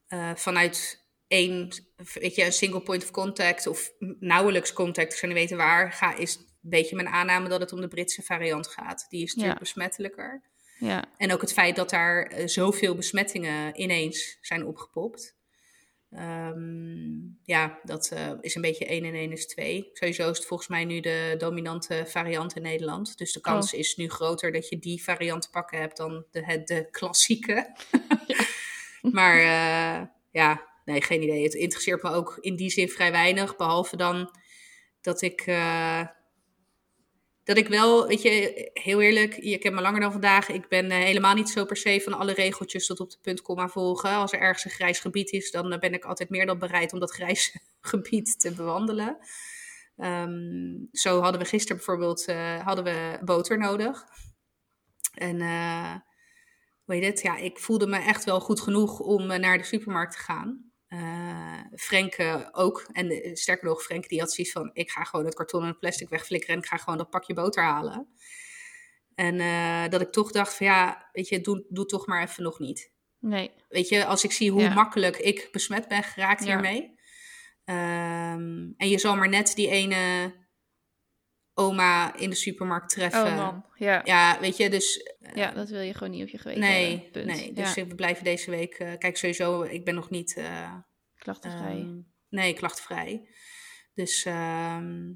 eh, 0.08 0.36
vanuit 0.36 1.06
één, 1.28 1.70
weet 2.13 2.36
je, 2.36 2.46
een 2.46 2.52
single 2.54 2.82
point 2.82 3.04
of 3.04 3.12
contact 3.12 3.68
of 3.68 3.92
nauwelijks 4.20 4.74
contact, 4.74 5.12
ik 5.12 5.18
zou 5.20 5.32
niet 5.32 5.42
weten 5.42 5.58
waar, 5.58 5.92
ga, 5.92 6.15
is 6.15 6.36
een 6.36 6.46
beetje 6.70 6.96
mijn 6.96 7.08
aanname 7.08 7.50
dat 7.50 7.60
het 7.60 7.74
om 7.74 7.82
de 7.82 7.88
Britse 7.88 8.22
variant 8.22 8.68
gaat. 8.68 9.06
Die 9.10 9.24
is 9.24 9.30
natuurlijk 9.34 9.60
Ja. 9.60 9.63
besmettelijker. 9.65 10.42
Ja, 10.80 11.06
En 11.18 11.32
ook 11.34 11.42
het 11.42 11.54
feit 11.54 11.76
dat 11.76 11.89
daar 11.89 12.24
eh, 12.26 12.48
zoveel 12.48 12.96
besmettingen 12.96 13.82
ineens 13.82 14.38
zijn 14.42 14.65
opgepopt. 14.65 15.38
Ehm, 16.12 17.17
ja, 17.43 17.80
dat 17.84 18.08
eh, 18.12 18.32
is 18.41 18.56
een 18.56 18.62
beetje 18.62 18.86
1 18.86 19.04
en 19.06 19.13
1 19.13 19.32
is 19.32 19.48
2. 19.48 19.89
Sowieso 19.93 20.30
is 20.30 20.38
het 20.38 20.48
volgens 20.48 20.69
mij 20.69 20.86
nu 20.86 21.00
de 21.00 21.36
dominante 21.38 22.04
variant 22.08 22.56
in 22.56 22.62
Nederland. 22.62 23.17
Dus 23.17 23.34
de 23.34 23.41
kans 23.41 23.74
is 23.74 23.95
nu 23.95 24.10
groter 24.10 24.52
dat 24.52 24.69
je 24.69 24.80
die 24.80 25.04
variant 25.04 25.41
te 25.41 25.50
pakken 25.50 25.80
hebt 25.80 25.98
dan 25.98 26.26
de, 26.32 26.45
het- 26.45 26.67
de 26.67 26.88
klassieke. 26.91 27.76
maar 29.02 29.38
eh, 29.39 30.06
ja, 30.32 30.67
nee, 30.86 31.02
geen 31.02 31.24
idee. 31.24 31.43
Het 31.43 31.54
interesseert 31.54 32.04
me 32.04 32.10
ook 32.10 32.38
in 32.41 32.56
die 32.56 32.69
zin 32.69 32.89
vrij 32.89 33.12
weinig. 33.12 33.56
Behalve 33.56 33.95
dan 33.98 34.36
dat 35.02 35.22
ik... 35.22 35.41
eh, 35.41 36.02
dat 37.50 37.58
ik 37.58 37.68
wel, 37.68 38.08
weet 38.08 38.22
je, 38.22 38.70
heel 38.74 39.02
eerlijk, 39.02 39.34
je 39.44 39.58
kent 39.58 39.76
me 39.76 39.82
langer 39.82 40.00
dan 40.00 40.12
vandaag. 40.12 40.50
Ik 40.50 40.68
ben 40.68 40.92
eh, 40.92 40.98
helemaal 40.98 41.34
niet 41.34 41.50
zo 41.50 41.66
per 41.66 41.78
se 41.78 42.02
van 42.04 42.14
alle 42.14 42.34
regeltjes 42.34 42.86
tot 42.86 43.00
op 43.00 43.10
de 43.10 43.18
punt 43.22 43.42
komma 43.42 43.68
volgen. 43.68 44.10
Als 44.10 44.34
er 44.34 44.40
ergens 44.40 44.66
een 44.66 44.72
grijs 44.72 45.00
gebied 45.00 45.32
is, 45.32 45.52
dan 45.52 45.72
eh, 45.72 45.80
ben 45.80 45.94
ik 45.94 46.06
altijd 46.06 46.30
meer 46.30 46.46
dan 46.46 46.60
bereid 46.60 46.94
om 46.94 47.00
dat 47.00 47.12
grijs 47.20 47.58
gebied 47.82 48.40
te 48.40 48.54
bewandelen. 48.54 49.18
Ehm, 49.98 50.86
zo 50.92 51.22
hadden 51.22 51.42
we 51.42 51.48
gisteren 51.48 51.78
bijvoorbeeld 51.78 52.26
eh, 52.26 52.66
hadden 52.66 52.84
we 52.84 53.20
boter 53.24 53.58
nodig. 53.58 54.04
En 55.14 55.42
hoe 56.84 56.96
heet 56.96 57.06
het? 57.06 57.22
Ja, 57.22 57.38
ik 57.38 57.60
voelde 57.60 57.88
me 57.88 57.98
echt 57.98 58.24
wel 58.24 58.40
goed 58.40 58.62
genoeg 58.62 59.00
om 59.00 59.26
naar 59.26 59.58
de 59.58 59.64
supermarkt 59.64 60.14
te 60.14 60.20
gaan. 60.20 60.69
Eh 60.89 61.60
Frank 61.75 62.15
ook. 62.52 62.88
En 62.91 63.10
eh, 63.10 63.36
sterker 63.36 63.67
nog, 63.67 63.84
Frank 63.84 64.08
die 64.10 64.19
had 64.19 64.32
zoiets 64.34 64.54
van... 64.54 64.69
ik 64.73 64.89
ga 64.91 65.04
gewoon 65.04 65.25
het 65.25 65.36
karton 65.36 65.62
en 65.62 65.67
het 65.67 65.80
plastic 65.80 66.10
wegflikkeren... 66.10 66.56
en 66.56 66.62
ik 66.62 66.67
ga 66.67 66.78
gewoon 66.78 66.97
dat 66.97 67.10
pakje 67.10 67.34
boter 67.34 67.63
halen. 67.63 68.08
En 69.15 69.39
eh, 69.39 69.89
dat 69.89 70.02
ik 70.02 70.12
toch 70.12 70.32
dacht 70.32 70.54
van 70.54 70.65
ja, 70.65 71.10
weet 71.12 71.28
je, 71.28 71.41
doe, 71.41 71.65
doe 71.69 71.86
toch 71.86 72.08
maar 72.08 72.23
even 72.23 72.43
nog 72.43 72.60
niet. 72.60 72.91
nee. 73.19 73.52
Weet 73.69 73.89
je, 73.89 74.06
als 74.06 74.23
ik 74.23 74.32
zie 74.32 74.52
hoe 74.52 74.62
Ja. 74.62 74.73
makkelijk 74.73 75.17
ik 75.17 75.47
besmet 75.52 75.88
ben 75.88 76.04
geraakt 76.04 76.43
Ja. 76.43 76.47
hiermee. 76.52 76.97
Ehm, 77.65 78.71
en 78.78 78.89
je 78.89 78.97
zal 78.99 79.15
maar 79.15 79.30
net 79.30 79.56
die 79.56 79.69
ene 79.69 80.34
oma 81.60 82.15
in 82.15 82.30
de 82.30 82.36
supermarkt 82.36 82.89
treffen. 82.89 83.26
Oh 83.26 83.36
man, 83.36 83.65
ja. 83.76 84.02
Ja, 84.04 84.39
weet 84.39 84.58
je, 84.58 84.69
dus 84.69 85.15
Ja, 85.34 85.52
dat 85.52 85.69
wil 85.69 85.82
je 85.82 85.93
gewoon 85.93 86.12
niet 86.13 86.22
op 86.24 86.30
je 86.30 86.38
geweten 86.38 86.62
nee, 86.62 87.00
hebben. 87.04 87.26
Nee. 87.26 87.54
Dus 87.54 87.74
ja, 87.74 87.86
we 87.86 87.95
blijven 87.95 88.24
deze 88.24 88.52
week, 88.52 88.74
eh, 88.74 88.98
kijk 88.98 89.17
sowieso, 89.17 89.62
ik 89.62 89.86
ben 89.86 89.95
nog 89.95 90.10
niet... 90.10 90.38
eh, 90.38 90.74
klachtenvrij. 91.17 91.80
Ehm, 91.80 91.98
nee, 92.30 92.54
klachtvrij. 92.54 93.28
Dus, 93.93 94.26
ehm, 94.26 95.08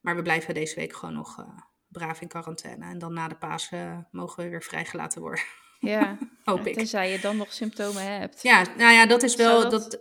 maar 0.00 0.16
we 0.16 0.22
blijven 0.22 0.54
deze 0.54 0.74
week 0.74 0.92
gewoon 0.96 1.14
nog 1.14 1.38
eh, 1.38 1.48
braaf 1.88 2.20
in 2.20 2.28
quarantaine. 2.28 2.84
En 2.84 2.98
dan 2.98 3.12
na 3.12 3.28
de 3.28 3.34
Pasen 3.36 4.08
mogen 4.10 4.44
we 4.44 4.50
weer 4.50 4.62
vrijgelaten 4.62 5.20
worden, 5.20 5.44
ja, 5.80 6.18
hoop 6.44 6.66
ik. 6.66 6.74
tenzij 6.74 7.10
je 7.10 7.20
dan 7.20 7.36
nog 7.36 7.52
symptomen 7.52 8.18
hebt. 8.18 8.42
Ja, 8.42 8.62
nou 8.76 8.92
ja, 8.92 9.06
dat 9.06 9.22
is 9.22 9.36
wel... 9.36 9.60
Dat... 9.60 9.70
dat- 9.70 10.00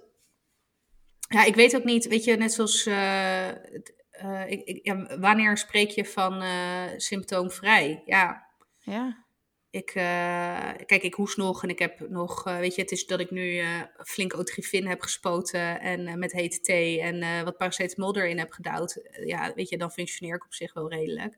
Ja, 1.29 1.43
ik 1.43 1.55
weet 1.55 1.75
ook 1.75 1.83
niet, 1.83 2.07
weet 2.07 2.23
je, 2.23 2.35
net 2.35 2.53
zoals... 2.53 2.85
eh, 2.85 3.47
het, 3.47 4.00
eh, 4.21 4.51
ik, 4.51 4.61
ik, 4.63 4.79
ja, 4.85 5.17
wanneer 5.19 5.57
spreek 5.57 5.89
je 5.89 6.05
van 6.05 6.41
eh, 6.41 6.83
symptoomvrij? 6.97 8.03
Ja, 8.05 8.47
Ja, 8.79 9.25
ik, 9.69 9.89
eh, 9.89 10.85
kijk, 10.85 11.03
ik 11.03 11.13
hoes 11.13 11.35
nog 11.35 11.63
en 11.63 11.69
ik 11.69 11.79
heb 11.79 12.09
nog, 12.09 12.43
weet 12.43 12.75
je, 12.75 12.81
het 12.81 12.91
is 12.91 13.05
dat 13.05 13.19
ik 13.19 13.31
nu 13.31 13.63
flink 14.03 14.37
otrivin 14.37 14.87
heb 14.87 15.01
gespoten 15.01 15.79
en 15.79 16.19
met 16.19 16.31
hete 16.31 16.59
thee 16.59 17.01
en 17.01 17.43
wat 17.43 17.57
paracetamol 17.57 18.15
erin 18.15 18.37
heb 18.37 18.51
gedouwd. 18.51 18.99
Ja, 19.25 19.53
weet 19.55 19.69
je, 19.69 19.77
dan 19.77 19.91
functioneer 19.91 20.35
ik 20.35 20.45
op 20.45 20.53
zich 20.53 20.73
wel 20.73 20.89
redelijk. 20.89 21.37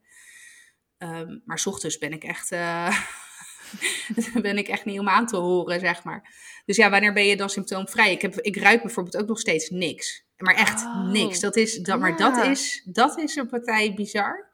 Ehm, 0.97 1.39
maar 1.45 1.59
s 1.59 1.65
ochtends 1.65 1.97
ben 1.97 2.11
ik 2.11 2.23
echt, 2.23 2.49
ben 4.41 4.57
ik 4.57 4.67
echt 4.67 4.85
niet 4.85 4.99
om 4.99 5.09
aan 5.09 5.27
te 5.27 5.37
horen, 5.37 5.79
zeg 5.79 6.03
maar. 6.03 6.33
Dus 6.65 6.77
ja, 6.77 6.89
wanneer 6.89 7.13
ben 7.13 7.25
je 7.25 7.37
dan 7.37 7.49
symptoomvrij? 7.49 8.11
Ik, 8.11 8.21
heb, 8.21 8.35
ik 8.35 8.57
ruik 8.57 8.81
bijvoorbeeld 8.81 9.17
ook 9.17 9.27
nog 9.27 9.39
steeds 9.39 9.69
niks. 9.69 10.25
Maar 10.37 10.55
echt 10.55 10.83
Oh, 10.83 11.09
niks. 11.09 11.39
Dat 11.39 11.55
is, 11.55 11.77
dat, 11.77 11.99
Maar 11.99 12.17
dat 12.17 12.45
is, 12.45 12.81
dat 12.85 13.17
is 13.17 13.35
een 13.35 13.47
partij 13.49 13.93
bizar. 13.93 14.51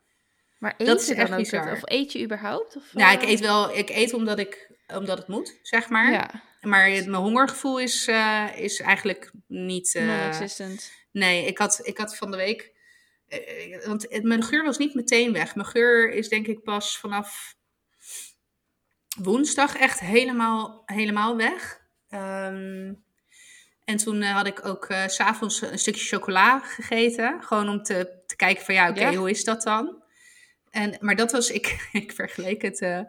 Maar 0.58 0.74
eet 0.78 0.88
Dat 0.88 1.02
is 1.02 1.10
echt 1.10 1.36
bizar. 1.36 1.68
het- 1.70 1.78
Of 1.84 1.90
eet 1.92 2.12
je 2.12 2.24
überhaupt? 2.24 2.76
Of, 2.76 2.94
Nou, 2.94 3.14
ik 3.14 3.22
eh, 3.22 3.30
eet 3.30 3.40
wel, 3.40 3.76
ik 3.76 3.90
eet 3.90 4.14
omdat, 4.14 4.40
ik, 4.40 4.72
omdat 4.88 5.18
het 5.18 5.28
moet, 5.28 5.60
zeg 5.62 5.90
maar. 5.90 6.12
Ja, 6.12 6.44
Maar 6.62 6.90
het- 6.90 7.06
mijn 7.08 7.22
hongergevoel 7.24 7.80
is, 7.80 8.08
eh, 8.08 8.48
is 8.56 8.80
eigenlijk 8.80 9.32
niet... 9.48 9.96
eh, 9.96 10.06
non-existent. 10.06 10.92
nee, 11.12 11.46
ik 11.46 11.58
had, 11.58 11.80
ik 11.84 11.98
had 11.98 12.18
van 12.18 12.32
de 12.32 12.38
week... 12.38 12.72
want 13.86 14.06
het, 14.10 14.24
mijn 14.24 14.44
geur 14.44 14.64
was 14.64 14.78
niet 14.78 14.94
meteen 14.94 15.34
weg. 15.34 15.56
Mijn 15.56 15.68
geur 15.68 16.12
is 16.12 16.30
denk 16.30 16.48
ik 16.48 16.64
pas 16.64 16.98
vanaf 16.98 17.56
woensdag 19.18 19.76
echt 19.78 20.00
helemaal, 20.00 20.84
helemaal 20.86 21.38
weg. 21.38 21.82
Ehm, 22.10 22.94
en 23.90 23.98
toen 23.98 24.22
eh, 24.22 24.32
had 24.36 24.48
ik 24.48 24.66
ook 24.66 24.86
eh, 24.86 25.08
s 25.08 25.16
s'avonds 25.16 25.62
een 25.62 25.80
stukje 25.80 26.06
chocola 26.06 26.60
gegeten. 26.60 27.38
Gewoon 27.44 27.70
om 27.70 27.84
te, 27.84 28.10
te 28.26 28.36
kijken 28.36 28.66
van 28.66 28.74
ja, 28.76 28.90
oké, 28.90 29.00
Ja. 29.00 29.14
hoe 29.14 29.30
is 29.30 29.44
dat 29.44 29.62
dan? 29.62 30.04
En, 30.70 30.98
maar 31.00 31.16
dat 31.16 31.32
was, 31.32 31.52
ik, 31.60 31.90
ik 31.92 32.12
vergeleek 32.12 32.62
het 32.62 32.80
eh, 32.82 33.00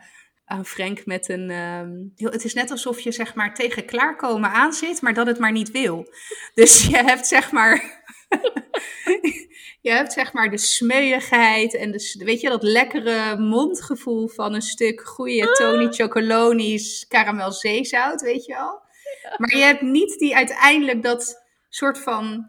aan 0.45 0.67
Frank 0.67 1.07
met 1.07 1.29
een... 1.29 1.51
ehm, 1.51 1.91
heel- 2.17 2.31
het 2.31 2.45
is 2.45 2.55
net 2.55 2.71
alsof 2.71 3.01
je 3.01 3.13
zeg 3.13 3.35
maar 3.35 3.55
tegen 3.55 3.85
klaarkomen 3.85 4.51
aan 4.51 4.73
zit, 4.73 5.01
maar 5.01 5.15
dat 5.15 5.27
het 5.27 5.39
maar 5.39 5.53
niet 5.53 5.71
wil. 5.71 6.09
Dus 6.55 6.87
je 6.87 6.97
hebt 6.97 7.27
zeg 7.27 7.53
maar... 7.53 8.03
je 9.81 9.91
hebt 9.91 10.13
zeg 10.13 10.33
maar 10.33 10.51
de 10.51 10.59
smeuigheid 10.59 11.75
en 11.75 11.91
de, 11.91 11.99
s- 11.99 12.15
weet 12.15 12.41
je, 12.41 12.49
dat 12.49 12.63
lekkere 12.63 13.37
mondgevoel 13.39 14.29
van 14.29 14.55
een 14.55 14.63
stuk 14.63 15.01
goede 15.07 15.53
Tony 15.53 15.87
Chocolonies 15.93 17.05
karamel 17.09 17.53
zeezout, 17.53 18.21
weet 18.21 18.45
je 18.45 18.53
wel. 18.53 18.89
Maar 19.37 19.57
je 19.57 19.63
hebt 19.63 19.81
niet 19.81 20.19
die 20.19 20.37
uiteindelijk 20.37 21.03
dat 21.03 21.43
soort 21.69 21.99
van 21.99 22.47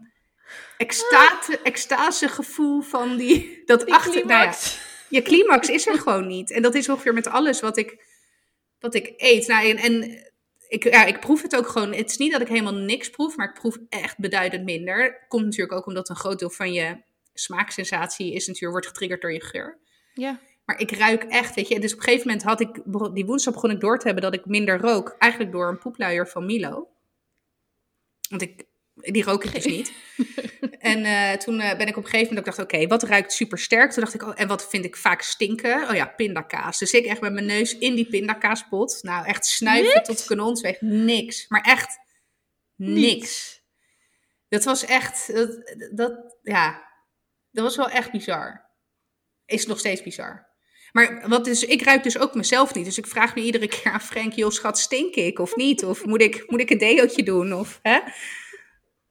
extate, 0.78 1.60
extase 1.64 2.28
gevoel 2.28 2.82
van 2.82 3.18
die, 3.18 3.62
dat 3.66 3.86
Die 3.86 3.94
achter, 3.94 4.26
nou 4.26 4.44
ja, 4.44 4.54
je 5.10 5.22
climax 5.22 5.70
is 5.70 5.88
er 5.88 6.00
gewoon 6.00 6.28
niet. 6.28 6.52
En 6.52 6.62
dat 6.62 6.76
is 6.76 6.90
ongeveer 6.90 7.14
met 7.14 7.28
alles 7.28 7.60
wat 7.60 7.78
ik, 7.78 8.06
wat 8.80 8.96
ik 8.96 9.14
eet. 9.18 9.48
Nou, 9.48 9.70
en, 9.70 9.78
en 9.78 10.24
ik, 10.68 10.84
ja, 10.84 11.06
ik 11.06 11.20
proef 11.20 11.42
het 11.42 11.56
ook 11.56 11.68
gewoon. 11.68 11.94
Het 11.94 12.10
is 12.10 12.18
niet 12.18 12.32
dat 12.32 12.42
ik 12.42 12.48
helemaal 12.48 12.74
niks 12.74 13.10
proef, 13.10 13.36
maar 13.36 13.48
ik 13.48 13.60
proef 13.60 13.78
echt 13.90 14.18
beduidend 14.18 14.64
minder. 14.64 15.26
Komt 15.28 15.44
natuurlijk 15.44 15.78
ook 15.78 15.86
omdat 15.86 16.10
een 16.10 16.16
groot 16.16 16.40
deel 16.40 16.50
van 16.50 16.74
je 16.74 17.02
smaaksensatie 17.34 18.34
is 18.34 18.48
natuurlijk, 18.48 18.72
wordt 18.72 18.88
getriggerd 18.88 19.22
door 19.22 19.34
je 19.34 19.44
geur. 19.44 19.80
Ja. 20.14 20.40
Maar 20.72 20.80
ik 20.80 20.92
ruik 20.92 21.24
echt, 21.24 21.56
weet 21.56 21.68
je. 21.68 21.80
Dus 21.80 21.92
op 21.92 21.98
een 21.98 22.04
gegeven 22.04 22.28
moment 22.28 22.46
had 22.46 22.60
ik, 22.62 22.82
die 23.14 23.26
woensdag 23.26 23.54
begon 23.54 23.72
ik 23.72 23.80
door 23.80 24.00
te 24.00 24.06
hebben 24.06 24.24
dat 24.24 24.34
ik 24.34 24.46
minder 24.46 24.80
rook. 24.80 25.16
Eigenlijk 25.18 25.52
door 25.52 25.68
een 25.68 25.78
poepluier 25.78 26.28
van 26.28 26.46
Milo. 26.46 26.90
Want 28.30 28.42
ik, 28.42 28.66
die 28.94 29.24
rook 29.24 29.44
ik 29.44 29.54
dus 29.54 29.66
niet. 29.66 29.94
en 30.80 31.06
eh, 31.06 31.38
toen 31.38 31.60
eh, 31.60 31.78
ben 31.78 31.88
ik 31.88 31.98
op 31.98 32.04
een 32.04 32.10
gegeven 32.10 32.28
moment, 32.28 32.38
ook 32.38 32.56
dacht 32.56 32.74
oké, 32.74 32.88
wat 32.88 33.04
ruikt 33.04 33.34
super 33.34 33.58
sterk? 33.58 33.92
Toen 33.92 34.04
dacht 34.04 34.14
ik, 34.14 34.24
oh, 34.24 34.34
en 34.36 34.48
wat 34.48 34.70
vind 34.70 34.86
ik 34.86 34.96
vaak 34.96 35.22
stinken? 35.22 35.90
Oh 35.90 35.96
ja, 35.96 36.06
pindakaas. 36.06 36.80
Dus 36.80 36.92
ik 36.92 37.06
echt 37.06 37.22
met 37.22 37.34
mijn 37.34 37.46
neus 37.46 37.78
in 37.78 37.96
die 37.96 38.08
pindakaaspot. 38.08 39.00
Nou, 39.02 39.26
echt 39.26 39.46
snuiven 39.46 39.94
Niks? 39.94 40.08
tot 40.08 40.26
kanonsweg. 40.26 40.82
Niks. 40.82 41.48
Maar 41.48 41.62
echt 41.62 41.98
niks. 42.76 43.62
Dat 44.48 44.64
was 44.64 44.86
echt, 44.86 45.34
dat, 45.34 45.76
dat, 45.92 46.38
ja, 46.42 46.92
dat 47.52 47.64
was 47.64 47.76
wel 47.76 47.90
echt 47.90 48.12
bizar. 48.12 48.70
Is 49.46 49.66
nog 49.66 49.80
steeds 49.80 50.04
bizar. 50.04 50.51
Maar 50.92 51.24
wat 51.28 51.48
is, 51.48 51.64
ik 51.64 51.82
ruik 51.82 52.04
dus 52.04 52.18
ook 52.18 52.36
mezelf 52.36 52.74
niet. 52.74 52.86
Dus 52.86 52.98
ik 52.98 53.08
vraag 53.08 53.36
nu 53.36 53.42
iedere 53.42 53.68
keer 53.68 53.92
aan 53.92 54.02
Frank, 54.02 54.34
joh 54.34 54.52
schat, 54.52 54.80
stink 54.80 55.16
ik 55.16 55.40
of 55.40 55.56
niet? 55.56 55.86
Of 55.86 56.06
moet 56.06 56.22
ik, 56.22 56.44
moet 56.48 56.60
ik 56.60 56.70
een 56.70 56.78
deootje 56.78 57.24
doen? 57.24 57.54
Of, 57.54 57.80
hè? 57.82 58.00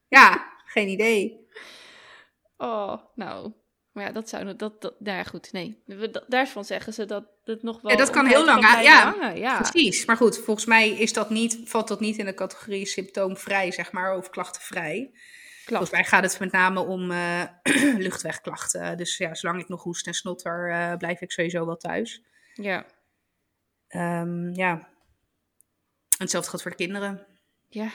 Ja, 0.07 0.53
geen 0.65 0.87
idee. 0.87 1.47
Oh, 2.57 2.93
nou. 3.15 3.51
Maar 3.91 4.03
ja, 4.03 4.11
dat 4.11 4.29
zou... 4.29 4.55
Dat, 4.55 4.81
dat, 4.81 4.99
nou 4.99 5.17
ja, 5.17 5.23
goed, 5.23 5.51
nee. 5.51 5.83
Daarvan 6.27 6.65
zeggen 6.65 6.93
ze 6.93 7.05
dat 7.05 7.23
het 7.43 7.63
nog 7.63 7.81
wel... 7.81 7.91
Ja, 7.91 7.97
dat 7.97 8.09
kan 8.09 8.25
heel 8.25 8.45
lang 8.45 8.61
kan 8.61 8.83
ja, 8.83 9.11
hangen, 9.11 9.37
ja. 9.37 9.61
Precies. 9.61 10.05
Maar 10.05 10.17
goed, 10.17 10.37
volgens 10.37 10.65
mij 10.65 10.89
is 10.89 11.13
dat 11.13 11.29
niet, 11.29 11.59
valt 11.63 11.87
dat 11.87 11.99
niet 11.99 12.17
in 12.17 12.25
de 12.25 12.33
categorie 12.33 12.85
symptoomvrij, 12.85 13.71
zeg 13.71 13.91
maar, 13.91 14.17
of 14.17 14.29
klachtenvrij. 14.29 15.11
Volgens 15.65 15.91
mij 15.91 16.03
gaat 16.03 16.23
het 16.23 16.39
met 16.39 16.51
name 16.51 16.79
om 16.79 17.11
eh, 17.11 17.43
luchtwegklachten. 17.97 18.97
Dus 18.97 19.17
ja, 19.17 19.33
zolang 19.33 19.61
ik 19.61 19.67
nog 19.67 19.83
hoest 19.83 20.07
en 20.07 20.13
snotter, 20.13 20.71
eh, 20.71 20.97
blijf 20.97 21.21
ik 21.21 21.31
sowieso 21.31 21.65
wel 21.65 21.77
thuis. 21.77 22.23
Ja. 22.53 22.85
Ehm, 23.87 24.53
ja. 24.53 24.89
Hetzelfde 26.17 26.49
geldt 26.49 26.61
voor 26.61 26.71
de 26.71 26.77
kinderen. 26.77 27.27
Ja. 27.69 27.91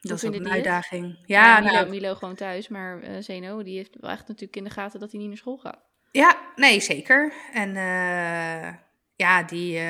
Dat 0.00 0.22
is 0.22 0.24
ook 0.24 0.34
een 0.34 0.50
uitdaging. 0.50 1.18
Ja, 1.26 1.42
Ja, 1.56 1.60
Milo, 1.60 1.72
nou, 1.72 1.88
Milo 1.88 2.14
gewoon 2.14 2.34
thuis, 2.34 2.68
maar 2.68 3.02
eh 3.02 3.22
Zeno, 3.22 3.62
die 3.62 3.76
heeft 3.76 3.96
wel 4.00 4.10
echt 4.10 4.28
natuurlijk 4.28 4.56
in 4.56 4.64
de 4.64 4.70
gaten 4.70 5.00
dat 5.00 5.10
hij 5.10 5.20
niet 5.20 5.28
naar 5.28 5.38
school 5.38 5.56
gaat. 5.58 5.86
ja, 6.12 6.52
nee, 6.56 6.80
zeker. 6.80 7.32
En 7.52 7.76
eh, 7.76 8.74
ja, 9.16 9.42
die. 9.42 9.80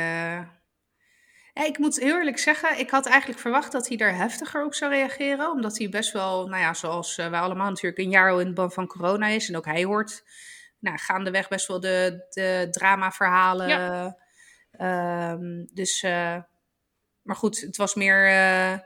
Ja, 1.59 1.64
ik 1.66 1.79
moet 1.79 1.99
heel 1.99 2.16
eerlijk 2.16 2.38
zeggen, 2.38 2.79
ik 2.79 2.90
had 2.90 3.07
eigenlijk 3.07 3.40
verwacht 3.40 3.73
dat 3.73 3.88
hij 3.88 3.97
er 3.99 4.14
heftiger 4.14 4.64
op 4.64 4.75
zou 4.75 4.92
reageren. 4.92 5.51
Omdat 5.51 5.79
hij 5.79 5.88
best 5.88 6.12
wel, 6.12 6.49
nou 6.49 6.62
ja, 6.62 6.75
zoals 6.75 7.18
eh, 7.18 7.31
wij 7.31 7.40
allemaal 7.40 7.68
natuurlijk 7.68 7.99
een 7.99 8.11
jaar 8.11 8.31
al 8.31 8.40
in 8.40 8.47
de 8.47 8.53
ban 8.53 8.73
van 8.73 8.87
corona 8.87 9.27
is. 9.27 9.49
En 9.49 9.57
ook 9.57 9.64
hij 9.64 9.85
hoort 9.85 10.25
nou, 10.79 10.99
gaandeweg 10.99 11.49
best 11.49 11.66
wel 11.66 11.81
de, 11.81 12.27
de 12.31 12.68
dramaverhalen. 12.71 14.16
Ehm, 14.71 15.64
dus, 15.73 16.03
eh, 16.03 16.37
maar 17.23 17.37
goed, 17.37 17.61
het 17.61 17.77
was 17.77 17.94
meer. 17.94 18.27
eh, 18.27 18.79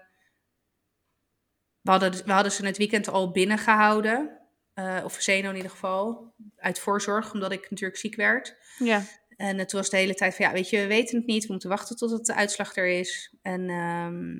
we, 1.80 1.90
hadden, 1.90 2.24
we 2.24 2.32
hadden 2.32 2.52
ze 2.52 2.66
het 2.66 2.78
weekend 2.78 3.08
al 3.08 3.30
binnengehouden. 3.30 4.38
eh 4.74 5.00
of 5.04 5.16
Zeno 5.20 5.48
in 5.50 5.56
ieder 5.56 5.70
geval. 5.70 6.34
Uit 6.56 6.78
voorzorg, 6.78 7.32
omdat 7.32 7.52
ik 7.52 7.70
natuurlijk 7.70 8.00
ziek 8.00 8.16
werd. 8.16 8.56
Ja. 8.78 9.02
En 9.42 9.58
het 9.58 9.72
was 9.72 9.90
de 9.90 9.96
hele 9.96 10.14
tijd 10.14 10.34
van, 10.34 10.46
ja, 10.46 10.52
weet 10.52 10.70
je, 10.70 10.78
we 10.78 10.86
weten 10.86 11.16
het 11.16 11.26
niet. 11.26 11.42
We 11.44 11.50
moeten 11.50 11.68
wachten 11.68 11.96
tot 11.96 12.10
het 12.10 12.26
de 12.26 12.34
uitslag 12.34 12.76
er 12.76 12.86
is. 12.86 13.34
En 13.42 13.60
ehm, 13.60 14.34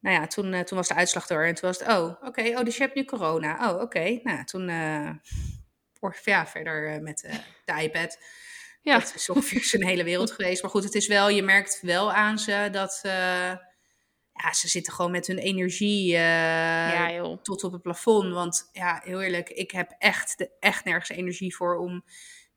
nou 0.00 0.20
ja, 0.20 0.26
toen, 0.26 0.52
eh, 0.52 0.60
toen 0.60 0.78
was 0.78 0.88
de 0.88 0.94
uitslag 0.94 1.28
er. 1.28 1.46
En 1.46 1.54
toen 1.54 1.68
was 1.68 1.78
het, 1.78 1.88
oh, 1.88 2.22
oké, 2.22 2.42
oh, 2.42 2.64
dus 2.64 2.76
je 2.76 2.82
hebt 2.82 2.94
nu 2.94 3.04
corona. 3.04 3.70
Oh, 3.70 3.80
oké. 3.80 3.98
Nou, 3.98 4.36
ja, 4.36 4.44
toen, 4.44 4.68
eh, 4.68 5.10
or- 6.00 6.20
ja, 6.24 6.46
verder 6.46 6.92
eh, 6.92 7.00
met 7.00 7.42
de 7.64 7.82
iPad. 7.82 8.18
Ja. 8.82 8.98
Dat 8.98 9.12
is 9.14 9.28
ongeveer 9.30 9.64
zijn 9.64 9.86
hele 9.86 10.04
wereld 10.04 10.30
geweest. 10.30 10.62
Maar 10.62 10.70
goed, 10.70 10.84
het 10.84 10.94
is 10.94 11.06
wel, 11.06 11.28
je 11.28 11.42
merkt 11.42 11.78
wel 11.82 12.12
aan 12.12 12.38
ze 12.38 12.68
dat, 12.72 13.00
ja, 13.02 14.52
ze 14.52 14.68
zitten 14.68 14.92
gewoon 14.92 15.10
met 15.10 15.26
hun 15.26 15.38
energie 15.38 16.06
ja, 16.06 17.36
tot 17.42 17.64
op 17.64 17.72
het 17.72 17.82
plafond. 17.82 18.32
Want 18.32 18.68
ja, 18.72 19.00
heel 19.04 19.22
eerlijk, 19.22 19.48
ik 19.48 19.70
heb 19.70 19.94
echt, 19.98 20.38
de, 20.38 20.50
echt 20.60 20.84
nergens 20.84 21.08
energie 21.08 21.56
voor 21.56 21.76
om. 21.76 22.04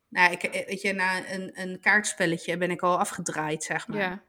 Nou, 0.10 0.32
ik, 0.32 0.44
eh, 0.44 0.68
weet 0.68 0.82
je, 0.82 0.94
na 0.94 1.32
een, 1.32 1.52
een 1.62 1.80
kaartspelletje 1.80 2.58
ben 2.58 2.72
ik 2.72 2.82
al 2.82 3.00
afgedraaid, 3.00 3.64
zeg 3.64 3.88
maar. 3.88 3.98
Ja. 3.98 4.24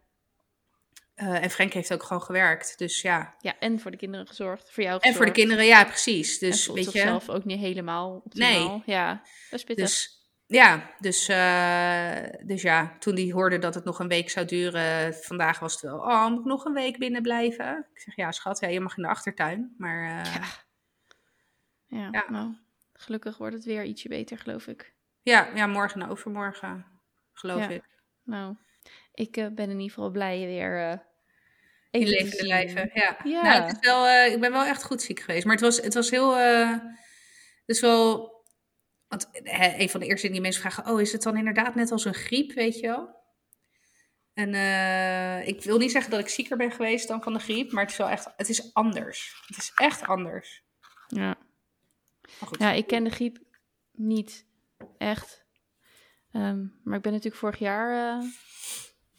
Eh, 1.15 1.43
en 1.43 1.51
Frank 1.51 1.73
heeft 1.73 1.93
ook 1.93 2.03
gewoon 2.03 2.23
gewerkt. 2.23 2.79
Dus 2.79 3.01
ja. 3.03 3.35
ja, 3.41 3.59
en 3.59 3.81
voor 3.81 3.91
de 3.91 3.97
kinderen 3.97 4.27
gezorgd, 4.27 4.71
voor 4.71 4.83
jou 4.83 4.95
En 4.95 5.01
gezorgd. 5.01 5.17
voor 5.17 5.27
de 5.27 5.41
kinderen, 5.41 5.65
ja, 5.65 5.85
precies. 5.85 6.39
Dus 6.39 6.69
en 6.69 6.75
weet 6.75 6.85
je. 6.85 6.91
zichzelf 6.91 7.29
ook 7.29 7.45
niet 7.45 7.61
helemaal 7.61 8.23
optimaal. 8.25 8.83
Ja, 8.87 9.23
dat 9.51 9.59
is 9.59 9.65
pittig. 9.65 9.85
Dus 9.85 10.19
ja, 10.47 10.95
dus, 10.99 11.29
eh, 11.29 12.47
dus 12.47 12.63
ja, 12.63 12.97
toen 12.99 13.15
die 13.15 13.33
hoorde 13.33 13.59
dat 13.59 13.75
het 13.75 13.85
nog 13.85 13.99
een 13.99 14.09
week 14.09 14.31
zou 14.31 14.47
duren, 14.47 15.15
vandaag 15.15 15.59
was 15.59 15.73
het 15.73 15.83
wel, 15.83 15.99
oh, 15.99 16.29
moet 16.29 16.39
ik 16.39 16.45
nog 16.45 16.65
een 16.65 16.73
week 16.73 16.99
binnen 16.99 17.23
blijven? 17.23 17.87
Ik 17.95 18.01
zeg, 18.01 18.17
ja, 18.17 18.33
schat, 18.33 18.61
ja, 18.61 18.69
je 18.69 18.81
mag 18.81 18.97
in 18.97 19.03
de 19.03 19.09
achtertuin. 19.09 19.75
Maar 19.79 20.03
ja. 20.05 20.43
Ja, 21.87 22.09
ja. 22.11 22.25
nou, 22.29 22.55
gelukkig 22.93 23.39
wordt 23.39 23.55
het 23.55 23.65
weer 23.65 23.85
ietsje 23.85 24.09
beter, 24.09 24.39
geloof 24.39 24.67
ik. 24.67 24.95
Ja, 25.29 25.51
ja, 25.55 25.67
morgen 25.67 26.03
en 26.03 26.09
overmorgen, 26.09 26.87
geloof 27.33 27.61
Ja. 27.61 27.69
ik. 27.69 27.85
Nou, 28.23 28.57
ik 29.13 29.37
eh, 29.37 29.47
ben 29.47 29.65
in 29.65 29.81
ieder 29.81 29.89
geval 29.95 30.11
blij 30.11 30.41
je 30.41 30.47
weer 30.47 30.79
eh 30.79 30.99
In 31.91 32.01
even 32.07 32.07
te 32.07 32.25
levende 32.25 32.47
lijven, 32.47 32.91
ja. 32.95 33.19
Ja. 33.25 33.43
Nou, 33.43 33.63
het 33.63 33.73
is 33.73 33.89
wel, 33.89 34.07
eh, 34.07 34.33
ik 34.33 34.41
ben 34.41 34.53
wel 34.53 34.65
echt 34.65 34.85
goed 34.85 35.03
ziek 35.03 35.21
geweest. 35.21 35.45
Maar 35.45 35.55
het 35.55 35.65
was, 35.65 35.77
het 35.77 35.95
was 35.95 36.11
heel... 36.11 36.35
dus 37.67 37.81
wel... 37.81 38.37
Want 39.09 39.29
een 39.43 39.91
van 39.91 40.01
de 40.01 40.07
eerste 40.07 40.27
dingen 40.27 40.33
die 40.33 40.41
mensen 40.41 40.61
vragen... 40.61 40.93
Oh, 40.93 41.01
is 41.01 41.13
het 41.13 41.23
dan 41.23 41.37
inderdaad 41.37 41.75
net 41.75 41.91
als 41.91 42.05
een 42.05 42.15
griep, 42.15 42.53
weet 42.53 42.79
je 42.79 42.87
wel? 42.87 43.17
En 44.35 44.55
ik 45.47 45.63
wil 45.63 45.79
niet 45.79 45.91
zeggen 45.91 46.11
dat 46.11 46.21
ik 46.21 46.29
zieker 46.29 46.57
ben 46.57 46.71
geweest 46.73 47.09
dan 47.09 47.23
van 47.23 47.33
de 47.33 47.39
griep. 47.39 47.73
Maar 47.73 47.83
het 47.83 47.93
is 47.93 47.99
wel 47.99 48.09
echt... 48.09 48.33
Het 48.37 48.49
is 48.49 48.75
anders. 48.75 49.43
Het 49.47 49.57
is 49.57 49.73
echt 49.75 50.03
anders. 50.03 50.65
Ja. 51.07 51.37
Maar 52.39 52.49
goed. 52.49 52.59
ja, 52.59 52.73
ik 52.73 52.87
ken 52.87 53.05
de 53.05 53.11
griep 53.11 53.39
niet 53.93 54.48
echt. 54.99 55.47
Ehm, 56.33 56.65
maar 56.85 56.97
ik 56.97 57.03
ben 57.03 57.13
natuurlijk 57.13 57.41
vorig 57.41 57.59
jaar 57.59 58.19
eh, 58.21 58.27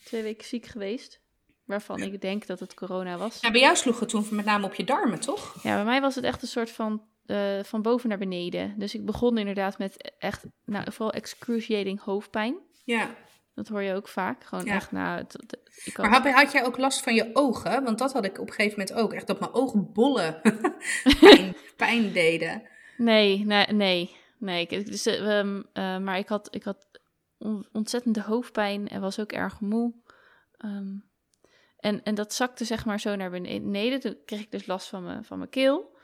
twee 0.03 0.21
weken 0.23 0.45
ziek 0.47 0.65
geweest. 0.65 1.21
Waarvan 1.65 2.01
ik 2.01 2.21
denk 2.21 2.45
dat 2.47 2.59
het 2.59 2.73
corona 2.73 3.17
was. 3.17 3.39
Ja, 3.41 3.51
bij 3.51 3.61
jou 3.61 3.75
sloeg 3.75 3.99
het 3.99 4.09
toen 4.09 4.25
met 4.31 4.45
name 4.45 4.65
op 4.65 4.73
je 4.73 4.83
darmen, 4.83 5.19
toch? 5.19 5.63
Ja, 5.63 5.75
bij 5.75 5.83
mij 5.85 6.01
was 6.01 6.15
het 6.15 6.23
echt 6.23 6.41
een 6.41 6.47
soort 6.47 6.71
van 6.71 7.07
eh, 7.25 7.59
van 7.63 7.81
boven 7.81 8.09
naar 8.09 8.17
beneden. 8.17 8.73
Dus 8.77 8.95
ik 8.95 9.05
begon 9.05 9.37
inderdaad 9.37 9.77
met 9.77 10.13
echt, 10.17 10.45
nou, 10.65 10.91
vooral 10.91 11.11
excruciating 11.13 11.99
hoofdpijn. 12.01 12.57
Ja. 12.83 13.15
Dat 13.55 13.67
hoor 13.67 13.81
je 13.81 13.93
ook 13.93 14.07
vaak. 14.07 14.43
Gewoon 14.43 14.65
Ja. 14.65 14.73
echt, 14.73 14.91
nou, 14.91 15.17
het- 15.17 15.33
het- 15.33 15.81
ik 15.85 15.97
Maar 15.97 16.09
had, 16.09 16.31
had 16.33 16.51
jij 16.51 16.65
ook 16.65 16.77
last 16.77 17.01
van 17.03 17.13
je 17.13 17.29
ogen? 17.33 17.83
Want 17.83 17.97
dat 17.99 18.13
had 18.13 18.25
ik 18.25 18.39
op 18.39 18.47
een 18.47 18.53
gegeven 18.53 18.79
moment 18.79 18.97
ook. 18.97 19.13
Echt 19.13 19.27
dat 19.27 19.39
mijn 19.39 19.53
ogen 19.53 19.91
bollen 19.93 20.41
pijn, 21.19 21.55
pijn 21.75 22.11
deden. 22.11 22.63
Nee, 22.97 23.45
nee, 23.45 23.65
nee. 23.67 24.15
Nee. 24.39 24.67
Ik- 24.67 24.85
Dus, 24.85 25.05
eh, 25.05 25.39
ehm, 25.39 25.61
eh, 25.73 25.97
maar 25.97 26.17
ik 26.17 26.27
had, 26.27 26.55
ik 26.55 26.63
had 26.63 26.87
on- 27.37 27.67
ontzettende 27.71 28.21
hoofdpijn 28.21 28.87
en 28.87 29.01
was 29.01 29.19
ook 29.19 29.31
erg 29.31 29.59
moe. 29.59 29.93
Ehm, 30.57 30.95
en, 31.77 32.03
en 32.03 32.15
dat 32.15 32.33
zakte 32.33 32.65
zeg 32.65 32.85
maar 32.85 32.99
zo 32.99 33.15
naar 33.15 33.29
beneden. 33.29 33.99
Toen 33.99 34.17
kreeg 34.25 34.39
ik 34.41 34.51
dus 34.51 34.65
last 34.65 34.87
van 34.87 35.03
mijn, 35.03 35.23
van 35.25 35.37
mijn 35.37 35.49
keel. 35.49 35.97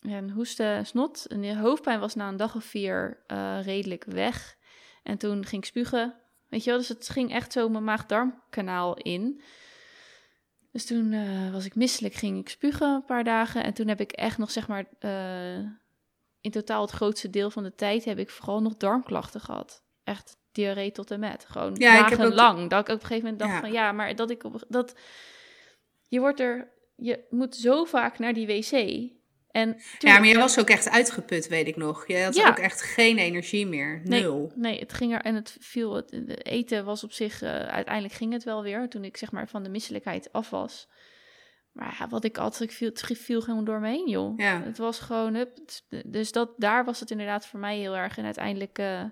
En 0.00 0.30
hoesten, 0.30 0.86
snot. 0.86 1.26
En 1.26 1.40
de 1.40 1.56
hoofdpijn 1.56 2.00
was 2.00 2.14
na 2.14 2.28
een 2.28 2.36
dag 2.36 2.54
of 2.54 2.64
vier 2.64 3.22
eh, 3.26 3.58
redelijk 3.62 4.04
weg. 4.04 4.56
En 5.02 5.18
toen 5.18 5.46
ging 5.46 5.62
ik 5.62 5.68
spugen. 5.68 6.14
Weet 6.48 6.64
je 6.64 6.70
wel, 6.70 6.78
dus 6.78 6.88
het 6.88 7.08
ging 7.08 7.32
echt 7.32 7.52
zo 7.52 7.68
mijn 7.68 7.84
maag-darmkanaal 7.84 8.96
in. 8.96 9.42
Dus 10.72 10.86
toen 10.86 11.14
was 11.52 11.64
ik 11.64 11.74
misselijk, 11.74 12.14
ging 12.14 12.38
ik 12.38 12.48
spugen 12.48 12.88
een 12.88 13.04
paar 13.04 13.24
dagen. 13.24 13.64
En 13.64 13.74
toen 13.74 13.88
heb 13.88 14.00
ik 14.00 14.12
echt 14.12 14.38
nog, 14.38 14.50
zeg 14.50 14.68
maar, 14.68 14.84
in 16.44 16.50
totaal 16.50 16.80
het 16.82 16.90
grootste 16.90 17.30
deel 17.30 17.50
van 17.50 17.62
de 17.62 17.74
tijd 17.74 18.04
heb 18.04 18.18
ik 18.18 18.30
vooral 18.30 18.62
nog 18.62 18.76
darmklachten 18.76 19.40
gehad. 19.40 19.82
Echt 20.04 20.36
diarree 20.52 20.92
tot 20.92 21.10
en 21.10 21.20
met. 21.20 21.44
Gewoon 21.48 21.74
Ja, 21.74 22.00
ook- 22.00 22.08
dagenlang. 22.10 22.70
Dat 22.70 22.80
ik 22.88 22.94
op 22.94 23.00
een 23.00 23.06
gegeven 23.06 23.22
moment 23.22 23.38
dacht 23.38 23.52
Ja. 23.52 23.60
van 23.60 23.72
ja, 23.72 23.92
maar 23.92 24.16
dat 24.16 24.30
ik 24.30 24.44
op 24.44 24.64
dat 24.68 24.94
je 26.08 26.20
wordt 26.20 26.40
er, 26.40 26.68
je 26.96 27.24
moet 27.30 27.56
zo 27.56 27.84
vaak 27.84 28.18
naar 28.18 28.32
die 28.32 28.46
wc. 28.46 28.72
En 29.50 29.76
Ja, 29.98 30.18
maar 30.18 30.26
je 30.28 30.38
was 30.38 30.58
ook 30.58 30.68
echt 30.68 30.88
uitgeput, 30.90 31.48
weet 31.48 31.66
ik 31.68 31.76
nog. 31.76 32.06
Je 32.06 32.22
had 32.22 32.34
Ja. 32.34 32.48
ook 32.48 32.58
echt 32.58 32.82
geen 32.82 33.18
energie 33.18 33.66
meer. 33.66 34.00
Nul. 34.04 34.52
Nee, 34.54 34.78
het 34.78 34.92
ging 34.92 35.12
er 35.14 35.20
en 35.20 35.34
het 35.34 35.56
viel. 35.60 35.94
Het, 35.94 36.44
eten 36.46 36.84
was 36.84 37.04
op 37.04 37.12
zich. 37.12 37.42
eh, 37.42 37.50
uiteindelijk 37.58 38.14
ging 38.14 38.32
het 38.32 38.44
wel 38.44 38.62
weer 38.62 38.88
toen 38.88 39.04
ik 39.04 39.16
zeg 39.16 39.32
maar 39.32 39.48
van 39.48 39.62
de 39.62 39.68
misselijkheid 39.68 40.32
af 40.32 40.50
was. 40.50 40.88
Maar 41.74 41.96
ja, 41.98 42.08
wat 42.08 42.24
ik 42.24 42.38
altijd 42.38 42.70
ik 42.70 42.76
viel, 42.76 42.88
het 42.88 43.02
viel 43.18 43.40
gewoon 43.40 43.64
door 43.64 43.80
me 43.80 43.88
heen, 43.88 44.08
joh. 44.08 44.38
Ja. 44.38 44.62
Het 44.62 44.78
was 44.78 44.98
gewoon. 44.98 45.34
Hup, 45.34 45.58
dus 46.06 46.32
dat, 46.32 46.50
daar 46.56 46.84
was 46.84 47.00
het 47.00 47.10
inderdaad 47.10 47.46
voor 47.46 47.60
mij 47.60 47.78
heel 47.78 47.96
erg. 47.96 48.18
En 48.18 48.24
uiteindelijk. 48.24 48.78
eh, 48.78 49.04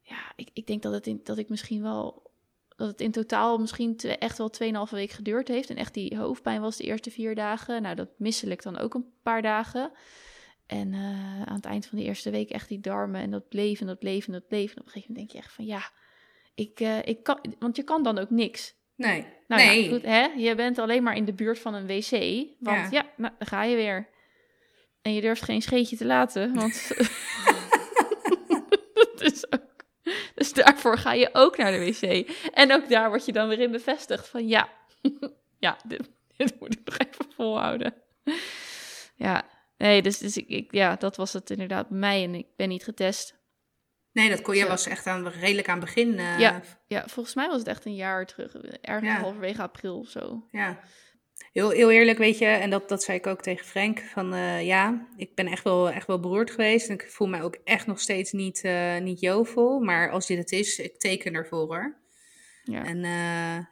ja, 0.00 0.32
ik, 0.36 0.48
ik 0.52 0.66
denk 0.66 0.82
dat, 0.82 0.92
het 0.92 1.06
in, 1.06 1.20
dat 1.24 1.38
ik 1.38 1.48
misschien 1.48 1.82
wel. 1.82 2.30
Dat 2.76 2.88
het 2.88 3.00
in 3.00 3.10
totaal 3.10 3.58
misschien 3.58 3.96
te- 3.96 4.18
echt 4.18 4.38
wel 4.38 4.50
2,5 4.86 4.90
week 4.90 5.10
geduurd 5.10 5.48
heeft. 5.48 5.70
En 5.70 5.76
echt 5.76 5.94
die 5.94 6.16
hoofdpijn 6.18 6.60
was 6.60 6.76
de 6.76 6.84
eerste 6.84 7.10
vier 7.10 7.34
dagen. 7.34 7.82
Nou, 7.82 7.94
dat 7.94 8.08
misselijk 8.18 8.62
dan 8.62 8.78
ook 8.78 8.94
een 8.94 9.12
paar 9.22 9.42
dagen. 9.42 9.90
En 10.66 10.92
eh, 10.94 11.42
aan 11.42 11.54
het 11.56 11.64
eind 11.64 11.86
van 11.86 11.98
de 11.98 12.04
eerste 12.04 12.30
week 12.30 12.50
echt 12.50 12.68
die 12.68 12.80
darmen. 12.80 13.20
En 13.20 13.30
dat 13.30 13.48
bleef 13.48 13.80
en 13.80 13.86
dat 13.86 13.98
bleef 13.98 14.26
en 14.26 14.32
dat 14.32 14.46
bleef. 14.48 14.72
En 14.74 14.78
op 14.80 14.86
een 14.86 14.92
gegeven 14.92 15.12
moment 15.14 15.16
denk 15.16 15.30
je 15.42 15.46
echt 15.48 15.54
van 15.56 15.64
ja, 15.64 15.90
ik, 16.54 16.80
eh, 16.80 16.98
ik 17.04 17.22
kan. 17.22 17.38
Want 17.58 17.76
je 17.76 17.82
kan 17.82 18.02
dan 18.02 18.18
ook 18.18 18.30
niks. 18.30 18.74
Nee. 18.96 19.26
Nou 19.48 19.62
nee. 19.62 19.84
ja, 19.84 19.90
goed, 19.90 20.02
hè? 20.02 20.24
Je 20.24 20.54
bent 20.54 20.78
alleen 20.78 21.02
maar 21.02 21.16
in 21.16 21.24
de 21.24 21.32
buurt 21.32 21.58
van 21.58 21.74
een 21.74 21.86
wc. 21.86 22.10
Want 22.58 22.76
Ja. 22.76 22.88
ja, 22.90 23.06
nou, 23.16 23.32
dan 23.38 23.46
ga 23.48 23.62
je 23.62 23.76
weer. 23.76 24.08
En 25.02 25.14
je 25.14 25.20
durft 25.20 25.42
geen 25.42 25.62
scheetje 25.62 25.96
te 25.96 26.04
laten, 26.06 26.54
want... 26.54 26.88
dat 28.94 29.20
is 29.20 29.52
ook... 29.52 29.64
Dus 30.34 30.52
daarvoor 30.52 30.98
ga 30.98 31.12
je 31.12 31.28
ook 31.32 31.56
naar 31.56 31.72
de 31.72 31.78
wc. 31.84 32.30
En 32.52 32.72
ook 32.72 32.88
daar 32.88 33.08
word 33.08 33.26
je 33.26 33.32
dan 33.32 33.48
weer 33.48 33.60
in 33.60 33.70
bevestigd 33.70 34.28
van... 34.28 34.48
Ja, 34.48 34.68
ja 35.58 35.76
dit, 35.86 36.10
dit 36.36 36.60
moet 36.60 36.74
ik 36.74 36.80
nog 36.84 36.98
even 36.98 37.24
volhouden. 37.34 37.94
Ja, 39.14 39.42
nee, 39.78 40.02
dus, 40.02 40.18
dus 40.18 40.36
ik, 40.36 40.48
ik- 40.48 40.72
ja, 40.72 40.96
dat 40.96 41.16
was 41.16 41.32
het 41.32 41.50
inderdaad 41.50 41.88
bij 41.88 41.98
mij. 41.98 42.22
En 42.24 42.34
ik 42.34 42.46
ben 42.56 42.68
niet 42.68 42.84
getest. 42.84 43.34
Nee, 44.16 44.28
dat 44.28 44.42
kon, 44.42 44.56
jij 44.56 44.66
was 44.68 44.86
echt 44.86 45.06
aan, 45.06 45.28
redelijk 45.28 45.68
aan 45.68 45.76
het 45.76 45.84
begin. 45.84 46.18
eh, 46.18 46.38
Ja. 46.38 46.60
Ja, 46.86 47.04
volgens 47.08 47.34
mij 47.34 47.48
was 47.48 47.58
het 47.58 47.66
echt 47.68 47.84
een 47.84 47.94
jaar 47.94 48.26
terug. 48.26 48.54
Ergens 48.80 49.10
Ja. 49.12 49.20
halverwege 49.20 49.62
april 49.62 49.98
of 49.98 50.08
zo. 50.08 50.46
Ja. 50.50 50.80
Heel, 51.52 51.70
heel 51.70 51.90
eerlijk, 51.90 52.18
weet 52.18 52.38
je, 52.38 52.46
en 52.46 52.70
dat, 52.70 52.88
dat 52.88 53.02
zei 53.02 53.18
ik 53.18 53.26
ook 53.26 53.42
tegen 53.42 53.66
Frank, 53.66 54.00
van 54.00 54.34
eh, 54.34 54.66
ja, 54.66 55.06
ik 55.16 55.34
ben 55.34 55.46
echt 55.46 55.64
wel, 55.64 55.90
echt 55.90 56.06
wel 56.06 56.20
beroerd 56.20 56.50
geweest. 56.50 56.88
En 56.88 56.94
ik 56.94 57.10
voel 57.10 57.28
mij 57.28 57.42
ook 57.42 57.58
echt 57.64 57.86
nog 57.86 58.00
steeds 58.00 58.32
niet, 58.32 58.60
eh, 58.64 58.96
niet 58.98 59.20
jovel. 59.20 59.80
Maar 59.80 60.10
als 60.10 60.26
dit 60.26 60.38
het 60.38 60.52
is, 60.52 60.78
ik 60.78 60.98
teken 60.98 61.34
ervoor 61.34 61.66
hoor. 61.66 61.96
Ja. 62.64 62.84
En 62.84 63.04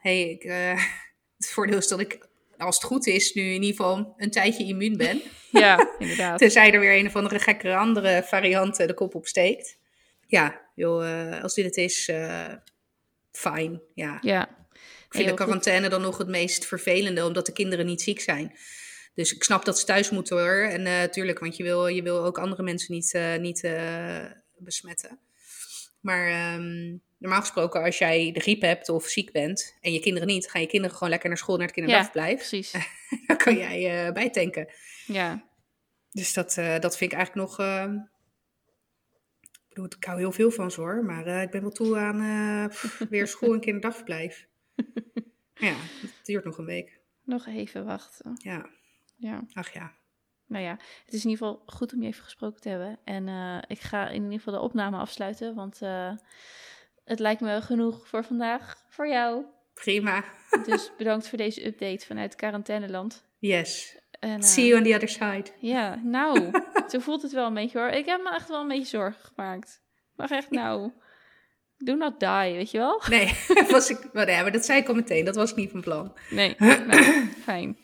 hey, 0.01 0.29
ik, 0.29 0.43
het 1.37 1.49
voordeel 1.49 1.77
is 1.77 1.87
dat 1.87 1.99
ik, 1.99 2.27
als 2.57 2.75
het 2.75 2.83
goed 2.83 3.07
is, 3.07 3.33
nu 3.33 3.41
in 3.43 3.51
ieder 3.63 3.67
geval 3.75 4.13
een 4.17 4.31
tijdje 4.31 4.65
immuun 4.65 4.97
ben. 4.97 5.21
Ja, 5.51 5.89
inderdaad. 5.99 6.37
Tenzij 6.39 6.71
er 6.73 6.79
weer 6.79 6.99
een 6.99 7.05
of 7.07 7.15
andere 7.15 7.39
gekkere 7.39 7.75
andere 7.75 8.23
variant 8.25 8.79
eh, 8.79 8.87
de 8.87 8.93
kop 8.93 9.15
opsteekt. 9.15 9.77
Ja, 10.27 10.61
joh, 10.75 11.09
eh, 11.35 11.43
als 11.43 11.53
dit 11.53 11.65
het 11.65 11.77
is, 11.77 12.07
eh 12.07 12.53
fijn. 13.31 13.81
Ja. 13.93 14.17
Ja, 14.21 14.47
Ik 14.79 15.09
vind 15.09 15.23
de 15.23 15.29
goed. 15.29 15.39
quarantaine 15.39 15.89
dan 15.89 16.01
nog 16.01 16.17
het 16.17 16.27
meest 16.27 16.65
vervelende, 16.65 17.25
omdat 17.25 17.45
de 17.45 17.51
kinderen 17.51 17.85
niet 17.85 18.01
ziek 18.01 18.19
zijn. 18.21 18.57
Dus 19.13 19.33
ik 19.35 19.43
snap 19.43 19.65
dat 19.65 19.79
ze 19.79 19.85
thuis 19.85 20.09
moeten 20.09 20.37
hoor. 20.37 20.63
En 20.63 20.81
natuurlijk, 20.81 21.39
want 21.39 21.57
je 21.57 21.63
wil, 21.63 21.87
je 21.87 22.01
wil 22.01 22.25
ook 22.25 22.37
andere 22.39 22.63
mensen 22.63 22.93
niet, 22.93 23.13
eh, 23.13 23.35
niet 23.37 23.63
eh, 23.63 24.25
besmetten. 24.57 25.19
Maar 26.01 26.27
ehm, 26.27 26.95
normaal 27.17 27.39
gesproken, 27.41 27.83
als 27.83 27.97
jij 27.97 28.31
de 28.31 28.39
griep 28.39 28.61
hebt 28.61 28.89
of 28.89 29.05
ziek 29.07 29.31
bent 29.31 29.75
en 29.81 29.93
je 29.93 29.99
kinderen 29.99 30.27
niet, 30.27 30.49
gaan 30.49 30.61
je 30.61 30.67
kinderen 30.67 30.95
gewoon 30.95 31.09
lekker 31.09 31.29
naar 31.29 31.37
school, 31.37 31.55
naar 31.57 31.65
het 31.65 31.75
kinderdagverblijf. 31.75 32.37
precies. 32.37 32.71
Dan 33.27 33.37
kan 33.37 33.57
jij 33.57 34.05
eh 34.05 34.13
bijtanken. 34.13 34.67
Ja, 35.05 35.49
Dus 36.11 36.33
dat, 36.33 36.57
eh, 36.57 36.79
dat 36.79 36.97
vind 36.97 37.11
ik 37.11 37.17
eigenlijk 37.17 37.47
nog. 37.49 37.59
eh, 37.59 37.91
bedoel, 39.75 39.91
ik 39.97 40.03
hou 40.03 40.17
heel 40.17 40.31
veel 40.31 40.51
van 40.51 40.71
ze 40.71 40.81
hoor, 40.81 41.05
maar 41.05 41.25
eh, 41.25 41.41
ik 41.41 41.49
ben 41.49 41.61
wel 41.61 41.71
toe 41.71 41.97
aan 41.97 42.21
eh, 42.21 42.69
pff, 42.69 42.97
weer 43.09 43.27
school 43.27 43.53
en 43.53 43.59
kinderdagverblijf. 43.59 44.47
ja, 45.67 45.75
het 46.01 46.19
duurt 46.23 46.43
nog 46.45 46.57
een 46.57 46.65
week. 46.65 46.99
nog 47.23 47.45
even 47.45 47.85
wachten. 47.85 48.33
Ja, 48.43 48.69
Ja, 49.15 49.43
ach 49.53 49.73
ja. 49.73 49.93
nou 50.45 50.63
ja, 50.63 50.77
het 51.05 51.13
is 51.13 51.23
in 51.23 51.29
ieder 51.29 51.45
geval 51.45 51.63
goed 51.65 51.93
om 51.93 52.01
je 52.01 52.07
even 52.07 52.23
gesproken 52.23 52.61
te 52.61 52.69
hebben. 52.69 52.99
En 53.03 53.27
eh, 53.27 53.57
ik 53.67 53.79
ga 53.79 54.07
in 54.09 54.23
ieder 54.23 54.37
geval 54.37 54.53
de 54.53 54.59
opname 54.59 54.97
afsluiten, 54.97 55.55
want 55.55 55.79
het 57.03 57.19
lijkt 57.19 57.41
me 57.41 57.61
genoeg 57.61 58.07
voor 58.07 58.23
vandaag, 58.23 58.83
voor 58.89 59.07
jou. 59.07 59.45
Prima. 59.73 60.23
Dus 60.65 60.91
bedankt 60.97 61.29
voor 61.29 61.37
deze 61.37 61.65
update 61.65 62.05
vanuit 62.05 62.35
quarantaineland. 62.35 63.23
Yes. 63.39 63.99
En, 64.19 64.43
See 64.43 64.65
you 64.65 64.77
on 64.77 64.83
the 64.83 64.93
other 64.93 65.09
side. 65.09 65.45
Ja, 65.59 65.95
nou, 65.95 66.51
zo 66.91 66.99
voelt 66.99 67.21
het 67.21 67.31
wel 67.31 67.45
een 67.47 67.53
beetje 67.53 67.79
hoor. 67.79 67.87
Ik 67.87 68.05
heb 68.05 68.21
me 68.23 68.29
echt 68.29 68.49
wel 68.49 68.61
een 68.61 68.67
beetje 68.67 68.97
zorgen 68.97 69.21
gemaakt. 69.35 69.81
Maar 70.15 70.31
echt 70.31 70.49
nou, 70.49 70.91
do 71.77 71.95
not 71.95 72.19
die, 72.19 72.29
weet 72.29 72.71
je 72.71 72.77
wel? 72.77 73.01
Nee, 73.09 73.33
was 73.69 73.89
ik, 73.89 74.13
maar, 74.13 74.25
nee, 74.25 74.41
maar 74.41 74.51
dat 74.51 74.65
zei 74.65 74.79
ik 74.81 74.87
al 74.87 74.93
meteen. 74.95 75.25
Dat 75.25 75.35
was 75.35 75.55
niet 75.55 75.71
van 75.71 75.81
plan. 75.81 76.17
Nee, 76.29 76.55
nou, 76.87 77.25
fijn. 77.43 77.77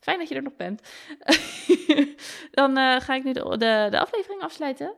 Fijn 0.00 0.18
dat 0.18 0.28
je 0.28 0.34
er 0.34 0.42
nog 0.42 0.56
bent. 0.56 0.82
Dan 2.50 2.76
eh, 2.76 3.00
ga 3.00 3.14
ik 3.14 3.24
nu 3.24 3.32
de, 3.32 3.42
de, 3.58 3.86
de 3.90 4.00
aflevering 4.00 4.42
afsluiten. 4.42 4.94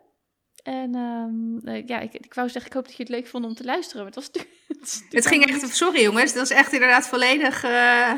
En 0.62 0.94
ehm, 0.94 1.68
eh, 1.68 1.86
ja, 1.86 2.00
ik, 2.00 2.12
ik 2.14 2.34
wou 2.34 2.48
zeggen, 2.48 2.70
ik 2.70 2.76
hoop 2.76 2.86
dat 2.86 2.96
je 2.96 3.02
het 3.02 3.12
leuk 3.12 3.26
vond 3.26 3.44
om 3.44 3.54
te 3.54 3.64
luisteren. 3.64 4.04
Maar 4.04 4.12
het 4.14 4.32
was 4.32 4.44
Het 5.08 5.26
ging 5.26 5.46
echt, 5.46 5.76
sorry 5.76 6.02
jongens, 6.02 6.32
dat 6.32 6.42
is 6.42 6.56
echt 6.56 6.72
inderdaad 6.72 7.08
volledig. 7.08 7.64
eh 7.64 8.12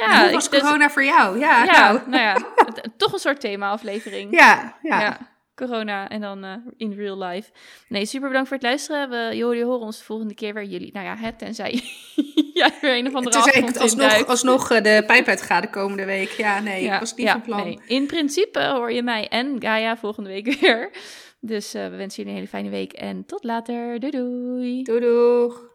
Ja, 0.00 0.22
hoe 0.22 0.32
was 0.32 0.48
dus- 0.50 0.60
corona 0.60 0.90
voor 0.90 1.04
jou? 1.04 1.38
Ja, 1.38 1.64
Ja, 1.64 1.92
nou. 1.92 2.00
nou 2.10 2.22
ja, 2.22 2.36
toch 2.96 3.12
een 3.12 3.18
soort 3.18 3.40
thema-aflevering. 3.40 4.34
Ja, 4.38 4.76
ja. 4.82 5.00
Ja, 5.00 5.18
corona 5.54 6.08
en 6.08 6.20
dan 6.20 6.44
eh, 6.44 6.52
in 6.76 6.92
real 6.92 7.18
life. 7.18 7.50
Nee, 7.88 8.06
super 8.06 8.28
bedankt 8.28 8.48
voor 8.48 8.56
het 8.56 8.66
luisteren. 8.66 9.10
We, 9.10 9.36
jullie 9.36 9.64
horen 9.64 9.80
ons 9.86 9.98
de 9.98 10.04
volgende 10.04 10.34
keer 10.34 10.54
weer. 10.54 10.64
Jullie, 10.64 10.92
nou 10.92 11.06
ja, 11.06 11.16
het, 11.16 11.38
tenzij 11.38 11.70
jij 12.54 12.70
weer 12.80 12.96
een 12.96 13.06
of 13.06 13.14
andere 13.14 13.34
Tenzij 13.42 13.62
ik 13.62 13.76
alsnog, 13.76 13.90
induikt. 14.06 14.28
alsnog 14.28 14.70
eh, 14.70 14.82
de 14.82 15.02
pijp 15.06 15.26
uitga 15.26 15.60
de 15.60 15.70
komende 15.70 16.04
week. 16.04 16.30
Ja, 16.30 16.60
nee, 16.60 16.82
Ja, 16.82 16.94
ik 16.94 17.00
was 17.00 17.14
niet 17.14 17.26
ja, 17.26 17.32
van 17.32 17.42
plan. 17.42 17.64
nee. 17.64 17.80
In 17.86 18.06
principe 18.06 18.60
hoor 18.64 18.92
je 18.92 19.02
mij 19.02 19.28
en 19.28 19.56
Gaia 19.58 19.96
volgende 19.96 20.28
week 20.30 20.54
weer. 20.60 20.90
Dus 21.40 21.74
eh, 21.74 21.82
we 21.88 21.96
wensen 21.96 22.16
jullie 22.16 22.30
een 22.30 22.36
hele 22.36 22.48
fijne 22.48 22.68
week 22.70 22.92
en 22.92 23.26
tot 23.26 23.44
later. 23.44 24.00
Doei 24.00 24.10
doei. 24.12 24.82
Doei 24.82 25.00
doeg. 25.00 25.70